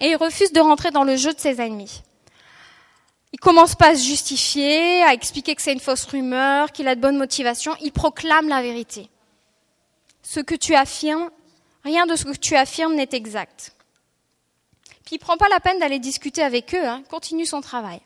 et 0.00 0.10
il 0.10 0.16
refuse 0.16 0.52
de 0.52 0.60
rentrer 0.60 0.90
dans 0.90 1.04
le 1.04 1.16
jeu 1.16 1.32
de 1.32 1.40
ses 1.40 1.60
ennemis. 1.60 2.02
Il 3.32 3.40
commence 3.40 3.74
pas 3.74 3.88
à 3.88 3.94
se 3.94 4.04
justifier, 4.04 5.02
à 5.02 5.12
expliquer 5.12 5.54
que 5.54 5.62
c'est 5.62 5.72
une 5.72 5.80
fausse 5.80 6.04
rumeur, 6.04 6.72
qu'il 6.72 6.88
a 6.88 6.94
de 6.94 7.00
bonnes 7.00 7.18
motivations. 7.18 7.76
Il 7.80 7.92
proclame 7.92 8.48
la 8.48 8.62
vérité. 8.62 9.08
Ce 10.22 10.40
que 10.40 10.54
tu 10.54 10.74
affirmes, 10.74 11.30
rien 11.84 12.06
de 12.06 12.16
ce 12.16 12.24
que 12.24 12.36
tu 12.36 12.56
affirmes 12.56 12.94
n'est 12.94 13.08
exact. 13.12 13.74
Puis 15.04 15.16
il 15.16 15.18
prend 15.18 15.36
pas 15.36 15.48
la 15.48 15.60
peine 15.60 15.78
d'aller 15.78 15.98
discuter 15.98 16.42
avec 16.42 16.74
eux, 16.74 16.86
hein, 16.86 17.02
continue 17.10 17.46
son 17.46 17.60
travail. 17.60 18.00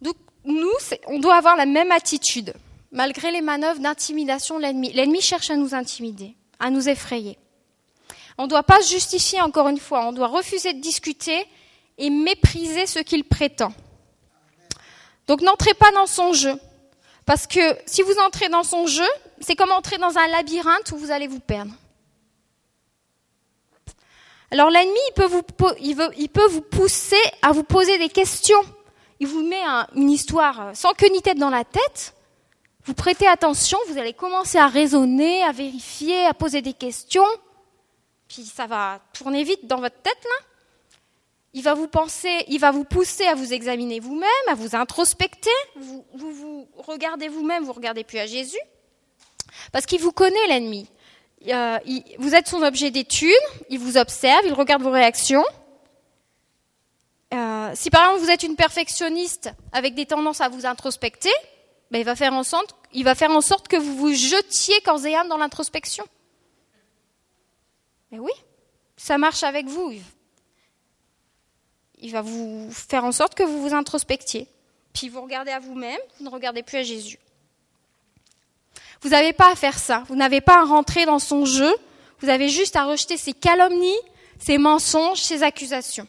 Donc 0.00 0.16
nous, 0.44 0.72
on 1.06 1.18
doit 1.18 1.36
avoir 1.36 1.56
la 1.56 1.66
même 1.66 1.92
attitude, 1.92 2.54
malgré 2.90 3.30
les 3.30 3.40
manœuvres 3.40 3.80
d'intimidation 3.80 4.56
de 4.56 4.62
l'ennemi. 4.62 4.92
L'ennemi 4.92 5.20
cherche 5.20 5.50
à 5.50 5.56
nous 5.56 5.74
intimider 5.74 6.34
à 6.62 6.70
nous 6.70 6.88
effrayer. 6.88 7.36
On 8.38 8.44
ne 8.44 8.48
doit 8.48 8.62
pas 8.62 8.80
se 8.80 8.88
justifier 8.88 9.42
encore 9.42 9.68
une 9.68 9.80
fois, 9.80 10.06
on 10.06 10.12
doit 10.12 10.28
refuser 10.28 10.72
de 10.72 10.80
discuter 10.80 11.44
et 11.98 12.08
mépriser 12.08 12.86
ce 12.86 13.00
qu'il 13.00 13.24
prétend. 13.24 13.74
Donc 15.26 15.42
n'entrez 15.42 15.74
pas 15.74 15.90
dans 15.90 16.06
son 16.06 16.32
jeu, 16.32 16.54
parce 17.26 17.46
que 17.46 17.60
si 17.84 18.02
vous 18.02 18.16
entrez 18.24 18.48
dans 18.48 18.62
son 18.62 18.86
jeu, 18.86 19.08
c'est 19.40 19.56
comme 19.56 19.72
entrer 19.72 19.98
dans 19.98 20.16
un 20.16 20.28
labyrinthe 20.28 20.92
où 20.92 20.96
vous 20.96 21.10
allez 21.10 21.26
vous 21.26 21.40
perdre. 21.40 21.72
Alors 24.50 24.70
l'ennemi, 24.70 24.98
il 25.08 25.14
peut, 25.14 25.26
vous, 25.26 25.42
il, 25.80 26.28
peut 26.28 26.46
vous 26.46 26.60
pousser 26.60 27.20
à 27.42 27.52
vous 27.52 27.64
poser 27.64 27.98
des 27.98 28.10
questions. 28.10 28.60
Il 29.22 29.28
vous 29.28 29.44
met 29.44 29.62
une 29.94 30.10
histoire 30.10 30.74
sans 30.74 30.94
queue 30.94 31.06
ni 31.06 31.22
tête 31.22 31.38
dans 31.38 31.48
la 31.48 31.62
tête, 31.62 32.12
vous 32.86 32.92
prêtez 32.92 33.28
attention, 33.28 33.78
vous 33.86 33.96
allez 33.96 34.14
commencer 34.14 34.58
à 34.58 34.66
raisonner, 34.66 35.44
à 35.44 35.52
vérifier, 35.52 36.26
à 36.26 36.34
poser 36.34 36.60
des 36.60 36.72
questions, 36.72 37.28
puis 38.26 38.42
ça 38.42 38.66
va 38.66 38.98
tourner 39.12 39.44
vite 39.44 39.64
dans 39.68 39.78
votre 39.78 39.94
tête 40.02 40.18
là. 40.24 40.46
Il 41.54 41.62
va 41.62 41.74
vous 41.74 41.86
penser, 41.86 42.44
il 42.48 42.58
va 42.58 42.72
vous 42.72 42.82
pousser 42.82 43.24
à 43.26 43.36
vous 43.36 43.52
examiner 43.52 44.00
vous-même, 44.00 44.28
à 44.48 44.54
vous 44.54 44.74
introspecter. 44.74 45.50
Vous 45.76 46.04
vous, 46.14 46.66
regardez 46.78 47.28
vous-même, 47.28 47.62
vous 47.62 47.74
regardez 47.74 48.02
plus 48.02 48.18
à 48.18 48.26
Jésus, 48.26 48.58
parce 49.70 49.86
qu'il 49.86 50.00
vous 50.00 50.10
connaît 50.10 50.48
l'ennemi. 50.48 50.88
Euh, 51.46 51.78
vous 52.18 52.34
êtes 52.34 52.48
son 52.48 52.64
objet 52.64 52.90
d'étude, 52.90 53.30
il 53.70 53.78
vous 53.78 53.98
observe, 53.98 54.42
il 54.46 54.52
regarde 54.52 54.82
vos 54.82 54.90
réactions. 54.90 55.44
Euh, 57.32 57.70
si 57.74 57.88
par 57.88 58.02
exemple 58.04 58.24
vous 58.24 58.30
êtes 58.30 58.42
une 58.42 58.56
perfectionniste 58.56 59.50
avec 59.72 59.94
des 59.94 60.04
tendances 60.06 60.40
à 60.40 60.48
vous 60.48 60.66
introspecter, 60.66 61.32
ben, 61.90 61.98
il, 61.98 62.04
va 62.04 62.14
faire 62.14 62.32
en 62.32 62.42
sorte, 62.42 62.74
il 62.92 63.04
va 63.04 63.14
faire 63.14 63.30
en 63.30 63.40
sorte 63.40 63.68
que 63.68 63.76
vous 63.76 63.96
vous 63.96 64.12
jetiez 64.12 64.80
corps 64.82 65.04
et 65.06 65.14
âme 65.14 65.28
dans 65.28 65.38
l'introspection. 65.38 66.04
Mais 68.10 68.18
oui, 68.18 68.32
ça 68.96 69.16
marche 69.16 69.42
avec 69.42 69.66
vous. 69.66 69.94
Il 71.98 72.12
va 72.12 72.20
vous 72.20 72.70
faire 72.70 73.04
en 73.04 73.12
sorte 73.12 73.34
que 73.34 73.42
vous 73.42 73.62
vous 73.62 73.74
introspectiez. 73.74 74.46
Puis 74.92 75.08
vous 75.08 75.22
regardez 75.22 75.52
à 75.52 75.58
vous-même, 75.58 75.98
vous 76.18 76.24
ne 76.24 76.30
regardez 76.30 76.62
plus 76.62 76.78
à 76.78 76.82
Jésus. 76.82 77.18
Vous 79.00 79.10
n'avez 79.10 79.32
pas 79.32 79.50
à 79.50 79.56
faire 79.56 79.78
ça. 79.78 80.04
Vous 80.08 80.16
n'avez 80.16 80.40
pas 80.40 80.60
à 80.60 80.64
rentrer 80.64 81.06
dans 81.06 81.18
son 81.18 81.44
jeu. 81.44 81.74
Vous 82.20 82.28
avez 82.28 82.48
juste 82.48 82.76
à 82.76 82.84
rejeter 82.84 83.16
ses 83.16 83.32
calomnies, 83.32 83.98
ses 84.38 84.58
mensonges, 84.58 85.20
ses 85.20 85.42
accusations. 85.42 86.06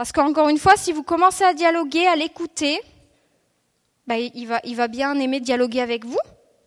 Parce 0.00 0.12
qu'encore 0.12 0.48
une 0.48 0.56
fois, 0.56 0.78
si 0.78 0.92
vous 0.92 1.02
commencez 1.02 1.44
à 1.44 1.52
dialoguer, 1.52 2.06
à 2.06 2.16
l'écouter, 2.16 2.80
bah, 4.06 4.16
il, 4.16 4.46
va, 4.46 4.88
bien 4.88 5.14
aimer 5.20 5.40
dialoguer 5.40 5.82
avec 5.82 6.06
vous. 6.06 6.18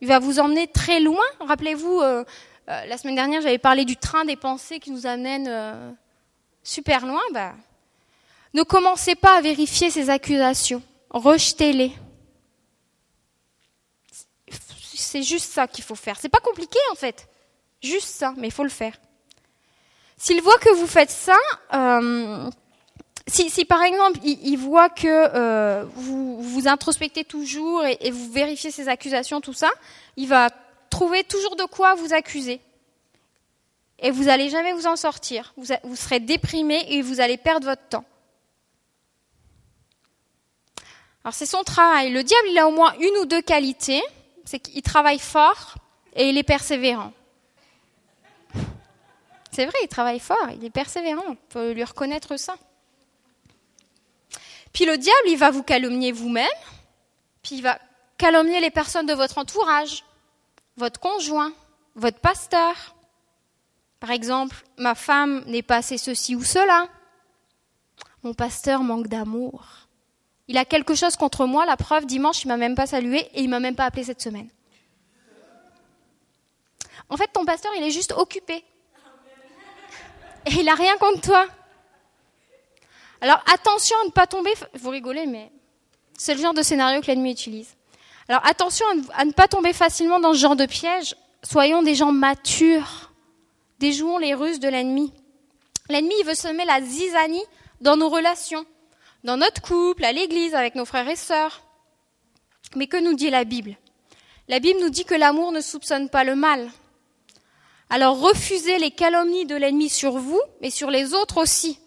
Il 0.02 0.08
va 0.08 0.20
vous 0.20 0.40
emmener 0.40 0.68
très 0.68 1.00
loin. 1.00 1.26
Rappelez-vous, 1.40 2.00
euh, 2.00 2.24
euh, 2.70 2.86
la 2.86 2.96
semaine 2.96 3.16
dernière, 3.16 3.42
j'avais 3.42 3.58
parlé 3.58 3.86
du 3.86 3.98
train 3.98 4.24
des 4.24 4.36
pensées 4.36 4.80
qui 4.80 4.92
nous 4.92 5.08
amène 5.08 5.48
euh, 5.48 5.92
super 6.62 7.08
loin. 7.08 7.24
Bah, 7.34 7.54
ne 8.54 8.62
commencez 8.62 9.16
pas 9.16 9.36
à 9.36 9.42
vérifier 9.42 9.90
ces 9.90 10.12
accusations. 10.12 10.84
Rejetez-les. 11.10 11.92
C'est 14.94 15.24
juste 15.24 15.52
ça 15.52 15.68
qu'il 15.68 15.84
faut 15.84 15.96
faire. 15.96 16.20
C'est 16.20 16.30
pas 16.30 16.40
compliqué 16.40 16.78
en 16.92 16.96
fait. 16.96 17.28
Juste 17.82 18.10
ça, 18.10 18.36
mais 18.38 18.50
il 18.50 18.54
faut 18.54 18.62
le 18.62 18.70
faire. 18.70 18.94
S'il 20.18 20.40
voit 20.44 20.60
que 20.60 20.70
vous 20.76 20.86
faites 20.86 21.10
ça, 21.10 21.40
si, 23.28 23.66
par 23.66 23.82
exemple 23.84 24.20
il, 24.24 24.58
voit 24.58 24.90
que 24.90 25.08
euh, 25.08 25.86
vous 25.96 26.42
vous 26.42 26.68
introspectez 26.68 27.24
toujours 27.24 27.86
et, 27.86 28.12
vous 28.12 28.32
vérifiez 28.32 28.70
ces 28.70 28.90
accusations, 28.90 29.40
tout 29.40 29.54
ça, 29.54 29.72
il 30.18 30.28
va 30.28 30.50
trouver 30.90 31.24
toujours 31.24 31.56
de 31.56 31.64
quoi 31.64 31.96
vous 31.96 32.14
accuser. 32.14 32.60
Et 34.00 34.12
vous 34.12 34.26
n'allez 34.26 34.50
jamais 34.50 34.74
vous 34.74 34.88
en 34.88 34.98
sortir. 34.98 35.54
Vous, 35.56 35.68
vous 35.84 35.96
serez 35.96 36.20
déprimé 36.20 36.86
et 36.90 37.02
vous 37.02 37.22
allez 37.22 37.38
perdre 37.38 37.68
votre 37.68 37.88
temps. 37.88 38.04
Alors 41.24 41.34
c'est 41.34 41.46
son 41.46 41.64
travail. 41.64 42.12
Le 42.12 42.24
diable, 42.24 42.48
il 42.50 42.60
a 42.60 42.68
au 42.68 42.72
moins 42.72 42.94
une 43.00 43.18
ou 43.22 43.26
deux 43.26 43.42
qualités. 43.42 44.02
C'est 44.44 44.60
qu'il 44.60 44.82
travaille 44.82 45.20
fort 45.20 45.76
et 46.16 46.28
il 46.28 46.38
est 46.38 46.44
persévérant. 46.44 47.14
C'est 49.52 49.66
vrai, 49.66 49.78
il 49.84 49.88
travaille 49.88 50.20
fort, 50.20 50.50
il 50.54 50.66
est 50.66 50.72
persévérant. 50.72 51.24
On 51.30 51.36
peut 51.36 51.72
lui 51.72 51.84
reconnaître 51.84 52.38
ça. 52.38 52.56
Puis 54.74 54.86
le 54.86 54.98
diable, 54.98 55.28
il 55.28 55.38
va 55.38 55.52
vous 55.52 55.64
calomnier 55.64 56.12
vous-même, 56.12 56.48
puis 57.44 57.56
il 57.56 57.62
va 57.62 57.80
calomnier 58.18 58.60
les 58.60 58.72
personnes 58.72 59.06
de 59.06 59.14
votre 59.14 59.38
entourage, 59.38 60.04
votre 60.78 61.00
conjoint, 61.00 61.54
votre 61.96 62.20
pasteur. 62.20 62.96
Par 64.00 64.12
exemple, 64.12 64.56
ma 64.78 64.96
femme 64.96 65.44
n'est 65.46 65.62
pas 65.62 65.78
assez 65.78 65.98
ceci 65.98 66.36
ou 66.36 66.44
cela. 66.44 66.88
Mon 68.24 68.34
pasteur 68.34 68.82
manque 68.82 69.08
d'amour. 69.08 69.64
Il 70.48 70.58
a 70.58 70.66
quelque 70.66 70.96
chose 70.96 71.16
contre 71.16 71.46
moi, 71.46 71.66
la 71.66 71.78
preuve, 71.78 72.06
dimanche, 72.06 72.44
il 72.44 72.48
m'a 72.48 72.58
même 72.58 72.76
pas 72.76 72.88
salué 72.88 73.30
et 73.34 73.42
il 73.42 73.50
m'a 73.50 73.60
même 73.60 73.76
pas 73.76 73.86
appelé 73.86 74.04
cette 74.04 74.22
semaine. 74.22 74.50
En 77.10 77.18
fait, 77.18 77.28
ton 77.28 77.46
pasteur, 77.46 77.72
il 77.78 77.84
est 77.84 77.92
juste 77.92 78.14
occupé. 78.14 78.64
Et 80.46 80.52
il 80.52 80.66
n'a 80.66 80.76
rien 80.76 80.98
contre 80.98 81.22
toi. 81.22 81.48
Alors 83.24 83.42
attention 83.54 83.96
à 84.02 84.06
ne 84.08 84.12
pas 84.12 84.28
tomber, 84.28 84.52
vous 84.74 84.90
rigolez, 84.90 85.26
mais 85.26 85.50
c'est 86.18 86.36
le 86.36 86.42
genre 86.42 86.54
de 86.54 86.62
scénario 86.62 87.00
que 87.00 87.08
l'ennemi 87.08 87.32
utilise. 87.32 87.74
Alors 88.28 88.46
attention 88.46 88.86
à 89.14 89.24
ne 89.24 89.32
pas 89.32 89.48
tomber 89.48 89.72
facilement 89.72 90.20
dans 90.20 90.34
ce 90.34 90.40
genre 90.40 90.58
de 90.58 90.66
piège. 90.66 91.16
Soyons 91.42 91.84
des 91.84 91.96
gens 91.96 92.12
matures. 92.12 93.14
Déjouons 93.80 94.18
les 94.18 94.34
ruses 94.34 94.60
de 94.60 94.68
l'ennemi. 94.68 95.14
L'ennemi, 95.88 96.22
veut 96.26 96.36
semer 96.36 96.66
la 96.66 96.82
zizanie 96.82 97.46
dans 97.80 97.96
nos 97.96 98.10
relations, 98.10 98.66
dans 99.24 99.38
notre 99.38 99.62
couple, 99.62 100.04
à 100.04 100.12
l'église, 100.12 100.54
avec 100.54 100.76
nos 100.76 100.84
frères 100.84 101.08
et 101.08 101.16
sœurs. 101.16 101.62
Mais 102.76 102.88
que 102.88 102.98
nous 102.98 103.14
dit 103.14 103.30
la 103.30 103.46
Bible? 103.46 103.78
La 104.50 104.60
Bible 104.60 104.82
nous 104.82 104.90
dit 104.90 105.06
que 105.06 105.16
l'amour 105.16 105.54
ne 105.54 105.62
soupçonne 105.62 106.10
pas 106.10 106.26
le 106.26 106.36
mal. 106.36 106.70
Alors 107.90 108.20
refusez 108.20 108.80
les 108.80 108.92
calomnies 108.92 109.46
de 109.46 109.56
l'ennemi 109.56 109.88
sur 109.88 110.18
vous, 110.18 110.42
mais 110.62 110.70
sur 110.70 110.92
les 110.92 111.14
autres 111.14 111.42
aussi. 111.42 111.80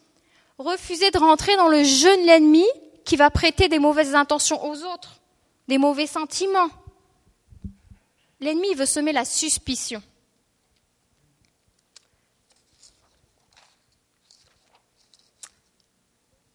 Refusez 0.59 1.11
de 1.11 1.19
rentrer 1.19 1.57
dans 1.57 1.69
le 1.69 1.85
jeu 1.85 2.17
de 2.17 2.27
l'ennemi 2.27 2.65
qui 3.05 3.17
va 3.17 3.31
prêter 3.31 3.69
des 3.69 3.79
mauvaises 3.79 4.15
intentions 4.15 4.65
aux 4.65 4.83
autres, 4.85 5.21
des 5.69 5.79
mauvais 5.79 6.07
sentiments. 6.07 6.71
L'ennemi 8.41 8.75
veut 8.75 8.87
semer 8.87 9.13
la 9.13 9.25
suspicion. 9.25 10.03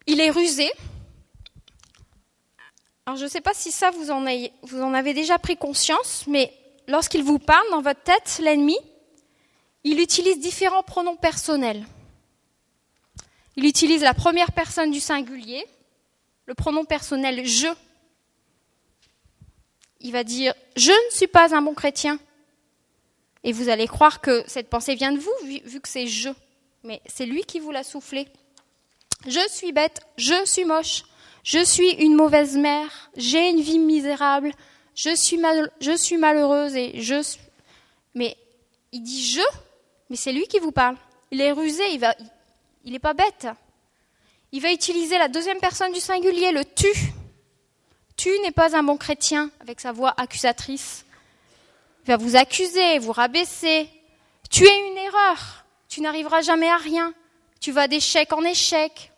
Il 0.07 0.19
est 0.19 0.31
rusé. 0.31 0.69
Alors 3.05 3.17
je 3.17 3.25
ne 3.25 3.29
sais 3.29 3.41
pas 3.41 3.53
si 3.53 3.71
ça 3.71 3.91
vous 3.91 4.11
en, 4.11 4.25
avez, 4.25 4.51
vous 4.63 4.81
en 4.81 4.93
avez 4.93 5.13
déjà 5.13 5.39
pris 5.39 5.57
conscience, 5.57 6.25
mais 6.27 6.53
lorsqu'il 6.87 7.23
vous 7.23 7.39
parle 7.39 7.69
dans 7.71 7.81
votre 7.81 8.01
tête, 8.01 8.39
l'ennemi, 8.43 8.77
il 9.83 9.99
utilise 9.99 10.39
différents 10.39 10.83
pronoms 10.83 11.15
personnels. 11.15 11.85
Il 13.55 13.65
utilise 13.65 14.01
la 14.01 14.13
première 14.13 14.51
personne 14.51 14.91
du 14.91 14.99
singulier, 14.99 15.65
le 16.45 16.53
pronom 16.53 16.85
personnel 16.85 17.45
je. 17.45 17.67
Il 19.99 20.11
va 20.11 20.23
dire 20.23 20.53
je 20.75 20.91
ne 20.91 21.11
suis 21.11 21.27
pas 21.27 21.55
un 21.55 21.61
bon 21.61 21.73
chrétien. 21.73 22.19
Et 23.43 23.51
vous 23.51 23.69
allez 23.69 23.87
croire 23.87 24.21
que 24.21 24.43
cette 24.47 24.69
pensée 24.69 24.95
vient 24.95 25.11
de 25.11 25.19
vous, 25.19 25.33
vu 25.65 25.81
que 25.81 25.89
c'est 25.89 26.07
je. 26.07 26.29
Mais 26.83 27.01
c'est 27.07 27.25
lui 27.25 27.43
qui 27.43 27.59
vous 27.59 27.71
l'a 27.71 27.83
soufflé. 27.83 28.27
Je 29.27 29.39
suis 29.49 29.71
bête, 29.71 30.01
je 30.17 30.45
suis 30.45 30.65
moche, 30.65 31.03
je 31.43 31.63
suis 31.63 31.91
une 31.91 32.15
mauvaise 32.15 32.57
mère, 32.57 33.11
j'ai 33.15 33.49
une 33.49 33.61
vie 33.61 33.79
misérable, 33.79 34.51
je 34.95 35.15
suis, 35.15 35.39
je 35.79 35.95
suis 35.95 36.17
malheureuse 36.17 36.75
et 36.75 37.01
je 37.01 37.21
suis... 37.21 37.39
Mais 38.15 38.35
il 38.91 39.03
dit 39.03 39.23
je, 39.23 39.41
mais 40.09 40.15
c'est 40.15 40.33
lui 40.33 40.47
qui 40.47 40.59
vous 40.59 40.71
parle. 40.71 40.97
Il 41.29 41.39
est 41.39 41.51
rusé, 41.51 41.83
il 41.93 41.99
va, 41.99 42.15
il 42.83 42.93
n'est 42.93 42.99
pas 42.99 43.13
bête. 43.13 43.47
Il 44.51 44.61
va 44.61 44.71
utiliser 44.71 45.17
la 45.17 45.27
deuxième 45.27 45.59
personne 45.59 45.93
du 45.93 45.99
singulier, 45.99 46.51
le 46.51 46.65
tu. 46.65 46.87
Tu 48.17 48.29
n'es 48.43 48.51
pas 48.51 48.75
un 48.75 48.83
bon 48.83 48.97
chrétien, 48.97 49.49
avec 49.61 49.79
sa 49.79 49.91
voix 49.91 50.13
accusatrice. 50.17 51.05
Il 52.03 52.07
va 52.07 52.17
vous 52.17 52.35
accuser, 52.35 52.99
vous 52.99 53.11
rabaisser. 53.11 53.89
Tu 54.49 54.65
es 54.65 54.89
une 54.89 54.97
erreur. 54.97 55.65
Tu 55.87 56.01
n'arriveras 56.01 56.41
jamais 56.41 56.69
à 56.69 56.77
rien. 56.77 57.13
Tu 57.59 57.71
vas 57.71 57.87
d'échec 57.87 58.33
en 58.33 58.43
échec. 58.43 59.11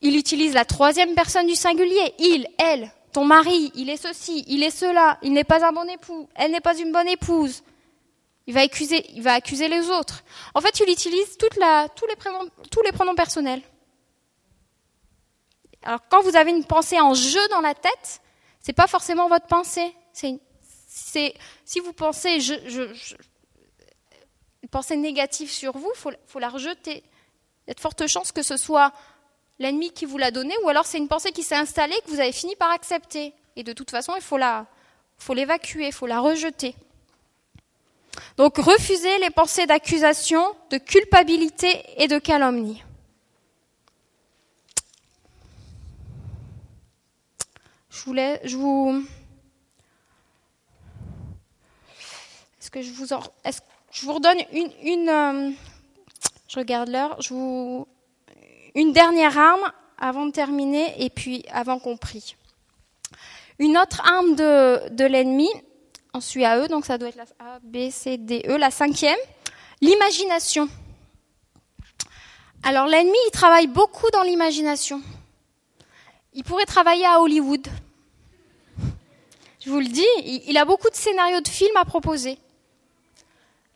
Il 0.00 0.16
utilise 0.16 0.54
la 0.54 0.64
troisième 0.64 1.14
personne 1.14 1.46
du 1.46 1.54
singulier. 1.54 2.14
Il, 2.18 2.46
elle, 2.58 2.90
ton 3.12 3.24
mari, 3.24 3.72
il 3.74 3.90
est 3.90 3.96
ceci, 3.96 4.44
il 4.48 4.62
est 4.62 4.70
cela, 4.70 5.18
il 5.22 5.32
n'est 5.32 5.44
pas 5.44 5.64
un 5.64 5.72
bon 5.72 5.88
époux, 5.88 6.28
elle 6.34 6.52
n'est 6.52 6.60
pas 6.60 6.78
une 6.78 6.92
bonne 6.92 7.08
épouse. 7.08 7.62
Il 8.48 8.54
va 8.54 8.62
accuser, 8.62 9.68
les 9.68 9.90
autres. 9.90 10.24
En 10.54 10.62
fait, 10.62 10.80
il 10.80 10.90
utilise 10.90 11.36
tous, 11.36 11.50
les 12.82 12.92
pronoms 12.92 13.14
personnels. 13.14 13.60
Alors, 15.82 16.00
quand 16.08 16.22
vous 16.22 16.34
avez 16.34 16.50
une 16.50 16.64
pensée 16.64 16.98
en 16.98 17.12
jeu 17.12 17.46
dans 17.50 17.60
la 17.60 17.74
tête, 17.74 18.22
c'est 18.60 18.72
pas 18.72 18.86
forcément 18.86 19.28
votre 19.28 19.46
pensée. 19.46 19.94
Si 20.14 21.80
vous 21.84 21.92
pensez 21.92 22.40
je, 22.40 22.54
une 24.62 24.68
pensée 24.70 24.96
négative 24.96 25.50
sur 25.50 25.76
vous, 25.76 25.92
faut, 25.94 26.12
faut 26.26 26.38
la 26.38 26.48
rejeter. 26.48 27.04
Il 27.66 27.68
y 27.68 27.70
a 27.72 27.74
de 27.74 27.80
fortes 27.80 28.06
chances 28.06 28.32
que 28.32 28.42
ce 28.42 28.56
soit 28.56 28.94
l'ennemi 29.58 29.92
qui 29.92 30.06
vous 30.06 30.16
l'a 30.16 30.30
donné, 30.30 30.54
ou 30.62 30.70
alors 30.70 30.86
c'est 30.86 30.96
une 30.96 31.08
pensée 31.08 31.32
qui 31.32 31.42
s'est 31.42 31.54
installée 31.54 32.00
que 32.06 32.10
vous 32.10 32.20
avez 32.20 32.32
fini 32.32 32.56
par 32.56 32.70
accepter. 32.70 33.34
Et 33.56 33.62
de 33.62 33.74
toute 33.74 33.90
façon, 33.90 34.14
il 34.16 34.22
faut 34.22 34.38
la, 34.38 34.64
faut 35.18 35.34
l'évacuer, 35.34 35.88
il 35.88 35.92
faut 35.92 36.06
la 36.06 36.20
rejeter. 36.20 36.74
Donc 38.36 38.56
refusez 38.58 39.18
les 39.18 39.30
pensées 39.30 39.66
d'accusation, 39.66 40.42
de 40.70 40.78
culpabilité 40.78 41.84
et 41.96 42.08
de 42.08 42.18
calomnie. 42.18 42.82
Je 47.90 48.04
voulais, 48.04 48.40
je 48.44 48.56
vous, 48.56 49.04
est-ce 52.60 52.70
que 52.70 52.80
je 52.80 52.92
vous 52.92 53.12
est-ce, 53.44 53.60
je 53.90 54.06
vous 54.06 54.14
redonne 54.14 54.38
une, 54.52 54.70
une 54.82 55.08
euh, 55.08 55.50
je 56.48 56.58
regarde 56.58 56.88
l'heure, 56.88 57.20
je 57.20 57.34
vous 57.34 57.88
une 58.74 58.92
dernière 58.92 59.36
arme 59.36 59.72
avant 59.98 60.26
de 60.26 60.30
terminer 60.30 60.94
et 61.02 61.10
puis 61.10 61.44
avant 61.50 61.78
qu'on 61.78 61.96
prie. 61.96 62.36
Une 63.58 63.76
autre 63.76 64.00
arme 64.06 64.36
de 64.36 65.04
l'ennemi, 65.04 65.48
en 66.12 66.20
suit 66.20 66.44
à 66.44 66.58
E, 66.58 66.68
donc 66.68 66.86
ça 66.86 66.98
doit 66.98 67.08
être 67.08 67.16
la 67.16 67.26
A, 67.38 67.58
B, 67.62 67.90
C, 67.90 68.16
D, 68.16 68.42
E, 68.48 68.56
la 68.56 68.70
cinquième, 68.70 69.18
l'imagination. 69.80 70.68
Alors 72.62 72.86
l'ennemi, 72.86 73.16
il 73.26 73.30
travaille 73.30 73.66
beaucoup 73.66 74.10
dans 74.10 74.22
l'imagination. 74.22 75.02
Il 76.34 76.44
pourrait 76.44 76.66
travailler 76.66 77.06
à 77.06 77.20
Hollywood. 77.20 77.66
Je 79.60 79.70
vous 79.70 79.80
le 79.80 79.86
dis, 79.86 80.06
il 80.24 80.56
a 80.56 80.64
beaucoup 80.64 80.88
de 80.90 80.94
scénarios 80.94 81.40
de 81.40 81.48
films 81.48 81.76
à 81.76 81.84
proposer. 81.84 82.38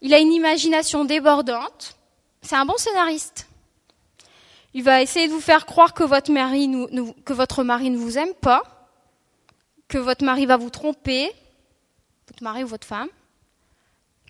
Il 0.01 0.15
a 0.15 0.19
une 0.19 0.33
imagination 0.33 1.05
débordante. 1.05 1.97
C'est 2.41 2.57
un 2.57 2.65
bon 2.65 2.77
scénariste. 2.77 3.47
Il 4.75 4.83
va 4.83 5.03
essayer 5.03 5.29
de 5.29 5.33
vous 5.33 5.41
faire 5.41 5.67
croire 5.67 5.93
que 5.93 6.03
votre 6.03 6.33
mari, 6.33 6.69
que 7.25 7.33
votre 7.33 7.63
mari 7.63 7.91
ne 7.91 7.99
vous 7.99 8.19
aime 8.19 8.35
pas, 8.35 8.63
que 9.87 9.99
votre 9.99 10.25
mari 10.25 10.47
va 10.47 10.57
vous 10.57 10.71
tromper, 10.71 11.31
votre 12.29 12.43
mari 12.43 12.65
ou 12.65 12.67
votre 12.67 12.87
femme, 12.87 13.09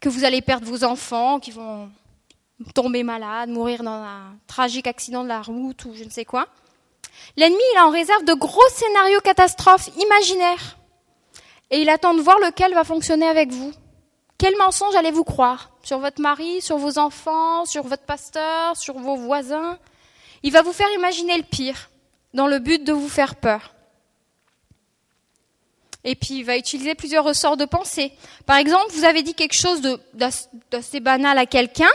que 0.00 0.08
vous 0.08 0.24
allez 0.24 0.42
perdre 0.42 0.66
vos 0.66 0.84
enfants, 0.84 1.40
qui 1.40 1.50
vont 1.50 1.90
tomber 2.74 3.02
malades, 3.02 3.50
mourir 3.50 3.82
dans 3.82 3.90
un 3.90 4.36
tragique 4.46 4.86
accident 4.86 5.22
de 5.22 5.28
la 5.28 5.42
route 5.42 5.84
ou 5.84 5.94
je 5.94 6.04
ne 6.04 6.10
sais 6.10 6.24
quoi. 6.24 6.48
L'ennemi, 7.36 7.62
il 7.74 7.78
a 7.78 7.86
en 7.86 7.90
réserve 7.90 8.24
de 8.24 8.34
gros 8.34 8.68
scénarios 8.70 9.20
catastrophes 9.20 9.90
imaginaires. 9.96 10.78
Et 11.70 11.80
il 11.80 11.88
attend 11.88 12.14
de 12.14 12.20
voir 12.20 12.38
lequel 12.38 12.74
va 12.74 12.84
fonctionner 12.84 13.26
avec 13.26 13.50
vous. 13.50 13.72
Quel 14.38 14.56
mensonge 14.58 14.94
allez-vous 14.94 15.24
croire 15.24 15.70
Sur 15.82 15.98
votre 15.98 16.20
mari, 16.20 16.60
sur 16.60 16.76
vos 16.76 16.98
enfants, 16.98 17.64
sur 17.64 17.84
votre 17.84 18.02
pasteur, 18.02 18.76
sur 18.76 18.98
vos 18.98 19.16
voisins? 19.16 19.78
Il 20.42 20.52
va 20.52 20.62
vous 20.62 20.72
faire 20.72 20.90
imaginer 20.96 21.36
le 21.36 21.44
pire, 21.44 21.90
dans 22.34 22.46
le 22.46 22.58
but 22.58 22.82
de 22.82 22.92
vous 22.92 23.08
faire 23.08 23.36
peur. 23.36 23.72
Et 26.04 26.16
puis, 26.16 26.38
il 26.38 26.44
va 26.44 26.56
utiliser 26.56 26.94
plusieurs 26.94 27.24
ressorts 27.24 27.56
de 27.56 27.64
pensée. 27.64 28.12
Par 28.44 28.56
exemple, 28.56 28.92
vous 28.92 29.04
avez 29.04 29.22
dit 29.22 29.34
quelque 29.34 29.56
chose 29.56 29.80
d'assez 30.14 31.00
banal 31.00 31.38
à 31.38 31.46
quelqu'un, 31.46 31.90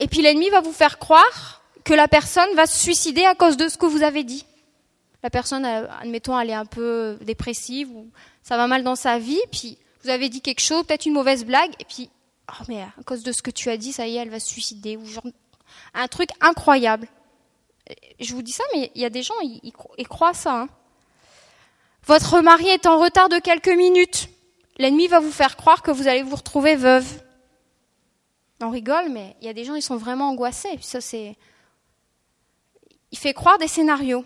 et 0.00 0.08
puis 0.08 0.22
l'ennemi 0.22 0.48
va 0.50 0.60
vous 0.60 0.72
faire 0.72 0.98
croire 0.98 1.62
que 1.84 1.94
la 1.94 2.08
personne 2.08 2.54
va 2.54 2.66
se 2.66 2.78
suicider 2.78 3.24
à 3.24 3.34
cause 3.34 3.56
de 3.56 3.68
ce 3.68 3.76
que 3.76 3.86
vous 3.86 4.02
avez 4.02 4.24
dit. 4.24 4.46
La 5.22 5.30
personne, 5.30 5.64
euh, 5.64 5.86
admettons, 6.00 6.38
elle 6.38 6.50
est 6.50 6.54
un 6.54 6.66
peu 6.66 7.18
dépressive, 7.20 7.90
ou 7.90 8.10
ça 8.42 8.56
va 8.56 8.66
mal 8.66 8.82
dans 8.82 8.96
sa 8.96 9.18
vie, 9.18 9.40
puis 9.50 9.78
vous 10.02 10.10
avez 10.10 10.28
dit 10.28 10.40
quelque 10.40 10.60
chose, 10.60 10.84
peut-être 10.84 11.06
une 11.06 11.12
mauvaise 11.12 11.44
blague, 11.44 11.70
et 11.78 11.84
puis, 11.84 12.10
oh 12.50 12.64
mais 12.68 12.82
à 12.82 13.02
cause 13.04 13.22
de 13.22 13.32
ce 13.32 13.42
que 13.42 13.50
tu 13.50 13.70
as 13.70 13.76
dit, 13.76 13.92
ça 13.92 14.06
y 14.06 14.16
est, 14.16 14.20
elle 14.20 14.30
va 14.30 14.40
se 14.40 14.48
suicider, 14.48 14.96
ou 14.96 15.06
genre, 15.06 15.26
un 15.94 16.08
truc 16.08 16.30
incroyable. 16.40 17.06
Je 18.20 18.34
vous 18.34 18.42
dis 18.42 18.52
ça, 18.52 18.64
mais 18.74 18.90
il 18.94 19.02
y 19.02 19.04
a 19.04 19.10
des 19.10 19.22
gens, 19.22 19.34
ils, 19.42 20.08
croient 20.08 20.34
ça. 20.34 20.62
Hein. 20.62 20.68
Votre 22.06 22.40
mari 22.40 22.68
est 22.68 22.86
en 22.86 22.98
retard 22.98 23.28
de 23.28 23.38
quelques 23.38 23.68
minutes. 23.68 24.28
L'ennemi 24.78 25.06
va 25.06 25.20
vous 25.20 25.30
faire 25.30 25.56
croire 25.56 25.82
que 25.82 25.90
vous 25.90 26.08
allez 26.08 26.22
vous 26.22 26.36
retrouver 26.36 26.76
veuve. 26.76 27.06
On 28.60 28.70
rigole, 28.70 29.08
mais 29.10 29.36
il 29.40 29.46
y 29.46 29.50
a 29.50 29.52
des 29.52 29.64
gens, 29.64 29.74
ils 29.74 29.82
sont 29.82 29.96
vraiment 29.96 30.30
angoissés. 30.30 30.78
Ça, 30.80 31.00
c'est. 31.00 31.36
Il 33.10 33.18
fait 33.18 33.34
croire 33.34 33.58
des 33.58 33.68
scénarios. 33.68 34.24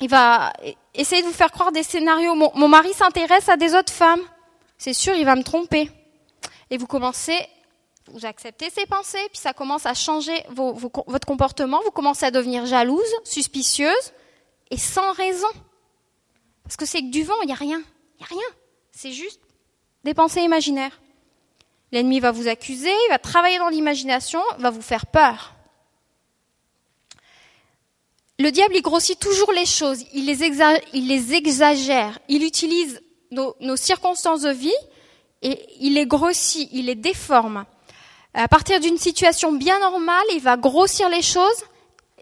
Il 0.00 0.08
va 0.08 0.52
essayer 0.94 1.22
de 1.22 1.26
vous 1.26 1.32
faire 1.32 1.50
croire 1.50 1.72
des 1.72 1.82
scénarios. 1.82 2.34
mon 2.34 2.68
mari 2.68 2.92
s'intéresse 2.92 3.48
à 3.48 3.56
des 3.56 3.74
autres 3.74 3.92
femmes. 3.92 4.20
C'est 4.78 4.92
sûr, 4.92 5.14
il 5.14 5.24
va 5.24 5.36
me 5.36 5.42
tromper. 5.42 5.90
Et 6.70 6.76
vous 6.76 6.86
commencez 6.86 7.38
vous 8.12 8.24
acceptez 8.24 8.70
ces 8.70 8.86
pensées, 8.86 9.26
puis 9.32 9.38
ça 9.40 9.52
commence 9.52 9.84
à 9.86 9.94
changer 9.94 10.44
votre 10.50 11.26
comportement, 11.26 11.80
vous 11.84 11.90
commencez 11.90 12.24
à 12.24 12.30
devenir 12.30 12.64
jalouse, 12.66 13.02
suspicieuse, 13.24 14.12
et 14.70 14.76
sans 14.78 15.12
raison. 15.12 15.48
Parce 16.66 16.76
que 16.76 16.84
c'est 16.84 17.00
que 17.00 17.10
du 17.10 17.22
vent, 17.22 17.40
il 17.42 17.46
n'y 17.46 17.52
a 17.52 17.56
rien. 17.56 17.80
Il 18.14 18.18
n'y 18.18 18.24
a 18.24 18.28
rien. 18.28 18.56
C'est 18.90 19.12
juste 19.12 19.40
des 20.04 20.14
pensées 20.14 20.40
imaginaires. 20.40 21.00
L'ennemi 21.92 22.18
va 22.18 22.32
vous 22.32 22.48
accuser, 22.48 22.90
il 22.90 23.08
va 23.10 23.18
travailler 23.18 23.58
dans 23.58 23.68
l'imagination, 23.68 24.42
va 24.58 24.70
vous 24.70 24.82
faire 24.82 25.06
peur. 25.06 25.54
Le 28.38 28.50
diable, 28.50 28.74
il 28.76 28.82
grossit 28.82 29.18
toujours 29.18 29.52
les 29.52 29.64
choses, 29.64 30.04
il 30.12 30.26
les, 30.26 30.42
exagère, 31.32 32.18
il 32.28 32.44
utilise 32.44 33.00
nos, 33.30 33.76
circonstances 33.76 34.42
de 34.42 34.50
vie 34.50 34.74
et 35.42 35.64
il 35.80 35.94
les 35.94 36.06
grossit, 36.06 36.68
il 36.72 36.86
les 36.86 36.96
déforme. 36.96 37.64
À 38.34 38.48
partir 38.48 38.80
d'une 38.80 38.98
situation 38.98 39.52
bien 39.52 39.78
normale, 39.78 40.26
il 40.34 40.40
va 40.40 40.56
grossir 40.56 41.08
les 41.08 41.22
choses 41.22 41.64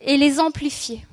et 0.03 0.17
les 0.17 0.39
amplifier. 0.39 1.05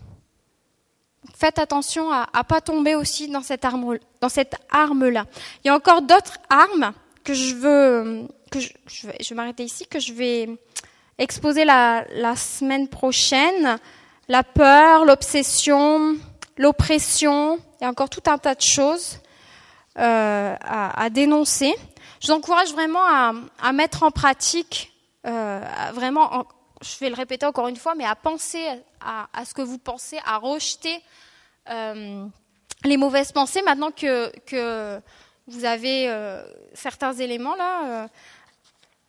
Faites 1.42 1.60
attention 1.60 2.12
à 2.12 2.28
ne 2.36 2.44
pas 2.44 2.62
tomber 2.62 2.96
aussi 2.96 3.28
dans 3.28 3.42
cette 3.42 3.66
arme-là. 3.66 5.26
Il 5.64 5.68
y 5.68 5.70
a 5.70 5.76
encore 5.76 6.02
d'autres 6.02 6.38
armes 6.50 6.94
que 7.24 7.34
je 7.34 7.56
veux, 7.56 8.28
que 8.52 8.60
je, 8.60 9.08
vais, 9.08 9.18
vais 9.28 9.36
m'arrêter 9.36 9.64
ici, 9.64 9.88
que 9.88 10.00
je 10.00 10.14
vais 10.14 10.50
exposer 11.18 11.66
la, 11.66 12.06
la 12.14 12.36
semaine 12.36 12.88
prochaine 12.88 13.80
la 14.32 14.44
peur, 14.44 15.04
l'obsession, 15.04 16.16
l'oppression, 16.58 17.58
il 17.80 17.84
y 17.84 17.86
a 17.86 17.90
encore 17.90 18.10
tout 18.10 18.24
un 18.28 18.38
tas 18.38 18.56
de 18.56 18.62
choses 18.62 19.20
euh, 20.00 20.56
à, 20.58 21.10
dénoncer. 21.10 21.76
Je 22.22 22.28
vous 22.28 22.34
encourage 22.34 22.72
vraiment 22.72 23.04
à, 23.04 23.74
mettre 23.74 24.04
en 24.04 24.12
pratique, 24.12 24.94
euh, 25.28 25.60
vraiment, 25.94 26.46
je 26.82 26.98
vais 27.00 27.10
le 27.10 27.16
répéter 27.16 27.46
encore 27.46 27.68
une 27.68 27.76
fois, 27.76 27.94
mais 27.94 28.06
à 28.06 28.16
penser 28.16 28.66
à, 29.02 29.44
ce 29.44 29.54
que 29.54 29.62
vous 29.62 29.78
pensez, 29.78 30.18
à 30.26 30.38
rejeter 30.38 31.02
euh, 31.70 32.26
les 32.84 32.98
mauvaises 32.98 33.32
pensées 33.32 33.62
maintenant 33.62 33.92
que, 33.92 34.32
que 34.46 35.00
vous 35.48 35.66
avez 35.66 36.14
certains 36.74 37.14
éléments 37.14 37.56
là. 37.56 38.08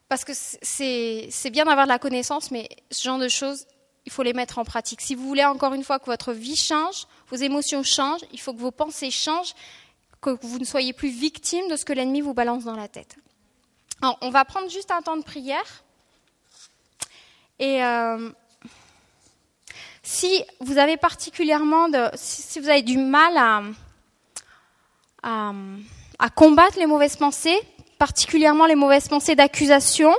parce 0.09 0.25
que 0.25 0.33
c'est 0.35 1.51
bien 1.51 1.65
d'avoir 1.65 1.87
de 1.87 1.93
la 1.93 1.99
connaissance, 1.99 2.51
mais 2.51 2.69
ce 2.91 3.03
genre 3.03 3.19
de 3.19 3.29
choses, 3.29 3.67
il 4.05 4.13
faut 4.13 4.23
les 4.23 4.33
mettre 4.33 4.59
en 4.59 4.65
pratique. 4.65 5.01
Si 5.01 5.15
vous 5.15 5.27
voulez 5.27 5.45
encore 5.45 5.75
une 5.75 5.85
fois 5.85 5.99
que 5.99 6.07
votre 6.07 6.33
vie 6.33 6.57
change, 6.57 7.07
vos 7.29 7.37
émotions 7.37 7.83
changent, 7.83 8.25
il 8.33 8.41
faut 8.41 8.53
que 8.53 8.61
vos 8.61 8.71
pensées 8.71 9.11
changent, 9.11 9.55
que 10.21 10.31
vous 10.43 10.59
ne 10.59 10.65
soyez 10.65 10.93
plus 10.93 11.11
victime 11.11 11.69
de 11.69 11.77
ce 11.77 11.85
que 11.85 11.93
l'ennemi 11.93 12.21
vous 12.21 12.35
balance 12.35 12.65
dans 12.65 12.77
la 12.77 12.89
tête. 12.89 13.17
Alors, 14.01 14.19
on 14.21 14.31
va 14.31 14.45
prendre 14.45 14.69
juste 14.71 14.91
un 14.91 15.03
temps 15.03 15.17
de 15.17 15.23
prière. 15.23 15.85
Et 17.59 17.85
euh, 17.85 18.31
si 20.03 20.45
vous 20.61 20.79
avez 20.79 20.97
particulièrement 20.97 21.87
si 22.15 22.61
vous 22.61 22.69
avez 22.69 22.83
du 22.83 22.99
mal 22.99 23.73
à, 25.23 26.31
combattre 26.35 26.79
les 26.79 26.87
mauvaises 26.87 27.17
pensées, 27.17 27.59
particulièrement 27.99 28.67
les 28.67 28.75
mauvaises 28.75 29.09
pensées 29.09 29.37
d'accusation, 29.37 30.13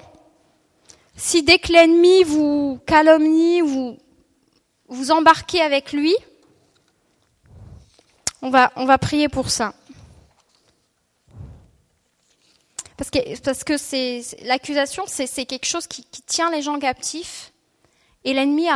si 1.15 1.43
dès 1.43 1.59
que 1.59 1.71
l'ennemi 1.71 2.23
vous 2.23 2.79
calomnie, 2.85 3.61
vous 3.61 3.97
vous 4.87 5.11
embarquez 5.11 5.61
avec 5.61 5.91
lui, 5.91 6.15
on 8.41 8.49
va, 8.49 8.71
on 8.75 8.85
va 8.85 8.97
prier 8.97 9.29
pour 9.29 9.49
ça. 9.49 9.73
Parce 12.97 13.09
que, 13.09 13.39
parce 13.41 13.63
que 13.63 13.77
c'est, 13.77 14.23
l'accusation, 14.43 15.03
c'est, 15.07 15.45
quelque 15.45 15.65
chose 15.65 15.87
qui, 15.87 16.03
tient 16.25 16.51
les 16.51 16.61
gens 16.61 16.79
captifs 16.79 17.51
et 18.23 18.33
l'ennemi 18.33 18.67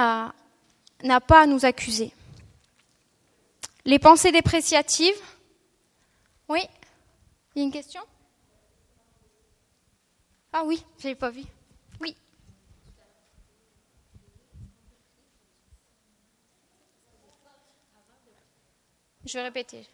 n'a 1.03 1.21
pas 1.21 1.41
à 1.41 1.45
nous 1.45 1.65
accuser. 1.65 2.11
Les 3.85 3.99
pensées 3.99 4.31
dépréciatives. 4.31 5.19
Oui 6.49 6.61
Il 7.55 7.59
y 7.59 7.61
a 7.61 7.65
une 7.65 7.71
question? 7.71 8.01
Ah 10.53 10.63
oui, 10.65 10.83
je 10.99 11.03
n'avais 11.07 11.15
pas 11.15 11.29
vu. 11.29 11.43
Je 19.27 19.33
vais 19.33 19.43
répéter. 19.43 19.85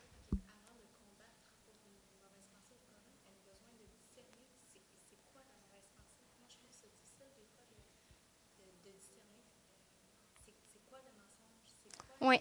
Oui. 12.23 12.39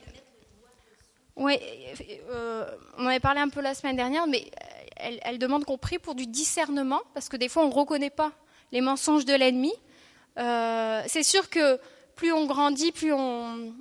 Oui, 1.36 1.58
euh, 2.30 2.66
on 2.98 3.06
avait 3.06 3.20
parlé 3.20 3.40
un 3.40 3.48
peu 3.48 3.60
la 3.60 3.74
semaine 3.74 3.96
dernière, 3.96 4.26
mais 4.26 4.50
elle, 4.96 5.38
demande 5.38 5.64
qu'on 5.64 5.78
prie 5.78 5.98
pour 5.98 6.14
du 6.14 6.26
discernement, 6.26 7.00
parce 7.14 7.28
que 7.28 7.36
des 7.36 7.48
fois 7.48 7.64
on 7.64 7.68
ne 7.68 7.74
reconnaît 7.74 8.10
pas 8.10 8.32
les 8.70 8.80
mensonges 8.80 9.24
de 9.24 9.34
l'ennemi. 9.34 9.72
Euh, 10.38 11.02
c'est 11.06 11.22
sûr 11.22 11.48
que 11.50 11.80
plus 12.16 12.32
on 12.32 12.46
grandit, 12.46 12.92
plus 12.92 13.12
on, 13.12 13.72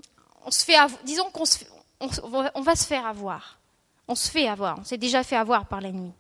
se 0.50 0.64
fait, 0.64 0.78
disons 1.04 1.30
qu'on 1.30 1.44
on, 2.00 2.62
va 2.62 2.76
se 2.76 2.86
faire 2.86 3.06
avoir. 3.06 3.60
On 4.08 4.16
se 4.16 4.32
fait 4.32 4.48
avoir. 4.48 4.80
On 4.80 4.84
s'est 4.84 4.98
déjà 4.98 5.24
fait 5.24 5.36
avoir 5.36 5.68
par 5.68 5.82
l'ennemi. 5.82 6.14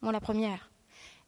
Bon, 0.00 0.10
la 0.10 0.20
première. 0.20 0.70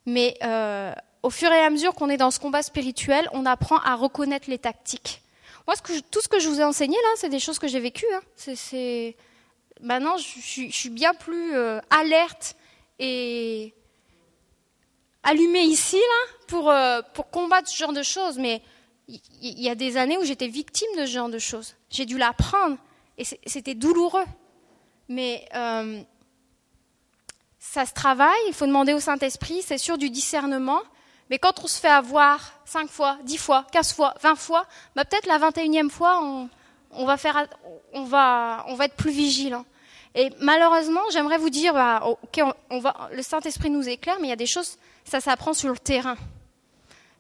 Mais 0.07 0.39
euh, 0.43 0.95
au 1.23 1.31
fur 1.31 1.51
et 1.53 1.61
à 1.61 1.71
mesure 1.71 1.95
qu'on 1.95 2.09
est 2.09 2.17
dans 2.17 2.31
ce 2.31 2.39
combat 2.39 2.63
spirituel, 2.63 3.29
on 3.33 3.45
apprend 3.47 3.79
à 3.79 3.97
reconnaître 3.97 4.49
les 4.49 4.59
tactiques. 4.59 5.23
Moi, 5.67 5.77
tout 6.11 6.21
ce 6.21 6.29
que 6.29 6.39
je 6.39 6.49
vous 6.49 6.61
ai 6.61 6.65
enseigné 6.65 6.97
là, 6.97 7.09
c'est 7.17 7.29
des 7.29 7.39
choses 7.39 7.59
que 7.59 7.69
j'ai 7.69 7.81
vécues. 7.81 8.07
Hein. 8.15 9.13
Maintenant, 9.83 10.17
je, 10.19 10.69
suis 10.71 10.91
bien 10.91 11.15
plus 11.15 11.55
euh, 11.55 11.81
alerte 11.91 12.57
et 12.99 13.73
allumée 15.23 15.63
ici 15.63 15.97
là 15.97 16.35
pour 16.49 16.71
euh, 16.71 17.01
pour 17.15 17.31
combattre 17.31 17.69
ce 17.69 17.77
genre 17.77 17.93
de 17.93 18.03
choses. 18.03 18.39
Mais 18.39 18.63
il 19.09 19.21
y, 19.41 19.63
y, 19.63 19.71
a 19.71 19.75
des 19.75 19.97
années 19.97 20.19
où 20.19 20.25
j'étais 20.25 20.49
victime 20.49 20.89
de 20.97 21.07
ce 21.07 21.13
genre 21.13 21.31
de 21.31 21.39
choses. 21.39 21.77
J'ai 21.89 22.05
dû 22.05 22.19
l'apprendre. 22.19 22.77
Et 23.19 23.25
c'était 23.47 23.75
douloureux. 23.75 24.25
Mais 25.09 25.45
euh, 25.55 26.01
ça 27.59 27.85
se 27.85 27.93
travaille, 27.93 28.41
il 28.47 28.55
faut 28.55 28.67
demander 28.67 28.95
au 28.95 29.01
Saint-Esprit, 29.01 29.61
c'est 29.61 29.77
sûr 29.77 29.99
du 29.99 30.09
discernement. 30.09 30.81
Mais 31.31 31.39
quand 31.39 31.63
on 31.63 31.69
se 31.69 31.81
fait 31.81 31.89
avoir 31.89 32.41
5 32.65 32.91
fois, 32.91 33.17
10 33.23 33.39
fois, 33.39 33.65
15 33.73 33.93
fois, 33.95 34.15
20 34.21 34.35
fois, 34.35 34.67
bah 34.97 35.05
peut-être 35.05 35.27
la 35.27 35.39
21e 35.39 35.89
fois, 35.89 36.21
on, 36.91 37.07
va 37.07 37.17
faire, 37.17 37.47
on, 37.93 38.05
va, 38.05 38.65
être 38.81 38.97
plus 38.97 39.13
vigilant. 39.13 39.65
Et 40.17 40.31
malheureusement, 40.41 41.03
j'aimerais 41.13 41.39
vous 41.39 41.51
dire, 41.51 41.73
bah, 41.73 42.03
va, 42.71 43.11
le 43.13 43.23
Saint-Esprit 43.23 43.71
nous 43.71 43.89
éclaire, 43.89 44.17
mais 44.21 44.27
il 44.27 44.31
y 44.31 44.35
a 44.35 44.37
des 44.37 44.47
choses, 44.47 44.77
ça 45.05 45.21
s'apprend 45.21 45.55
sur 45.55 45.71
le 45.71 45.79
terrain. 45.79 46.17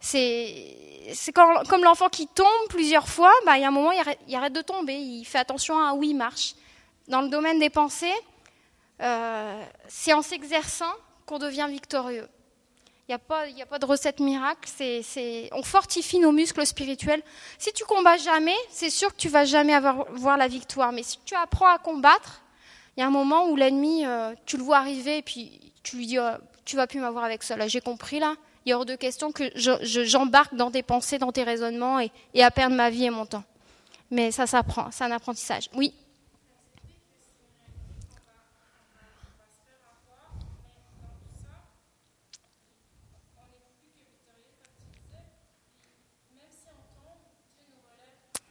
C'est 0.00 0.76
c'est 1.14 1.32
comme 1.32 1.84
l'enfant 1.84 2.08
qui 2.08 2.26
tombe 2.26 2.68
plusieurs 2.68 3.08
fois, 3.08 3.32
bah, 3.44 3.56
il 3.56 3.62
y 3.62 3.64
a 3.64 3.68
un 3.68 3.72
moment, 3.72 3.90
il 3.92 4.34
arrête, 4.34 4.52
de 4.52 4.62
tomber, 4.62 4.94
il 4.94 5.24
fait 5.24 5.38
attention 5.38 5.78
à 5.78 5.92
où 5.94 6.02
il 6.02 6.14
marche. 6.16 6.54
Dans 7.08 7.20
le 7.20 7.28
domaine 7.28 7.58
des 7.58 7.70
pensées, 7.70 8.14
euh, 9.00 9.62
c'est 9.88 10.12
en 10.12 10.22
s'exerçant 10.22 10.92
qu'on 11.26 11.38
devient 11.38 11.66
victorieux. 11.68 12.28
Il 13.10 13.14
n'y 13.14 13.16
a, 13.16 13.18
pas, 13.18 13.42
a 13.42 13.66
pas 13.66 13.80
de 13.80 13.86
recette 13.86 14.20
miracle, 14.20 14.70
on 15.50 15.64
fortifie 15.64 16.20
nos 16.20 16.30
muscles 16.30 16.64
spirituels. 16.64 17.22
Si 17.58 17.72
tu 17.72 17.84
combats 17.84 18.18
jamais, 18.18 18.54
c'est 18.70 18.88
sûr 18.88 19.08
que 19.08 19.16
tu 19.16 19.28
vas 19.28 19.44
jamais 19.44 19.74
avoir, 19.74 20.06
voir 20.12 20.36
la 20.36 20.46
victoire. 20.46 20.92
Mais 20.92 21.02
si 21.02 21.18
tu 21.24 21.34
apprends 21.34 21.66
à 21.66 21.78
combattre, 21.78 22.40
il 22.96 23.00
y 23.00 23.02
a 23.02 23.08
un 23.08 23.10
moment 23.10 23.48
où 23.48 23.56
l'ennemi, 23.56 24.06
euh, 24.06 24.32
tu 24.46 24.58
le 24.58 24.62
vois 24.62 24.78
arriver 24.78 25.18
et 25.18 25.22
puis 25.22 25.72
tu 25.82 25.96
lui 25.96 26.06
dis, 26.06 26.14
tu 26.14 26.20
oh, 26.20 26.38
tu 26.64 26.76
vas 26.76 26.86
plus 26.86 27.00
m'avoir 27.00 27.24
avec 27.24 27.42
ça. 27.42 27.56
Là, 27.56 27.66
j'ai 27.66 27.80
compris 27.80 28.20
là 28.20 28.36
il 28.64 28.70
y 28.70 28.72
a 28.72 28.78
hors 28.78 28.86
de 28.86 28.94
question 28.94 29.32
que 29.32 29.44
j'embarque 29.56 30.54
dans 30.54 30.70
des 30.70 30.82
pensées, 30.82 31.18
dans 31.18 31.32
tes 31.32 31.42
raisonnements 31.42 31.98
et, 31.98 32.12
à 32.40 32.50
perdre 32.52 32.76
ma 32.76 32.90
vie 32.90 33.06
et 33.06 33.10
mon 33.10 33.26
temps. 33.26 33.44
Mais 34.12 34.30
ça 34.30 34.46
s'apprend, 34.46 34.90
c'est 34.92 35.04
un 35.04 35.10
apprentissage. 35.10 35.68
Oui? 35.74 35.94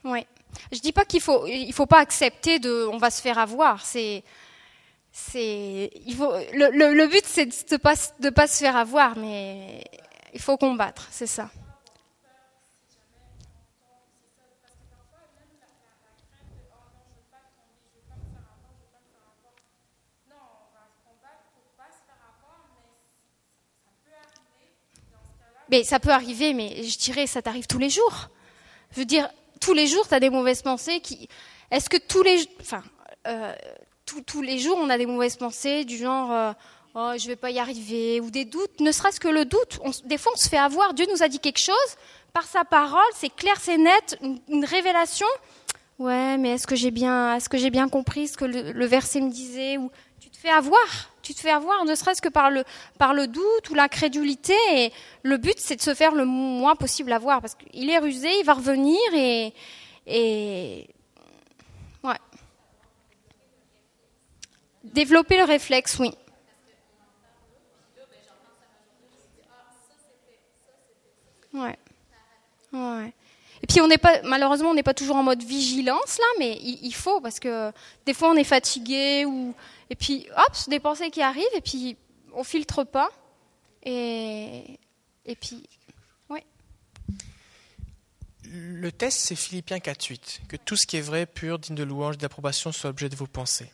Oui. 0.10 0.26
Je 0.72 0.80
dis 0.80 0.92
pas 0.92 1.06
qu'il 1.06 1.22
faut, 1.22 1.46
il 1.46 1.72
faut 1.74 1.86
pas 1.86 2.00
accepter 2.00 2.60
de, 2.60 2.88
on 2.92 2.98
va 2.98 3.12
se 3.12 3.22
faire 3.22 3.38
avoir. 3.38 3.86
C'est, 3.86 4.24
c'est, 5.12 5.92
il 6.08 6.16
faut, 6.16 6.32
le, 6.54 6.94
le, 6.94 7.08
but 7.08 7.24
c'est 7.26 7.46
de 7.46 7.78
pas, 7.78 7.94
de 8.20 8.30
pas 8.30 8.48
se 8.48 8.58
faire 8.58 8.76
avoir, 8.76 9.16
mais 9.18 9.84
il 10.34 10.42
faut 10.42 10.58
combattre, 10.58 11.08
c'est 11.12 11.28
ça. 11.28 11.50
Mais 25.72 25.84
ça 25.84 26.00
peut 26.00 26.10
arriver, 26.10 26.56
mais 26.56 26.84
je 26.84 26.98
dirais 26.98 27.28
ça 27.28 27.44
t'arrive 27.44 27.68
tous 27.68 27.78
les 27.78 27.92
jours. 27.92 28.30
Je 28.92 29.02
veux 29.02 29.06
dire, 29.06 29.30
tous 29.60 29.74
les 29.74 29.88
jours, 29.88 30.08
tu 30.08 30.14
as 30.14 30.20
des 30.20 30.30
mauvaises 30.30 30.62
pensées 30.62 31.00
qui. 31.00 31.28
Est-ce 31.72 31.90
que 31.90 31.98
tous 31.98 32.24
les. 32.24 32.46
Enfin, 32.62 32.84
euh, 33.28 33.54
tous, 34.26 34.42
les 34.42 34.58
jours, 34.58 34.78
on 34.82 34.90
a 34.90 34.98
des 34.98 35.06
mauvaises 35.06 35.38
pensées 35.38 35.86
du 35.86 35.98
genre. 35.98 36.32
Euh, 36.32 36.52
oh, 36.96 37.12
je 37.18 37.28
vais 37.28 37.36
pas 37.36 37.52
y 37.52 37.60
arriver, 37.60 38.20
ou 38.22 38.32
des 38.32 38.46
doutes, 38.46 38.80
ne 38.80 38.92
serait-ce 38.92 39.20
que 39.20 39.28
le 39.28 39.46
doute. 39.46 39.80
des 40.06 40.18
fois, 40.18 40.32
on 40.34 40.38
se 40.38 40.50
fait 40.50 40.58
avoir. 40.58 40.94
Dieu 40.94 41.06
nous 41.12 41.22
a 41.22 41.28
dit 41.28 41.40
quelque 41.40 41.60
chose 41.60 41.76
par 42.34 42.44
sa 42.44 42.64
parole, 42.64 43.02
c'est 43.16 43.34
clair, 43.34 43.56
c'est 43.60 43.78
net, 43.78 44.18
une, 44.48 44.66
révélation. 44.66 45.28
Ouais, 45.98 46.38
mais 46.38 46.52
est-ce 46.52 46.68
que 46.68 46.76
j'ai 46.76 46.92
bien, 46.92 47.36
est-ce 47.36 47.50
que 47.50 47.58
j'ai 47.58 47.72
bien 47.72 47.90
compris 47.90 48.28
ce 48.28 48.38
que 48.38 48.46
le, 48.46 48.86
verset 48.86 49.20
me 49.20 49.30
disait 49.30 49.78
Ou 49.78 49.92
tu 50.32 50.38
te 50.38 50.38
fais 50.38 50.50
avoir, 50.50 51.10
tu 51.22 51.34
te 51.34 51.40
fais 51.40 51.50
avoir, 51.50 51.86
ne 51.86 51.96
serait-ce 51.96 52.22
que 52.22 52.30
par 52.30 52.50
le, 52.52 52.64
par 52.98 53.14
le 53.14 53.28
doute 53.28 53.70
ou 53.70 53.74
l'incrédulité. 53.74 54.56
Et 54.74 54.94
le 55.24 55.38
but, 55.38 55.58
c'est 55.58 55.76
de 55.76 55.82
se 55.82 55.94
faire 55.94 56.14
le 56.14 56.26
moins 56.26 56.76
possible 56.76 57.12
avoir, 57.12 57.42
parce 57.42 57.56
qu'il 57.56 57.90
est 57.90 57.98
rusé, 57.98 58.30
il 58.40 58.46
va 58.46 58.54
revenir 58.54 59.00
et, 59.14 59.54
et 60.06 60.88
ouais. 62.04 62.18
Développer 64.84 65.38
le 65.38 65.44
réflexe, 65.44 65.98
oui. 66.00 66.12
Ouais. 71.52 71.78
ouais. 72.74 73.14
Puis 73.70 73.82
on 73.82 73.88
n'est 73.88 74.00
pas, 74.00 74.22
malheureusement, 74.24 74.72
on 74.72 74.74
n'est 74.74 74.84
pas 74.84 74.96
toujours 74.96 75.16
en 75.16 75.24
mode 75.24 75.44
vigilance 75.44 76.18
là, 76.18 76.26
mais 76.40 76.58
il, 76.58 76.92
faut 76.92 77.22
parce 77.22 77.40
que 77.40 77.72
des 78.06 78.16
fois 78.16 78.32
on 78.32 78.36
est 78.36 78.44
fatigué 78.44 79.26
ou 79.26 79.54
et 79.92 79.96
puis 79.96 80.28
hop, 80.36 80.54
des 80.68 80.80
pensées 80.80 81.12
qui 81.12 81.22
arrivent 81.22 81.46
et 81.56 81.62
puis 81.62 81.96
on 82.34 82.44
filtre 82.44 82.84
pas 82.84 83.12
et 83.84 84.80
et 85.26 85.36
puis 85.36 85.70
ouais. 86.32 86.44
Le 88.46 88.92
test 88.92 89.20
c'est 89.20 89.36
Philippiens 89.36 89.78
4.8, 89.78 90.48
que 90.48 90.58
tout 90.58 90.76
ce 90.76 90.88
qui 90.88 90.98
est 90.98 91.02
vrai, 91.02 91.28
pur, 91.28 91.60
digne 91.60 91.76
de 91.76 91.84
louange, 91.84 92.18
d'approbation 92.18 92.72
soit 92.72 92.90
objet 92.90 93.08
de 93.08 93.16
vos 93.16 93.28
pensées. 93.28 93.72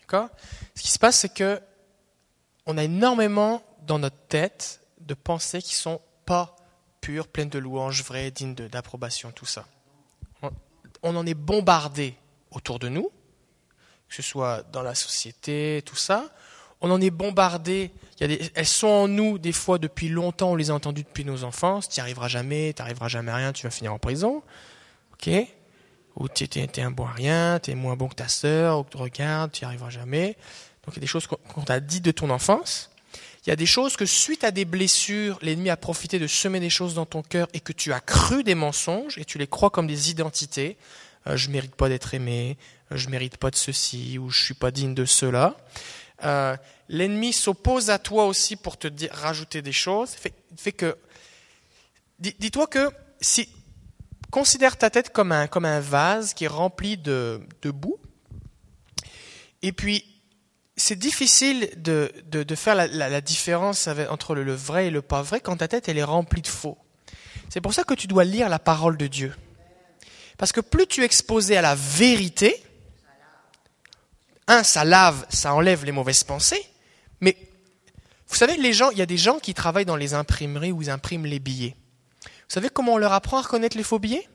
D'accord? 0.00 0.28
Ce 0.74 0.82
qui 0.82 0.90
se 0.90 0.98
passe 0.98 1.20
c'est 1.20 1.32
que 1.32 1.58
on 2.66 2.76
a 2.76 2.84
énormément 2.84 3.62
dans 3.86 3.98
notre 3.98 4.26
tête 4.28 4.82
de 5.00 5.14
pensées 5.14 5.62
qui 5.62 5.74
sont 5.74 6.02
pas 6.26 6.54
pure, 7.00 7.28
pleine 7.28 7.48
de 7.48 7.58
louanges 7.58 8.02
vraies, 8.02 8.30
dignes 8.30 8.54
d'approbation, 8.54 9.32
tout 9.32 9.46
ça. 9.46 9.66
On, 11.02 11.14
en 11.14 11.26
est 11.26 11.34
bombardé 11.34 12.14
autour 12.50 12.78
de 12.78 12.88
nous, 12.88 13.10
que 14.08 14.14
ce 14.14 14.22
soit 14.22 14.64
dans 14.72 14.82
la 14.82 14.94
société, 14.94 15.82
tout 15.84 15.96
ça. 15.96 16.30
On 16.80 16.90
en 16.90 17.00
est 17.00 17.10
bombardé. 17.10 17.90
Il 18.20 18.30
y 18.30 18.50
elles 18.54 18.66
sont 18.66 18.86
en 18.86 19.08
nous 19.08 19.38
des 19.38 19.52
fois 19.52 19.78
depuis 19.78 20.08
longtemps. 20.08 20.52
On 20.52 20.54
les 20.56 20.70
a 20.70 20.74
entendues 20.74 21.04
depuis 21.04 21.24
nos 21.24 21.44
enfances. 21.44 21.88
Tu 21.88 21.98
n'y 21.98 22.02
arriveras 22.02 22.28
jamais, 22.28 22.72
tu 22.74 22.82
n'arriveras 22.82 23.08
jamais 23.08 23.30
à 23.30 23.36
rien, 23.36 23.52
tu 23.52 23.64
vas 23.64 23.70
finir 23.70 23.92
en 23.92 23.98
prison. 23.98 24.42
Ok? 25.12 25.30
Ou 26.16 26.28
tu 26.28 26.44
es, 26.44 26.80
un 26.80 26.90
bon 26.90 27.06
à 27.06 27.12
rien, 27.12 27.60
tu 27.60 27.70
es 27.70 27.74
moins 27.74 27.96
bon 27.96 28.08
que 28.08 28.16
ta 28.16 28.28
sœur, 28.28 28.80
ou 28.80 28.86
regarde, 28.94 29.52
tu 29.52 29.62
n'y 29.62 29.66
arriveras 29.66 29.90
jamais. 29.90 30.36
Donc 30.84 30.94
il 30.94 30.96
y 30.96 30.98
a 30.98 31.00
des 31.00 31.06
choses 31.06 31.26
qu'on 31.26 31.62
t'a 31.62 31.80
dit 31.80 32.00
de 32.00 32.10
ton 32.10 32.30
enfance. 32.30 32.90
Il 33.48 33.50
y 33.50 33.52
a 33.52 33.56
des 33.56 33.64
choses 33.64 33.96
que 33.96 34.04
suite 34.04 34.44
à 34.44 34.50
des 34.50 34.66
blessures, 34.66 35.38
l'ennemi 35.40 35.70
a 35.70 35.78
profité 35.78 36.18
de 36.18 36.26
semer 36.26 36.60
des 36.60 36.68
choses 36.68 36.92
dans 36.92 37.06
ton 37.06 37.22
cœur 37.22 37.48
et 37.54 37.60
que 37.60 37.72
tu 37.72 37.94
as 37.94 38.00
cru 38.00 38.44
des 38.44 38.54
mensonges 38.54 39.16
et 39.16 39.24
tu 39.24 39.38
les 39.38 39.46
crois 39.46 39.70
comme 39.70 39.86
des 39.86 40.10
identités. 40.10 40.76
Je 41.24 41.30
euh, 41.30 41.36
je 41.38 41.48
mérite 41.48 41.74
pas 41.74 41.88
d'être 41.88 42.12
aimé, 42.12 42.58
je 42.90 42.96
euh, 42.96 42.98
je 42.98 43.08
mérite 43.08 43.38
pas 43.38 43.50
de 43.50 43.56
ceci 43.56 44.18
ou 44.18 44.28
je 44.28 44.44
suis 44.44 44.52
pas 44.52 44.70
digne 44.70 44.92
de 44.92 45.06
cela. 45.06 45.56
Euh, 46.24 46.58
l'ennemi 46.90 47.32
s'oppose 47.32 47.88
à 47.88 47.98
toi 47.98 48.26
aussi 48.26 48.54
pour 48.54 48.76
te 48.76 48.88
rajouter 49.10 49.62
des 49.62 49.72
choses. 49.72 50.10
Fait, 50.10 50.34
fait 50.54 50.72
que, 50.72 50.98
dis-toi 52.18 52.66
que 52.66 52.90
si 53.22 53.48
considère 54.30 54.76
ta 54.76 54.90
tête 54.90 55.10
comme 55.10 55.32
un 55.32 55.46
comme 55.46 55.64
un 55.64 55.80
vase 55.80 56.34
qui 56.34 56.44
est 56.44 56.48
rempli 56.48 56.98
de, 56.98 57.40
de 57.62 57.70
boue. 57.70 57.98
Et 59.62 59.72
puis 59.72 60.04
c'est 60.78 60.96
difficile 60.96 61.70
de, 61.76 62.12
de, 62.30 62.54
faire 62.54 62.74
la, 62.74 63.20
différence 63.20 63.88
entre 64.08 64.34
le, 64.34 64.54
vrai 64.54 64.86
et 64.86 64.90
le 64.90 65.02
pas 65.02 65.22
vrai 65.22 65.40
quand 65.40 65.56
ta 65.56 65.68
tête 65.68 65.88
est 65.88 66.02
remplie 66.02 66.40
de 66.40 66.46
faux. 66.46 66.78
C'est 67.50 67.60
pour 67.60 67.74
ça 67.74 67.84
que 67.84 67.94
tu 67.94 68.06
dois 68.06 68.24
lire 68.24 68.48
la 68.48 68.58
parole 68.58 68.96
de 68.96 69.08
Dieu. 69.08 69.34
Parce 70.38 70.52
que 70.52 70.60
plus 70.60 70.86
tu 70.86 71.02
es 71.02 71.04
exposé 71.04 71.56
à 71.56 71.62
la 71.62 71.74
vérité, 71.74 72.62
un, 74.46 74.62
ça 74.62 74.84
lave, 74.84 75.26
ça 75.28 75.52
enlève 75.52 75.84
les 75.84 75.92
mauvaises 75.92 76.22
pensées, 76.22 76.64
mais 77.20 77.36
vous 78.28 78.36
savez, 78.36 78.56
les 78.56 78.72
gens, 78.72 78.90
il 78.90 78.98
y 78.98 79.02
a 79.02 79.06
des 79.06 79.16
gens 79.16 79.38
qui 79.40 79.54
travaillent 79.54 79.84
dans 79.84 79.96
les 79.96 80.14
imprimeries 80.14 80.70
où 80.70 80.82
ils 80.82 80.90
impriment 80.90 81.26
les 81.26 81.40
billets. 81.40 81.74
Vous 82.22 82.54
savez 82.54 82.68
comment 82.68 82.94
on 82.94 82.98
leur 82.98 83.12
apprend 83.12 83.38
à 83.38 83.42
reconnaître 83.42 83.76
les 83.76 83.82
faux 83.82 83.98
billets? 83.98 84.28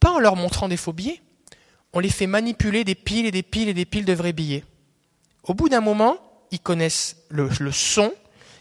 Pas 0.00 0.10
en 0.10 0.18
leur 0.18 0.36
montrant 0.36 0.68
des 0.68 0.76
faux 0.76 0.92
billets. 0.92 1.22
On 1.92 1.98
les 1.98 2.10
fait 2.10 2.26
manipuler 2.26 2.84
des 2.84 2.94
piles 2.94 3.26
et 3.26 3.30
des 3.30 3.42
piles 3.42 3.68
et 3.68 3.74
des 3.74 3.84
piles 3.84 4.04
de 4.04 4.12
vrais 4.12 4.32
billets. 4.32 4.64
Au 5.44 5.54
bout 5.54 5.68
d'un 5.68 5.80
moment, 5.80 6.18
ils 6.50 6.60
connaissent 6.60 7.16
le, 7.28 7.48
son, 7.72 8.12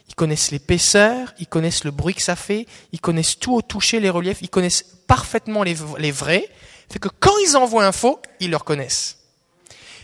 ils 0.07 0.15
connaissent 0.15 0.51
l'épaisseur, 0.51 1.33
ils 1.39 1.47
connaissent 1.47 1.83
le 1.83 1.91
bruit 1.91 2.13
que 2.13 2.21
ça 2.21 2.35
fait, 2.35 2.65
ils 2.91 3.01
connaissent 3.01 3.37
tout 3.37 3.53
au 3.53 3.61
toucher, 3.61 3.99
les 3.99 4.09
reliefs, 4.09 4.39
ils 4.41 4.49
connaissent 4.49 4.85
parfaitement 5.07 5.63
les, 5.63 5.73
vrais. 5.73 6.49
Fait 6.91 6.99
que 6.99 7.09
quand 7.09 7.37
ils 7.45 7.57
envoient 7.57 7.85
un 7.85 7.91
faux, 7.91 8.21
ils 8.39 8.49
le 8.49 8.57
reconnaissent. 8.57 9.17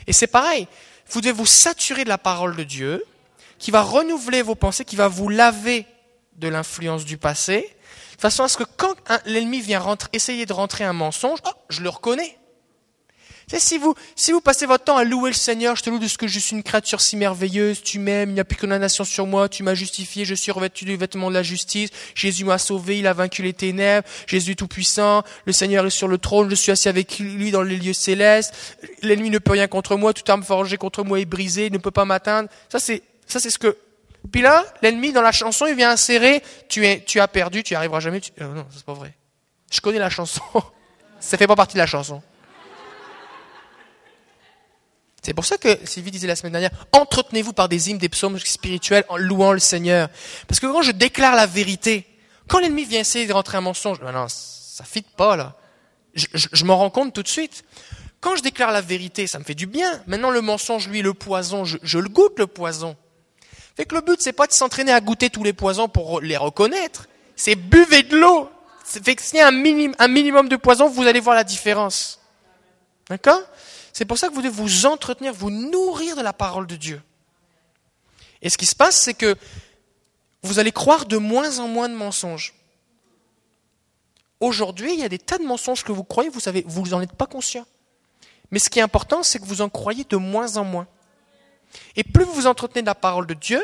Et 0.08 0.14
c'est 0.14 0.28
pareil. 0.28 0.68
Vous 1.10 1.22
devez 1.22 1.32
vous 1.32 1.46
saturer 1.46 2.04
de 2.04 2.10
la 2.10 2.18
parole 2.18 2.56
de 2.56 2.64
Dieu, 2.64 3.04
qui 3.58 3.72
va 3.72 3.82
renouveler 3.82 4.42
vos 4.42 4.56
pensées, 4.56 4.86
qui 4.86 4.96
va 4.96 5.08
vous 5.08 5.30
laver 5.30 5.86
de 6.38 6.48
l'influence 6.48 7.06
du 7.06 7.18
passé, 7.18 7.70
de 8.18 8.22
façon 8.22 8.44
à 8.44 8.48
ce 8.48 8.58
que 8.58 8.64
quand 8.64 8.96
l'ennemi 9.26 9.62
vient 9.62 9.98
essayer 10.14 10.46
de 10.46 10.54
rentrer 10.54 10.84
un 10.84 10.94
mensonge, 10.94 11.40
oh, 11.46 11.52
je 11.70 11.82
le 11.82 11.90
reconnais 11.90 12.38
si 13.48 13.78
vous, 13.78 13.94
si 14.16 14.32
vous 14.32 14.42
passez 14.42 14.66
votre 14.66 14.84
temps 14.84 14.98
à 14.98 15.04
louer 15.04 15.30
le 15.30 15.36
Seigneur, 15.36 15.76
je 15.76 15.84
te 15.84 15.90
loue 15.90 16.00
de 16.00 16.08
ce 16.08 16.18
que 16.18 16.28
je 16.28 16.40
suis 16.40 16.56
une 16.56 16.64
créature 16.64 17.02
si 17.02 17.16
merveilleuse, 17.16 17.82
tu 17.82 18.00
m'aimes, 18.00 18.30
il 18.30 18.34
n'y 18.34 18.40
a 18.40 18.46
plus 18.46 18.58
condamnation 18.58 19.04
sur 19.04 19.28
moi, 19.28 19.50
tu 19.50 19.64
m'as 19.64 19.76
justifié, 19.76 20.26
je 20.26 20.36
suis 20.36 20.52
revêtu 20.52 20.86
du 20.86 20.96
vêtement 20.96 21.30
de 21.30 21.36
la 21.36 21.44
justice, 21.44 21.90
Jésus 22.16 22.44
m'a 22.44 22.58
sauvé, 22.58 23.00
il 23.00 23.08
a 23.08 23.14
vaincu 23.14 23.44
les 23.44 23.54
ténèbres, 23.54 24.08
Jésus 24.28 24.56
tout-puissant, 24.56 25.24
le 25.46 25.54
Seigneur 25.54 25.86
est 25.86 25.92
sur 25.92 26.08
le 26.08 26.18
trône, 26.18 26.50
je 26.50 26.56
suis 26.56 26.72
assis 26.72 26.90
avec 26.90 27.20
lui 27.20 27.52
dans 27.52 27.62
les 27.62 27.78
lieux 27.78 27.94
célestes, 27.94 28.54
l'ennemi 29.02 29.30
ne 29.30 29.40
peut 29.40 29.52
rien 29.52 29.68
contre 29.68 29.96
moi, 29.96 30.14
toute 30.14 30.30
arme 30.30 30.44
forgée 30.44 30.78
contre 30.78 31.04
moi 31.04 31.20
est 31.20 31.26
brisée, 31.26 31.68
il 31.68 31.74
ne 31.74 31.78
peut 31.78 31.92
pas 31.92 32.06
m'atteindre. 32.06 32.50
Ça 32.70 32.80
c'est, 32.80 33.04
ça 33.28 33.40
c'est 33.40 33.50
ce 33.50 33.60
que, 33.60 33.78
puis 34.32 34.42
là, 34.42 34.66
l'ennemi 34.82 35.12
dans 35.12 35.22
la 35.22 35.32
chanson, 35.32 35.66
il 35.66 35.76
vient 35.76 35.92
insérer, 35.92 36.42
tu 36.68 36.86
es, 36.86 37.04
tu 37.06 37.20
as 37.20 37.28
perdu, 37.28 37.64
tu 37.64 37.74
n'y 37.74 37.78
arriveras 37.78 38.00
jamais, 38.00 38.22
tu... 38.22 38.32
Euh, 38.42 38.54
non, 38.54 38.66
c'est 38.72 38.86
pas 38.86 38.94
vrai. 38.94 39.14
Je 39.72 39.82
connais 39.82 40.00
la 40.00 40.10
chanson. 40.10 40.42
ça 41.20 41.38
fait 41.38 41.48
pas 41.48 41.56
partie 41.56 41.74
de 41.74 41.80
la 41.80 41.86
chanson. 41.86 42.22
C'est 45.26 45.34
pour 45.34 45.46
ça 45.46 45.58
que 45.58 45.76
Sylvie 45.86 46.12
disait 46.12 46.28
la 46.28 46.36
semaine 46.36 46.52
dernière, 46.52 46.70
entretenez-vous 46.92 47.52
par 47.52 47.68
des 47.68 47.90
hymnes, 47.90 47.98
des 47.98 48.10
psaumes 48.10 48.38
spirituels 48.38 49.06
en 49.10 49.18
louant 49.18 49.54
le 49.54 49.60
Seigneur. 49.60 50.08
Parce 50.48 50.60
que 50.60 50.68
quand 50.68 50.84
je 50.84 50.92
déclare 50.92 51.36
la 51.36 51.48
vérité, 51.48 52.06
quand 52.48 52.60
l'ennemi 52.60 52.86
vient 52.86 53.00
essayer 53.00 53.26
de 53.26 53.34
rentrer 53.34 53.58
un 53.58 53.62
mensonge, 53.62 54.00
non, 54.02 54.12
non, 54.12 54.28
ça 54.30 54.84
fit 54.84 55.02
pas 55.02 55.36
là. 55.36 55.56
Je, 56.14 56.64
m'en 56.64 56.78
rends 56.78 56.92
compte 56.92 57.12
tout 57.12 57.24
de 57.24 57.28
suite. 57.28 57.64
Quand 58.22 58.36
je 58.36 58.44
déclare 58.44 58.72
la 58.72 58.82
vérité, 58.82 59.26
ça 59.26 59.40
me 59.40 59.44
fait 59.44 59.56
du 59.56 59.66
bien. 59.66 60.00
Maintenant, 60.06 60.30
le 60.30 60.42
mensonge, 60.42 60.88
lui, 60.90 61.02
le 61.02 61.16
poison, 61.16 61.66
je, 61.66 61.98
le 61.98 62.08
goûte 62.08 62.38
le 62.38 62.46
poison. 62.46 62.96
Fait 63.76 63.86
que 63.86 63.96
le 63.96 64.02
but, 64.02 64.22
c'est 64.22 64.32
pas 64.32 64.46
de 64.46 64.54
s'entraîner 64.54 64.92
à 64.92 65.02
goûter 65.02 65.32
tous 65.32 65.44
les 65.44 65.54
poisons 65.54 65.88
pour 65.88 66.22
les 66.22 66.38
reconnaître. 66.38 67.08
C'est 67.36 67.56
buvez 67.56 68.04
de 68.04 68.16
l'eau. 68.16 68.48
Fait 68.84 69.16
que 69.16 69.24
s'il 69.24 69.40
y 69.40 69.42
a 69.42 69.48
un, 69.48 69.92
un 69.98 70.08
minimum 70.08 70.50
de 70.50 70.56
poison, 70.56 70.88
vous 70.88 71.08
allez 71.08 71.20
voir 71.20 71.36
la 71.36 71.44
différence. 71.44 72.20
D'accord? 73.10 73.42
C'est 73.96 74.04
pour 74.04 74.18
ça 74.18 74.28
que 74.28 74.34
vous 74.34 74.42
devez 74.42 74.54
vous 74.54 74.86
entretenir, 74.86 75.34
vous 75.34 75.50
nourrir 75.50 76.18
de 76.18 76.22
la 76.22 76.34
parole 76.34 76.68
de 76.68 76.76
Dieu. 76.76 77.02
Et 78.42 78.50
ce 78.50 78.58
qui 78.58 78.66
se 78.66 78.76
passe, 78.76 79.00
c'est 79.00 79.14
que 79.14 79.38
vous 80.44 80.60
allez 80.60 80.74
croire 80.74 81.06
de 81.06 81.16
moins 81.16 81.60
en 81.60 81.70
moins 81.70 81.88
de 81.88 81.94
mensonges. 81.94 82.56
Aujourd'hui, 84.42 84.94
il 84.94 85.00
y 85.00 85.06
a 85.06 85.08
des 85.08 85.18
tas 85.18 85.38
de 85.38 85.46
mensonges 85.46 85.86
que 85.86 85.94
vous 85.94 86.04
croyez, 86.04 86.30
vous 86.30 86.42
savez, 86.42 86.66
vous 86.68 86.88
n'en 86.88 87.00
êtes 87.00 87.14
pas 87.14 87.26
conscient. 87.26 87.66
Mais 88.52 88.60
ce 88.60 88.70
qui 88.70 88.80
est 88.80 88.82
important, 88.82 89.24
c'est 89.24 89.40
que 89.40 89.46
vous 89.46 89.62
en 89.62 89.70
croyez 89.70 90.04
de 90.04 90.18
moins 90.18 90.58
en 90.58 90.66
moins. 90.66 90.88
Et 91.96 92.04
plus 92.04 92.26
vous 92.26 92.34
vous 92.34 92.48
entretenez 92.48 92.82
de 92.82 92.88
la 92.88 92.96
parole 92.96 93.28
de 93.28 93.34
Dieu, 93.34 93.64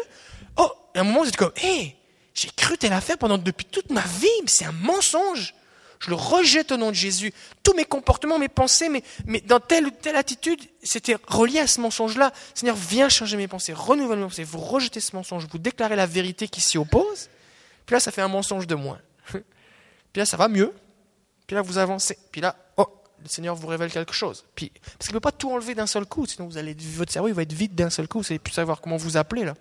oh, 0.56 0.72
à 0.96 1.02
un 1.02 1.04
moment, 1.04 1.24
vous 1.24 1.28
êtes 1.28 1.36
comme, 1.36 1.52
hé, 1.62 1.98
j'ai 2.34 2.50
cru 2.56 2.78
telle 2.78 2.94
affaire 2.94 3.18
pendant 3.18 3.38
depuis 3.38 3.66
toute 3.66 3.90
ma 3.90 4.00
vie, 4.00 4.30
mais 4.44 4.48
c'est 4.48 4.64
un 4.64 4.72
mensonge. 4.72 5.54
Je 6.02 6.10
le 6.10 6.16
rejette 6.16 6.72
au 6.72 6.78
nom 6.78 6.90
de 6.90 6.96
Jésus. 6.96 7.32
Tous 7.62 7.74
mes 7.74 7.86
comportements, 7.86 8.40
mes 8.40 8.50
pensées, 8.50 8.90
mais, 8.90 9.04
mais 9.26 9.40
dans 9.40 9.60
telle 9.60 9.86
ou 9.86 9.92
telle 9.92 10.16
attitude, 10.16 10.60
c'était 10.82 11.16
relié 11.28 11.60
à 11.60 11.68
ce 11.68 11.80
mensonge-là. 11.80 12.34
Seigneur, 12.56 12.76
viens 12.76 13.08
changer 13.08 13.38
mes 13.38 13.48
pensées, 13.48 13.72
renouvelle 13.72 14.18
mes 14.18 14.26
pensées. 14.26 14.44
Vous 14.44 14.60
rejetez 14.60 15.00
ce 15.00 15.16
mensonge, 15.16 15.46
vous 15.50 15.60
déclarez 15.60 15.96
la 15.96 16.08
vérité 16.08 16.48
qui 16.48 16.60
s'y 16.60 16.80
oppose. 16.80 17.30
Puis 17.86 17.94
là, 17.94 18.00
ça 18.00 18.12
fait 18.12 18.24
un 18.24 18.28
mensonge 18.28 18.66
de 18.66 18.74
moins. 18.74 19.00
Puis 19.32 19.42
là, 20.16 20.26
ça 20.26 20.38
va 20.38 20.48
mieux. 20.48 20.74
Puis 21.46 21.56
là, 21.56 21.62
vous 21.62 21.78
avancez. 21.78 22.18
Puis 22.32 22.42
là, 22.42 22.56
oh, 22.78 22.88
le 23.22 23.30
Seigneur 23.30 23.54
vous 23.54 23.68
révèle 23.68 23.92
quelque 23.92 24.14
chose. 24.14 24.44
Puis, 24.56 24.72
parce 24.82 25.06
qu'il 25.06 25.10
ne 25.10 25.18
peut 25.18 25.20
pas 25.20 25.32
tout 25.32 25.52
enlever 25.52 25.76
d'un 25.76 25.86
seul 25.86 26.08
coup, 26.08 26.26
sinon 26.26 26.48
vous 26.48 26.58
allez, 26.58 26.76
votre 26.96 27.14
cerveau 27.14 27.32
va 27.32 27.44
être 27.44 27.54
vide 27.54 27.76
d'un 27.76 27.92
seul 27.92 28.08
coup, 28.08 28.22
vous 28.22 28.26
n'allez 28.26 28.40
plus 28.40 28.54
savoir 28.54 28.82
comment 28.82 28.98
vous 28.98 29.18
appeler 29.18 29.44
là. 29.44 29.54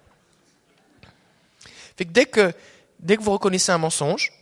Fait 1.99 2.07
dès 2.07 2.25
que, 2.25 2.51
dès 2.99 3.19
que 3.19 3.23
vous 3.23 3.33
reconnaissez 3.33 3.73
un 3.73 3.79
mensonge, 3.79 4.33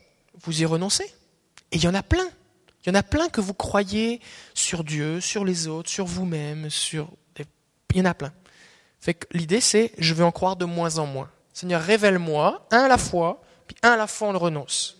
vous 0.44 0.62
y 0.62 0.64
renoncez. 0.64 1.12
Et 1.72 1.76
il 1.76 1.84
y 1.84 1.88
en 1.88 1.94
a 1.94 2.02
plein. 2.02 2.28
Il 2.84 2.88
y 2.88 2.92
en 2.92 2.94
a 2.94 3.02
plein 3.02 3.28
que 3.28 3.40
vous 3.40 3.54
croyez 3.54 4.20
sur 4.54 4.84
Dieu, 4.84 5.20
sur 5.20 5.44
les 5.44 5.66
autres, 5.66 5.90
sur 5.90 6.06
vous-même, 6.06 6.70
sur... 6.70 7.10
Il 7.94 7.98
y 7.98 8.00
en 8.02 8.06
a 8.06 8.14
plein. 8.14 8.32
Fait 9.00 9.14
que 9.14 9.26
l'idée, 9.32 9.60
c'est 9.60 9.92
je 9.98 10.14
vais 10.14 10.24
en 10.24 10.32
croire 10.32 10.56
de 10.56 10.64
moins 10.64 10.98
en 10.98 11.06
moins. 11.06 11.30
Seigneur, 11.52 11.82
révèle-moi, 11.82 12.66
un 12.70 12.82
à 12.82 12.88
la 12.88 12.98
fois, 12.98 13.42
puis 13.66 13.76
un 13.82 13.90
à 13.90 13.96
la 13.96 14.06
fois 14.06 14.28
on 14.28 14.32
le 14.32 14.38
renonce. 14.38 14.96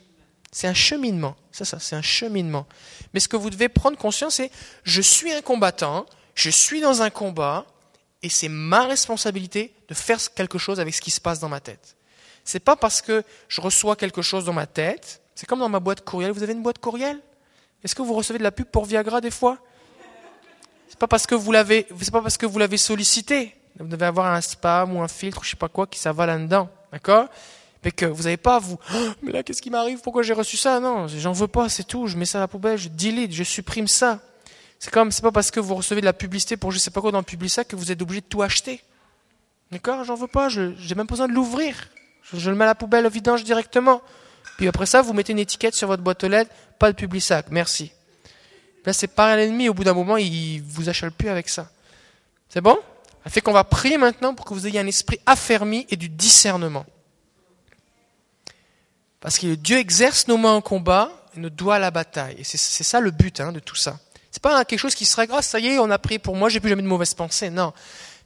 C'est 0.50 0.66
un 0.66 0.74
cheminement, 0.74 1.36
c'est 1.52 1.64
ça, 1.64 1.78
c'est 1.78 1.94
un 1.96 2.02
cheminement. 2.02 2.66
Mais 3.12 3.20
ce 3.20 3.28
que 3.28 3.36
vous 3.36 3.50
devez 3.50 3.68
prendre 3.68 3.98
conscience, 3.98 4.36
c'est 4.36 4.50
je 4.82 5.02
suis 5.02 5.32
un 5.32 5.42
combattant, 5.42 6.06
je 6.34 6.50
suis 6.50 6.80
dans 6.80 7.02
un 7.02 7.10
combat, 7.10 7.66
et 8.22 8.28
c'est 8.28 8.48
ma 8.48 8.86
responsabilité 8.86 9.74
de 9.88 9.94
faire 9.94 10.18
quelque 10.34 10.58
chose 10.58 10.80
avec 10.80 10.94
ce 10.94 11.00
qui 11.00 11.10
se 11.10 11.20
passe 11.20 11.38
dans 11.38 11.48
ma 11.48 11.60
tête. 11.60 11.96
C'est 12.44 12.60
pas 12.60 12.76
parce 12.76 13.02
que 13.02 13.22
je 13.48 13.60
reçois 13.60 13.94
quelque 13.94 14.22
chose 14.22 14.44
dans 14.46 14.52
ma 14.52 14.66
tête, 14.66 15.20
c'est 15.38 15.46
comme 15.46 15.60
dans 15.60 15.68
ma 15.68 15.78
boîte 15.78 16.04
courriel. 16.04 16.32
Vous 16.32 16.42
avez 16.42 16.52
une 16.52 16.64
boîte 16.64 16.80
courriel? 16.80 17.16
Est-ce 17.84 17.94
que 17.94 18.02
vous 18.02 18.12
recevez 18.14 18.40
de 18.40 18.42
la 18.42 18.50
pub 18.50 18.66
pour 18.66 18.86
Viagra 18.86 19.20
des 19.20 19.30
fois? 19.30 19.58
C'est 20.88 20.98
pas 20.98 21.06
parce 21.06 21.28
que 21.28 21.36
vous 21.36 21.52
l'avez, 21.52 21.86
c'est 22.00 22.10
pas 22.10 22.20
parce 22.20 22.36
que 22.36 22.44
vous 22.44 22.58
l'avez 22.58 22.76
sollicité. 22.76 23.54
Vous 23.78 23.86
devez 23.86 24.06
avoir 24.06 24.34
un 24.34 24.40
spam 24.40 24.96
ou 24.96 25.00
un 25.00 25.06
filtre, 25.06 25.44
je 25.44 25.50
sais 25.50 25.56
pas 25.56 25.68
quoi, 25.68 25.86
qui 25.86 26.00
ça 26.00 26.12
va 26.12 26.26
là-dedans, 26.26 26.68
d'accord? 26.90 27.28
Mais 27.84 27.92
que 27.92 28.04
vous 28.04 28.24
n'avez 28.24 28.36
pas 28.36 28.58
vous. 28.58 28.80
Oh, 28.92 29.10
mais 29.22 29.30
là, 29.30 29.44
qu'est-ce 29.44 29.62
qui 29.62 29.70
m'arrive? 29.70 30.00
Pourquoi 30.00 30.24
j'ai 30.24 30.32
reçu 30.32 30.56
ça 30.56 30.80
Non, 30.80 31.06
j'en 31.06 31.30
veux 31.30 31.46
pas, 31.46 31.68
c'est 31.68 31.86
tout. 31.86 32.08
Je 32.08 32.16
mets 32.16 32.24
ça 32.24 32.38
à 32.38 32.40
la 32.40 32.48
poubelle, 32.48 32.76
je 32.76 32.88
delete, 32.88 33.30
je 33.30 33.44
supprime 33.44 33.86
ça. 33.86 34.18
C'est 34.80 34.90
comme, 34.90 35.12
c'est 35.12 35.22
pas 35.22 35.30
parce 35.30 35.52
que 35.52 35.60
vous 35.60 35.76
recevez 35.76 36.00
de 36.00 36.06
la 36.06 36.14
publicité 36.14 36.56
pour 36.56 36.72
je 36.72 36.78
sais 36.78 36.90
pas 36.90 37.00
quoi 37.00 37.12
dans 37.12 37.22
publicité 37.22 37.64
que 37.64 37.76
vous 37.76 37.92
êtes 37.92 38.02
obligé 38.02 38.22
de 38.22 38.26
tout 38.26 38.42
acheter. 38.42 38.82
D'accord? 39.70 40.02
J'en 40.02 40.16
veux 40.16 40.26
pas, 40.26 40.48
j'ai 40.48 40.74
même 40.96 41.06
pas 41.06 41.14
besoin 41.14 41.28
de 41.28 41.32
l'ouvrir. 41.32 41.90
Je, 42.24 42.50
le 42.50 42.56
mets 42.56 42.64
à 42.64 42.66
la 42.66 42.74
poubelle 42.74 43.06
au 43.06 43.10
vidange 43.10 43.44
directement. 43.44 44.02
Puis 44.58 44.66
après 44.66 44.86
ça, 44.86 45.02
vous 45.02 45.12
mettez 45.12 45.32
une 45.32 45.38
étiquette 45.38 45.76
sur 45.76 45.86
votre 45.86 46.02
boîte 46.02 46.22
aux 46.24 46.28
lettres, 46.28 46.50
pas 46.80 46.90
de 46.90 46.96
Publisac, 46.96 47.46
merci. 47.50 47.92
Là, 48.84 48.92
c'est 48.92 49.06
pas 49.06 49.36
l'ennemi, 49.36 49.68
au 49.68 49.74
bout 49.74 49.84
d'un 49.84 49.94
moment, 49.94 50.16
il 50.16 50.60
vous 50.62 50.88
achale 50.88 51.12
plus 51.12 51.28
avec 51.28 51.48
ça. 51.48 51.70
C'est 52.48 52.60
bon? 52.60 52.76
Ça 53.22 53.30
fait 53.30 53.40
qu'on 53.40 53.52
va 53.52 53.62
prier 53.62 53.98
maintenant 53.98 54.34
pour 54.34 54.44
que 54.44 54.54
vous 54.54 54.66
ayez 54.66 54.80
un 54.80 54.86
esprit 54.88 55.20
affermi 55.26 55.86
et 55.90 55.96
du 55.96 56.08
discernement. 56.08 56.84
Parce 59.20 59.38
que 59.38 59.54
Dieu 59.54 59.78
exerce 59.78 60.26
nos 60.26 60.36
mains 60.36 60.54
en 60.54 60.60
combat 60.60 61.12
et 61.36 61.40
nos 61.40 61.50
doigts 61.50 61.76
à 61.76 61.78
la 61.78 61.92
bataille. 61.92 62.36
Et 62.38 62.44
c'est 62.44 62.58
ça 62.58 62.98
le 62.98 63.12
but 63.12 63.40
hein, 63.40 63.52
de 63.52 63.60
tout 63.60 63.76
ça. 63.76 64.00
C'est 64.32 64.42
pas 64.42 64.64
quelque 64.64 64.80
chose 64.80 64.96
qui 64.96 65.06
serait 65.06 65.28
grâce, 65.28 65.46
ça 65.46 65.60
y 65.60 65.68
est, 65.68 65.78
on 65.78 65.90
a 65.90 65.98
prié 65.98 66.18
pour 66.18 66.34
moi, 66.34 66.48
j'ai 66.48 66.58
plus 66.58 66.68
jamais 66.68 66.82
de 66.82 66.88
mauvaises 66.88 67.14
pensées. 67.14 67.50
Non. 67.50 67.72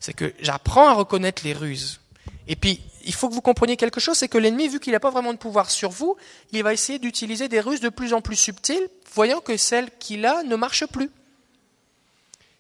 C'est 0.01 0.15
que 0.15 0.33
j'apprends 0.41 0.89
à 0.89 0.95
reconnaître 0.95 1.43
les 1.45 1.53
ruses. 1.53 2.01
Et 2.49 2.57
puis, 2.57 2.81
il 3.05 3.15
faut 3.15 3.29
que 3.29 3.35
vous 3.35 3.41
compreniez 3.41 3.77
quelque 3.77 4.01
chose, 4.01 4.17
c'est 4.17 4.29
que 4.29 4.39
l'ennemi, 4.39 4.69
vu 4.69 4.81
qu'il 4.81 4.93
n'a 4.93 5.01
pas 5.01 5.11
vraiment 5.11 5.33
de 5.33 5.39
pouvoir 5.39 5.71
sur 5.71 5.91
vous, 5.91 6.17
il 6.53 6.63
va 6.63 6.73
essayer 6.73 6.99
d'utiliser 6.99 7.49
des 7.49 7.61
ruses 7.61 7.81
de 7.81 7.89
plus 7.89 8.13
en 8.15 8.21
plus 8.21 8.37
subtiles, 8.37 8.89
voyant 9.15 9.41
que 9.41 9.57
celles 9.57 9.91
qu'il 9.99 10.27
a 10.27 10.43
ne 10.43 10.57
marchent 10.57 10.87
plus. 10.87 11.11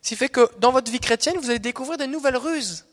Ce 0.03 0.11
qui 0.11 0.16
fait 0.16 0.28
que 0.28 0.49
dans 0.59 0.72
votre 0.72 0.91
vie 0.91 1.01
chrétienne, 1.01 1.37
vous 1.39 1.51
allez 1.51 1.59
découvrir 1.59 1.97
de 1.99 2.05
nouvelles 2.05 2.37
ruses. 2.37 2.85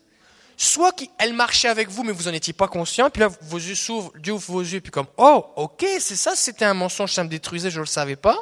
Soit 0.56 0.92
qu'elles 0.92 1.32
marchaient 1.32 1.68
avec 1.68 1.88
vous, 1.88 2.04
mais 2.04 2.12
vous 2.12 2.24
n'en 2.24 2.32
étiez 2.32 2.52
pas 2.52 2.68
conscient, 2.68 3.08
puis 3.10 3.20
là, 3.20 3.28
vos 3.42 3.58
yeux 3.58 3.74
s'ouvrent, 3.74 4.12
Dieu 4.18 4.34
ouvre 4.34 4.52
vos 4.52 4.60
yeux, 4.60 4.80
puis 4.80 4.92
comme, 4.92 5.06
oh, 5.16 5.46
ok, 5.56 5.84
c'est 5.98 6.16
ça, 6.16 6.36
c'était 6.36 6.66
un 6.66 6.74
mensonge, 6.74 7.12
ça 7.12 7.24
me 7.24 7.28
détruisait, 7.28 7.70
je 7.70 7.78
ne 7.78 7.84
le 7.84 7.86
savais 7.86 8.16
pas. 8.16 8.36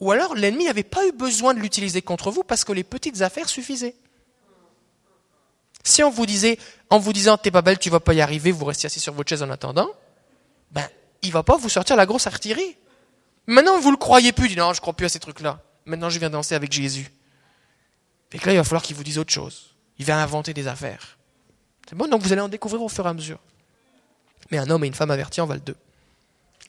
Ou 0.00 0.12
alors, 0.12 0.34
l'ennemi 0.34 0.64
n'avait 0.64 0.82
pas 0.82 1.06
eu 1.06 1.12
besoin 1.12 1.54
de 1.54 1.60
l'utiliser 1.60 2.02
contre 2.02 2.30
vous 2.30 2.42
parce 2.42 2.64
que 2.64 2.72
les 2.72 2.84
petites 2.84 3.22
affaires 3.22 3.48
suffisaient. 3.48 3.94
Si 5.84 6.02
on 6.02 6.10
vous 6.10 6.26
disait, 6.26 6.58
en 6.90 6.98
vous 6.98 7.12
disant 7.12 7.38
t'es 7.38 7.50
pas 7.50 7.62
belle, 7.62 7.78
tu 7.78 7.90
vas 7.90 8.00
pas 8.00 8.14
y 8.14 8.20
arriver, 8.20 8.52
vous 8.52 8.64
restez 8.64 8.86
assis 8.86 9.00
sur 9.00 9.14
votre 9.14 9.28
chaise 9.28 9.42
en 9.42 9.50
attendant, 9.50 9.90
ben, 10.70 10.86
il 11.22 11.32
va 11.32 11.42
pas 11.42 11.56
vous 11.56 11.68
sortir 11.68 11.96
la 11.96 12.06
grosse 12.06 12.26
artillerie. 12.26 12.76
Maintenant, 13.46 13.80
vous 13.80 13.90
le 13.90 13.96
croyez 13.96 14.32
plus, 14.32 14.48
dit 14.48 14.56
non, 14.56 14.72
je 14.72 14.80
crois 14.80 14.92
plus 14.92 15.06
à 15.06 15.08
ces 15.08 15.18
trucs-là. 15.18 15.60
Maintenant, 15.86 16.10
je 16.10 16.18
viens 16.18 16.30
danser 16.30 16.54
avec 16.54 16.72
Jésus. 16.72 17.10
Et 18.32 18.38
que 18.38 18.46
là, 18.46 18.52
il 18.52 18.56
va 18.56 18.64
falloir 18.64 18.82
qu'il 18.82 18.94
vous 18.94 19.02
dise 19.02 19.18
autre 19.18 19.32
chose. 19.32 19.74
Il 19.98 20.04
va 20.04 20.22
inventer 20.22 20.54
des 20.54 20.66
affaires. 20.68 21.18
C'est 21.88 21.96
bon, 21.96 22.06
donc 22.06 22.22
vous 22.22 22.32
allez 22.32 22.42
en 22.42 22.48
découvrir 22.48 22.82
au 22.82 22.88
fur 22.88 23.04
et 23.06 23.08
à 23.08 23.14
mesure. 23.14 23.40
Mais 24.50 24.58
un 24.58 24.70
homme 24.70 24.84
et 24.84 24.86
une 24.86 24.94
femme 24.94 25.10
avertis 25.10 25.40
en 25.40 25.46
valent 25.46 25.62
deux. 25.64 25.76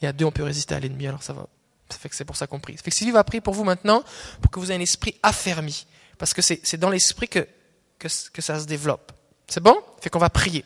Et 0.01 0.07
à 0.07 0.13
deux, 0.13 0.25
on 0.25 0.31
peut 0.31 0.43
résister 0.43 0.73
à 0.73 0.79
l'ennemi, 0.79 1.07
alors 1.07 1.21
ça 1.21 1.33
va. 1.33 1.47
Ça 1.89 1.99
fait 1.99 2.09
que 2.09 2.15
c'est 2.15 2.25
pour 2.25 2.35
ça 2.35 2.47
qu'on 2.47 2.59
prie. 2.59 2.77
Ça 2.77 2.83
fait 2.83 2.89
que 2.89 2.97
Sylvie 2.97 3.11
va 3.11 3.23
prier 3.23 3.41
pour 3.41 3.53
vous 3.53 3.63
maintenant, 3.63 4.03
pour 4.41 4.49
que 4.49 4.59
vous 4.59 4.71
ayez 4.71 4.79
un 4.79 4.81
esprit 4.81 5.15
affermi. 5.21 5.85
Parce 6.17 6.33
que 6.33 6.41
c'est 6.41 6.77
dans 6.77 6.89
l'esprit 6.89 7.27
que 7.27 7.47
que, 8.09 8.41
ça 8.41 8.59
se 8.59 8.65
développe. 8.65 9.11
C'est 9.47 9.61
bon? 9.61 9.75
Fait 9.99 10.09
qu'on 10.09 10.19
va 10.19 10.29
prier. 10.29 10.65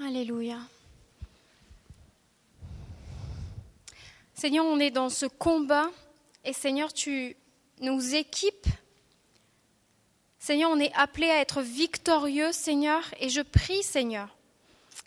Alléluia. 0.00 0.58
Seigneur, 4.34 4.64
on 4.66 4.78
est 4.78 4.90
dans 4.90 5.08
ce 5.08 5.26
combat 5.26 5.88
et 6.44 6.52
Seigneur, 6.52 6.92
tu 6.92 7.36
nous 7.80 8.14
équipes. 8.14 8.66
Seigneur, 10.38 10.70
on 10.70 10.78
est 10.78 10.92
appelé 10.94 11.28
à 11.30 11.40
être 11.40 11.60
victorieux, 11.60 12.52
Seigneur, 12.52 13.02
et 13.18 13.28
je 13.28 13.40
prie, 13.40 13.82
Seigneur, 13.82 14.28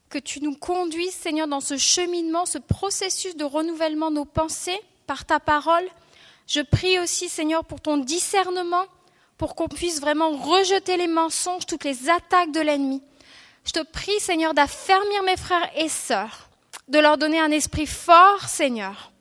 que 0.09 0.17
tu 0.17 0.41
nous 0.41 0.55
conduises, 0.55 1.13
Seigneur, 1.13 1.47
dans 1.47 1.61
ce 1.61 1.77
cheminement, 1.77 2.45
ce 2.45 2.57
processus 2.57 3.35
de 3.35 3.45
renouvellement 3.45 4.09
de 4.09 4.15
nos 4.15 4.25
pensées 4.25 4.79
par 5.05 5.25
ta 5.25 5.39
parole, 5.39 5.87
je 6.49 6.61
prie 6.61 6.97
aussi, 6.97 7.29
Seigneur, 7.29 7.63
pour 7.63 7.79
ton 7.79 7.97
discernement, 7.97 8.85
pour 9.37 9.53
qu'on 9.53 9.67
puisse 9.67 10.01
vraiment 10.01 10.31
rejeter 10.31 10.97
les 10.97 11.07
mensonges, 11.07 11.67
toutes 11.67 11.83
les 11.83 12.09
attaques 12.09 12.51
de 12.51 12.59
l'ennemi. 12.59 13.03
Je 13.65 13.71
te 13.71 13.83
prie, 13.83 14.19
Seigneur, 14.19 14.55
d'affermir 14.55 15.21
mes 15.23 15.37
frères 15.37 15.69
et 15.77 15.89
sœurs, 15.89 16.49
de 16.87 16.97
leur 16.97 17.19
donner 17.19 17.39
un 17.39 17.51
esprit 17.51 17.85
fort, 17.85 18.49
Seigneur, 18.49 19.11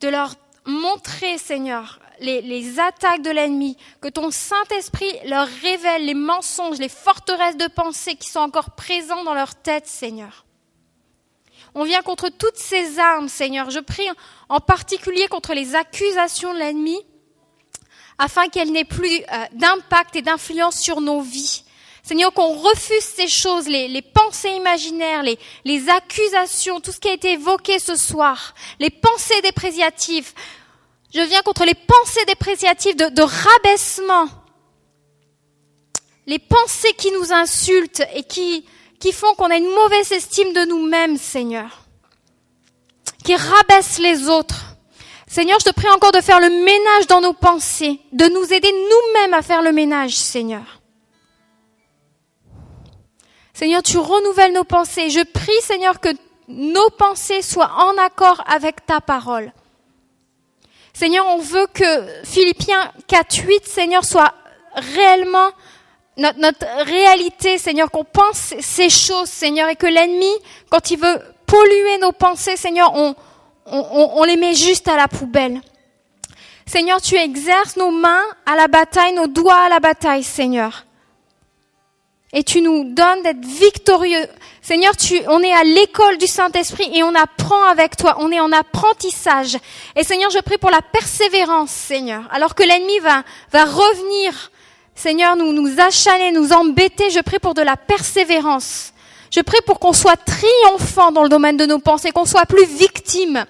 de 0.00 0.08
leur 0.08 0.34
montrer, 0.64 1.36
Seigneur, 1.36 2.00
les, 2.20 2.80
attaques 2.80 3.20
de 3.20 3.30
l'ennemi, 3.30 3.76
que 4.00 4.08
ton 4.08 4.30
Saint-Esprit 4.30 5.12
leur 5.26 5.46
révèle 5.46 6.06
les 6.06 6.14
mensonges, 6.14 6.78
les 6.78 6.88
forteresses 6.88 7.58
de 7.58 7.66
pensée 7.66 8.16
qui 8.16 8.30
sont 8.30 8.40
encore 8.40 8.70
présents 8.70 9.24
dans 9.24 9.34
leur 9.34 9.56
tête, 9.56 9.86
Seigneur. 9.86 10.46
On 11.74 11.84
vient 11.84 12.02
contre 12.02 12.28
toutes 12.28 12.56
ces 12.56 12.98
armes, 12.98 13.28
Seigneur. 13.28 13.70
Je 13.70 13.80
prie 13.80 14.08
en 14.48 14.60
particulier 14.60 15.26
contre 15.28 15.54
les 15.54 15.74
accusations 15.74 16.54
de 16.54 16.58
l'ennemi, 16.58 16.98
afin 18.18 18.48
qu'elles 18.48 18.70
n'aient 18.70 18.84
plus 18.84 19.22
euh, 19.32 19.44
d'impact 19.52 20.14
et 20.16 20.22
d'influence 20.22 20.78
sur 20.78 21.00
nos 21.00 21.20
vies. 21.20 21.64
Seigneur, 22.04 22.32
qu'on 22.32 22.52
refuse 22.52 23.02
ces 23.02 23.28
choses, 23.28 23.66
les, 23.66 24.02
pensées 24.02 24.50
imaginaires, 24.50 25.22
les, 25.22 25.38
les, 25.64 25.88
accusations, 25.88 26.80
tout 26.80 26.92
ce 26.92 27.00
qui 27.00 27.08
a 27.08 27.14
été 27.14 27.32
évoqué 27.32 27.78
ce 27.78 27.96
soir, 27.96 28.54
les 28.78 28.90
pensées 28.90 29.40
dépréciatives. 29.40 30.32
Je 31.14 31.22
viens 31.22 31.40
contre 31.42 31.64
les 31.64 31.74
pensées 31.74 32.24
dépréciatives 32.26 32.96
de, 32.96 33.08
de 33.08 33.22
rabaissement, 33.22 34.28
les 36.26 36.38
pensées 36.38 36.92
qui 36.92 37.10
nous 37.12 37.32
insultent 37.32 38.02
et 38.14 38.22
qui 38.22 38.66
qui 39.04 39.12
font 39.12 39.34
qu'on 39.34 39.50
a 39.50 39.58
une 39.58 39.68
mauvaise 39.68 40.12
estime 40.12 40.54
de 40.54 40.64
nous-mêmes, 40.64 41.18
Seigneur, 41.18 41.84
qui 43.22 43.36
rabaissent 43.36 43.98
les 43.98 44.30
autres. 44.30 44.76
Seigneur, 45.26 45.58
je 45.60 45.66
te 45.66 45.74
prie 45.74 45.90
encore 45.90 46.12
de 46.12 46.22
faire 46.22 46.40
le 46.40 46.48
ménage 46.48 47.06
dans 47.06 47.20
nos 47.20 47.34
pensées, 47.34 48.00
de 48.12 48.24
nous 48.24 48.50
aider 48.50 48.72
nous-mêmes 48.72 49.34
à 49.34 49.42
faire 49.42 49.60
le 49.60 49.72
ménage, 49.72 50.16
Seigneur. 50.16 50.80
Seigneur, 53.52 53.82
tu 53.82 53.98
renouvelles 53.98 54.54
nos 54.54 54.64
pensées. 54.64 55.10
Je 55.10 55.22
prie, 55.22 55.60
Seigneur, 55.60 56.00
que 56.00 56.08
nos 56.48 56.88
pensées 56.88 57.42
soient 57.42 57.72
en 57.76 57.98
accord 57.98 58.42
avec 58.46 58.86
ta 58.86 59.02
parole. 59.02 59.52
Seigneur, 60.94 61.26
on 61.26 61.40
veut 61.40 61.66
que 61.74 62.24
Philippiens 62.24 62.90
4, 63.06 63.36
8, 63.46 63.66
Seigneur, 63.66 64.02
soit 64.02 64.32
réellement 64.76 65.50
notre, 66.16 66.66
réalité, 66.84 67.58
Seigneur, 67.58 67.90
qu'on 67.90 68.04
pense 68.04 68.54
ces 68.60 68.90
choses, 68.90 69.28
Seigneur, 69.28 69.68
et 69.68 69.76
que 69.76 69.86
l'ennemi, 69.86 70.32
quand 70.70 70.90
il 70.90 70.98
veut 70.98 71.20
polluer 71.46 71.98
nos 71.98 72.12
pensées, 72.12 72.56
Seigneur, 72.56 72.92
on, 72.94 73.14
on, 73.66 74.10
on 74.14 74.24
les 74.24 74.36
met 74.36 74.54
juste 74.54 74.88
à 74.88 74.96
la 74.96 75.08
poubelle. 75.08 75.60
Seigneur, 76.66 77.00
tu 77.00 77.16
exerces 77.16 77.76
nos 77.76 77.90
mains 77.90 78.24
à 78.46 78.56
la 78.56 78.68
bataille, 78.68 79.12
nos 79.12 79.26
doigts 79.26 79.64
à 79.66 79.68
la 79.68 79.80
bataille, 79.80 80.22
Seigneur. 80.22 80.86
Et 82.32 82.42
tu 82.42 82.62
nous 82.62 82.92
donnes 82.92 83.22
d'être 83.22 83.44
victorieux. 83.44 84.26
Seigneur, 84.60 84.96
tu, 84.96 85.20
on 85.28 85.40
est 85.40 85.52
à 85.52 85.62
l'école 85.62 86.18
du 86.18 86.26
Saint-Esprit 86.26 86.90
et 86.92 87.02
on 87.04 87.14
apprend 87.14 87.62
avec 87.64 87.96
toi. 87.96 88.16
On 88.18 88.32
est 88.32 88.40
en 88.40 88.50
apprentissage. 88.50 89.56
Et 89.94 90.02
Seigneur, 90.02 90.30
je 90.30 90.40
prie 90.40 90.58
pour 90.58 90.70
la 90.70 90.82
persévérance, 90.82 91.70
Seigneur. 91.70 92.24
Alors 92.32 92.54
que 92.56 92.64
l'ennemi 92.64 92.98
va, 92.98 93.22
va 93.52 93.64
revenir 93.64 94.50
Seigneur, 94.94 95.36
nous 95.36 95.52
nous 95.52 95.80
achaler, 95.80 96.30
nous 96.32 96.52
embêter. 96.52 97.10
Je 97.10 97.20
prie 97.20 97.38
pour 97.38 97.54
de 97.54 97.62
la 97.62 97.76
persévérance. 97.76 98.92
Je 99.30 99.40
prie 99.40 99.60
pour 99.66 99.80
qu'on 99.80 99.92
soit 99.92 100.16
triomphant 100.16 101.10
dans 101.10 101.24
le 101.24 101.28
domaine 101.28 101.56
de 101.56 101.66
nos 101.66 101.80
pensées, 101.80 102.12
qu'on 102.12 102.24
soit 102.24 102.46
plus 102.46 102.64
victime 102.66 103.44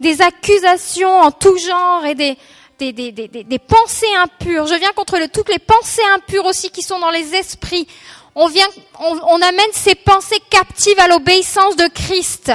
des 0.00 0.20
accusations 0.22 1.20
en 1.20 1.30
tout 1.30 1.56
genre 1.58 2.04
et 2.04 2.14
des, 2.14 2.38
des, 2.78 2.92
des, 2.92 3.12
des, 3.12 3.28
des 3.28 3.58
pensées 3.58 4.12
impures. 4.18 4.66
Je 4.66 4.74
viens 4.74 4.92
contre 4.92 5.18
le, 5.18 5.28
toutes 5.28 5.48
les 5.50 5.58
pensées 5.58 6.02
impures 6.14 6.46
aussi 6.46 6.70
qui 6.70 6.82
sont 6.82 6.98
dans 6.98 7.10
les 7.10 7.34
esprits. 7.34 7.86
On 8.34 8.48
vient, 8.48 8.66
on 8.98 9.40
amène 9.42 9.72
ces 9.72 9.94
pensées 9.94 10.40
captives 10.50 10.98
à 10.98 11.08
l'obéissance 11.08 11.76
de 11.76 11.86
Christ. 11.88 12.52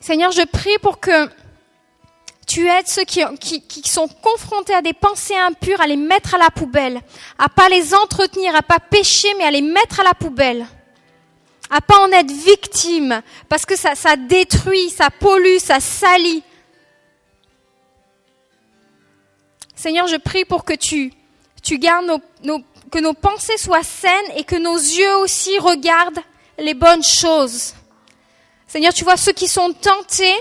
Seigneur, 0.00 0.32
je 0.32 0.42
prie 0.42 0.76
pour 0.82 0.98
que 0.98 1.28
tu 2.52 2.68
aides 2.68 2.86
ceux 2.86 3.04
qui, 3.04 3.22
sont 3.88 4.08
confrontés 4.08 4.74
à 4.74 4.82
des 4.82 4.92
pensées 4.92 5.34
impures 5.34 5.80
à 5.80 5.86
les 5.86 5.96
mettre 5.96 6.34
à 6.34 6.38
la 6.38 6.50
poubelle, 6.50 7.00
à 7.38 7.48
pas 7.48 7.70
les 7.70 7.94
entretenir, 7.94 8.54
à 8.54 8.60
pas 8.60 8.78
pécher, 8.78 9.28
mais 9.38 9.44
à 9.44 9.50
les 9.50 9.62
mettre 9.62 10.00
à 10.00 10.02
la 10.02 10.12
poubelle, 10.12 10.66
à 11.70 11.80
pas 11.80 11.98
en 12.00 12.12
être 12.12 12.30
victime, 12.30 13.22
parce 13.48 13.64
que 13.64 13.74
ça, 13.74 14.16
détruit, 14.16 14.90
ça 14.90 15.08
pollue, 15.08 15.56
ça 15.60 15.80
salit. 15.80 16.42
Seigneur, 19.74 20.06
je 20.06 20.16
prie 20.16 20.44
pour 20.44 20.66
que 20.66 20.74
tu, 20.74 21.10
gardes 21.78 22.20
que 22.90 22.98
nos 22.98 23.14
pensées 23.14 23.56
soient 23.56 23.82
saines 23.82 24.30
et 24.36 24.44
que 24.44 24.56
nos 24.56 24.76
yeux 24.76 25.16
aussi 25.16 25.58
regardent 25.58 26.20
les 26.58 26.74
bonnes 26.74 27.02
choses. 27.02 27.72
Seigneur, 28.68 28.92
tu 28.92 29.04
vois 29.04 29.16
ceux 29.16 29.32
qui 29.32 29.48
sont 29.48 29.72
tentés, 29.72 30.36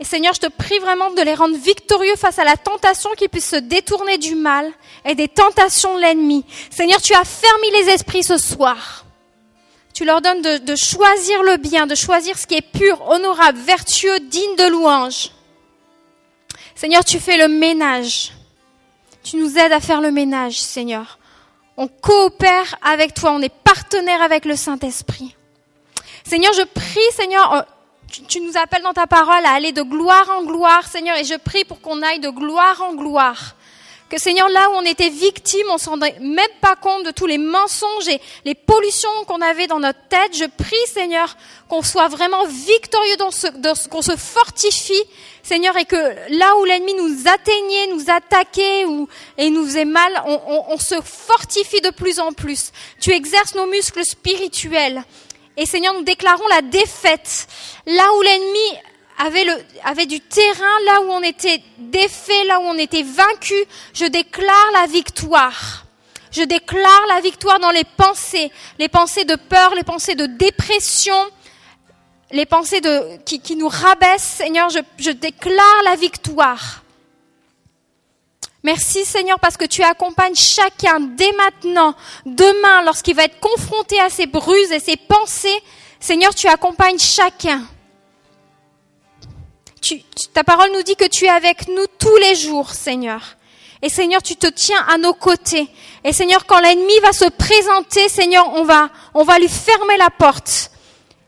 et 0.00 0.04
Seigneur, 0.04 0.32
je 0.32 0.40
te 0.40 0.46
prie 0.46 0.78
vraiment 0.78 1.10
de 1.10 1.20
les 1.20 1.34
rendre 1.34 1.58
victorieux 1.58 2.16
face 2.16 2.38
à 2.38 2.44
la 2.44 2.56
tentation 2.56 3.10
qu'ils 3.18 3.28
puissent 3.28 3.50
se 3.50 3.56
détourner 3.56 4.16
du 4.16 4.34
mal 4.34 4.72
et 5.04 5.14
des 5.14 5.28
tentations 5.28 5.94
de 5.94 6.00
l'ennemi. 6.00 6.46
Seigneur, 6.70 7.02
tu 7.02 7.12
as 7.12 7.24
fermé 7.24 7.70
les 7.72 7.90
esprits 7.90 8.24
ce 8.24 8.38
soir. 8.38 9.04
Tu 9.92 10.06
leur 10.06 10.22
donnes 10.22 10.40
de, 10.40 10.74
choisir 10.74 11.42
le 11.42 11.58
bien, 11.58 11.86
de 11.86 11.94
choisir 11.94 12.38
ce 12.38 12.46
qui 12.46 12.54
est 12.54 12.62
pur, 12.62 13.06
honorable, 13.10 13.58
vertueux, 13.58 14.20
digne 14.20 14.56
de 14.56 14.70
louange. 14.70 15.32
Seigneur, 16.74 17.04
tu 17.04 17.20
fais 17.20 17.36
le 17.36 17.48
ménage. 17.48 18.32
Tu 19.22 19.36
nous 19.36 19.58
aides 19.58 19.72
à 19.72 19.80
faire 19.80 20.00
le 20.00 20.10
ménage, 20.10 20.58
Seigneur. 20.58 21.18
On 21.76 21.88
coopère 21.88 22.76
avec 22.80 23.12
toi, 23.12 23.32
on 23.32 23.42
est 23.42 23.52
partenaire 23.52 24.22
avec 24.22 24.46
le 24.46 24.56
Saint-Esprit. 24.56 25.36
Seigneur, 26.24 26.54
je 26.54 26.62
prie, 26.62 27.00
Seigneur, 27.14 27.66
tu, 28.10 28.40
nous 28.40 28.56
appelles 28.56 28.82
dans 28.82 28.92
ta 28.92 29.06
parole 29.06 29.44
à 29.44 29.52
aller 29.52 29.72
de 29.72 29.82
gloire 29.82 30.28
en 30.30 30.44
gloire, 30.44 30.86
Seigneur, 30.86 31.16
et 31.16 31.24
je 31.24 31.34
prie 31.34 31.64
pour 31.64 31.80
qu'on 31.80 32.02
aille 32.02 32.20
de 32.20 32.30
gloire 32.30 32.80
en 32.82 32.94
gloire. 32.94 33.54
Que 34.08 34.18
Seigneur, 34.18 34.48
là 34.48 34.68
où 34.70 34.72
on 34.74 34.84
était 34.84 35.08
victime, 35.08 35.66
on 35.70 35.78
s'en 35.78 35.92
rendait 35.92 36.16
même 36.20 36.50
pas 36.60 36.74
compte 36.74 37.06
de 37.06 37.12
tous 37.12 37.26
les 37.26 37.38
mensonges 37.38 38.08
et 38.08 38.20
les 38.44 38.56
pollutions 38.56 39.08
qu'on 39.28 39.40
avait 39.40 39.68
dans 39.68 39.78
notre 39.78 40.00
tête. 40.08 40.36
Je 40.36 40.46
prie, 40.46 40.86
Seigneur, 40.92 41.36
qu'on 41.68 41.82
soit 41.82 42.08
vraiment 42.08 42.44
victorieux 42.44 43.16
dans 43.18 43.30
ce, 43.30 43.46
qu'on 43.86 44.02
se 44.02 44.16
fortifie, 44.16 45.04
Seigneur, 45.44 45.76
et 45.76 45.84
que 45.84 45.96
là 46.36 46.56
où 46.56 46.64
l'ennemi 46.64 46.94
nous 46.94 47.28
atteignait, 47.28 47.86
nous 47.94 48.10
attaquait 48.10 48.84
ou, 48.84 49.08
et 49.38 49.48
nous 49.48 49.64
faisait 49.64 49.84
mal, 49.84 50.12
on, 50.26 50.40
on, 50.44 50.64
on 50.70 50.78
se 50.78 51.00
fortifie 51.02 51.80
de 51.80 51.90
plus 51.90 52.18
en 52.18 52.32
plus. 52.32 52.72
Tu 53.00 53.12
exerces 53.12 53.54
nos 53.54 53.66
muscles 53.66 54.04
spirituels. 54.04 55.04
Et 55.56 55.66
Seigneur, 55.66 55.92
nous 55.92 56.04
déclarons 56.04 56.46
la 56.48 56.62
défaite. 56.62 57.46
Là 57.90 58.08
où 58.16 58.22
l'ennemi 58.22 58.78
avait, 59.18 60.06
du 60.06 60.20
terrain, 60.20 60.80
là 60.86 61.00
où 61.00 61.10
on 61.10 61.22
était 61.22 61.60
défait, 61.78 62.44
là 62.44 62.60
où 62.60 62.62
on 62.62 62.78
était 62.78 63.02
vaincu, 63.02 63.56
je 63.92 64.04
déclare 64.04 64.70
la 64.74 64.86
victoire. 64.86 65.86
Je 66.30 66.42
déclare 66.42 67.06
la 67.08 67.20
victoire 67.20 67.58
dans 67.58 67.72
les 67.72 67.82
pensées, 67.82 68.52
les 68.78 68.88
pensées 68.88 69.24
de 69.24 69.34
peur, 69.34 69.74
les 69.74 69.82
pensées 69.82 70.14
de 70.14 70.26
dépression, 70.26 71.16
les 72.30 72.46
pensées 72.46 72.80
qui, 73.24 73.56
nous 73.56 73.68
rabaissent. 73.68 74.36
Seigneur, 74.38 74.70
je, 74.70 74.78
je 74.98 75.10
déclare 75.10 75.82
la 75.84 75.96
victoire. 75.96 76.84
Merci 78.62 79.04
Seigneur 79.04 79.40
parce 79.40 79.56
que 79.56 79.64
tu 79.64 79.82
accompagnes 79.82 80.36
chacun 80.36 81.00
dès 81.00 81.32
maintenant, 81.32 81.96
demain, 82.24 82.82
lorsqu'il 82.84 83.16
va 83.16 83.24
être 83.24 83.40
confronté 83.40 83.98
à 83.98 84.10
ses 84.10 84.26
bruses 84.26 84.70
et 84.70 84.78
ses 84.78 84.96
pensées. 84.96 85.60
Seigneur, 85.98 86.32
tu 86.36 86.46
accompagnes 86.46 86.98
chacun. 86.98 87.64
Ta 90.32 90.44
parole 90.44 90.70
nous 90.72 90.82
dit 90.82 90.96
que 90.96 91.08
tu 91.08 91.24
es 91.24 91.30
avec 91.30 91.68
nous 91.68 91.86
tous 91.98 92.16
les 92.16 92.34
jours, 92.34 92.70
Seigneur. 92.70 93.36
Et 93.82 93.88
Seigneur, 93.88 94.22
tu 94.22 94.36
te 94.36 94.46
tiens 94.46 94.84
à 94.88 94.98
nos 94.98 95.14
côtés. 95.14 95.68
Et 96.04 96.12
Seigneur, 96.12 96.44
quand 96.46 96.60
l'ennemi 96.60 96.98
va 97.02 97.12
se 97.12 97.24
présenter, 97.24 98.08
Seigneur, 98.08 98.52
on 98.54 98.64
va, 98.64 98.90
on 99.14 99.24
va 99.24 99.38
lui 99.38 99.48
fermer 99.48 99.96
la 99.96 100.10
porte. 100.10 100.70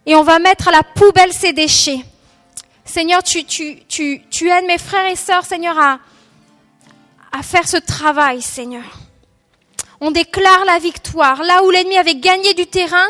Et 0.05 0.15
on 0.15 0.23
va 0.23 0.39
mettre 0.39 0.69
à 0.69 0.71
la 0.71 0.83
poubelle 0.83 1.33
ses 1.33 1.53
déchets. 1.53 2.05
Seigneur, 2.85 3.23
tu, 3.23 3.45
tu, 3.45 3.79
tu, 3.89 4.23
tu 4.31 4.51
aides 4.51 4.67
mes 4.67 4.79
frères 4.79 5.07
et 5.07 5.17
sœurs, 5.17 5.45
Seigneur, 5.45 5.79
à, 5.79 5.99
à 7.31 7.43
faire 7.43 7.67
ce 7.67 7.79
travail, 7.79 8.43
Seigneur. 8.43 8.85
On 10.01 10.11
déclare 10.11 10.65
la 10.67 10.79
victoire. 10.79 11.43
Là 11.43 11.63
où 11.63 11.71
l'ennemi 11.71 11.97
avait 11.97 12.17
gagné 12.17 12.53
du 12.55 12.67
terrain, 12.67 13.07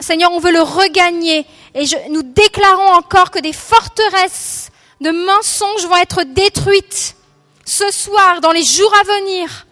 Seigneur, 0.00 0.32
on 0.32 0.40
veut 0.40 0.52
le 0.52 0.62
regagner. 0.62 1.46
Et 1.76 1.84
nous 2.10 2.22
déclarons 2.22 2.94
encore 2.94 3.30
que 3.30 3.38
des 3.38 3.52
forteresses 3.52 4.70
de 5.00 5.10
mensonges 5.10 5.86
vont 5.86 5.96
être 5.96 6.22
détruites 6.24 7.16
ce 7.64 7.90
soir, 7.92 8.40
dans 8.40 8.52
les 8.52 8.64
jours 8.64 8.92
à 8.94 9.04
venir, 9.04 9.66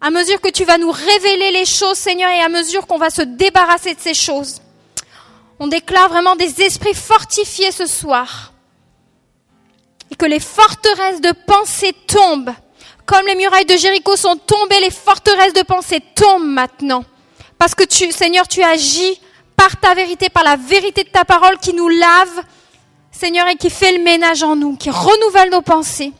à 0.00 0.10
mesure 0.10 0.40
que 0.40 0.50
tu 0.50 0.64
vas 0.64 0.76
nous 0.76 0.90
révéler 0.90 1.52
les 1.52 1.64
choses, 1.64 1.96
Seigneur, 1.96 2.30
et 2.30 2.40
à 2.40 2.48
mesure 2.48 2.86
qu'on 2.86 2.98
va 2.98 3.10
se 3.10 3.22
débarrasser 3.22 3.94
de 3.94 4.00
ces 4.00 4.14
choses. 4.14 4.60
On 5.58 5.68
déclare 5.68 6.08
vraiment 6.08 6.36
des 6.36 6.62
esprits 6.62 6.94
fortifiés 6.94 7.72
ce 7.72 7.86
soir. 7.86 8.52
Et 10.10 10.16
que 10.16 10.26
les 10.26 10.40
forteresses 10.40 11.20
de 11.20 11.32
pensée 11.46 11.94
tombent 12.06 12.52
comme 13.06 13.24
les 13.26 13.36
murailles 13.36 13.64
de 13.64 13.76
Jéricho 13.76 14.16
sont 14.16 14.36
tombées, 14.36 14.80
les 14.80 14.90
forteresses 14.90 15.52
de 15.52 15.62
pensée 15.62 16.02
tombent 16.16 16.44
maintenant. 16.44 17.04
Parce 17.56 17.74
que 17.74 17.84
tu, 17.84 18.10
Seigneur, 18.10 18.48
tu 18.48 18.62
agis 18.64 19.20
par 19.56 19.76
ta 19.80 19.94
vérité, 19.94 20.28
par 20.28 20.44
la 20.44 20.56
vérité 20.56 21.04
de 21.04 21.08
ta 21.08 21.24
parole 21.24 21.58
qui 21.58 21.72
nous 21.72 21.88
lave, 21.88 22.42
Seigneur, 23.10 23.48
et 23.48 23.56
qui 23.56 23.70
fait 23.70 23.96
le 23.96 24.02
ménage 24.02 24.42
en 24.42 24.56
nous, 24.56 24.76
qui 24.76 24.90
renouvelle 24.90 25.50
nos 25.50 25.62
pensées. 25.62 26.12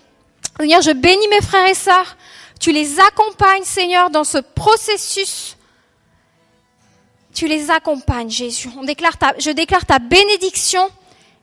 Seigneur, 0.59 0.81
je 0.83 0.93
bénis 0.93 1.29
mes 1.29 1.43
frères 1.43 1.69
et 1.69 1.75
sœurs. 1.75 2.17
Tu 2.59 2.73
les 2.73 2.99
accompagnes, 2.99 3.65
Seigneur, 3.65 4.11
dans 4.11 4.25
ce 4.25 4.39
processus. 4.39 5.57
Tu 7.35 7.47
les 7.47 7.71
accompagnes, 7.71 8.31
Jésus. 8.31 8.71
On 8.79 8.85
déclare 8.85 9.19
ta, 9.19 9.35
je 9.39 9.51
déclare 9.51 9.85
ta 9.85 9.99
bénédiction 9.99 10.89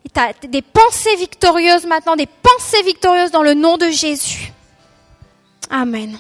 et 0.06 0.48
des 0.48 0.62
pensées 0.62 1.16
victorieuses 1.18 1.86
maintenant, 1.86 2.16
des 2.16 2.26
pensées 2.28 2.82
victorieuses 2.84 3.32
dans 3.32 3.44
le 3.44 3.54
nom 3.54 3.78
de 3.78 3.90
Jésus. 3.90 4.52
Amen. 5.70 6.18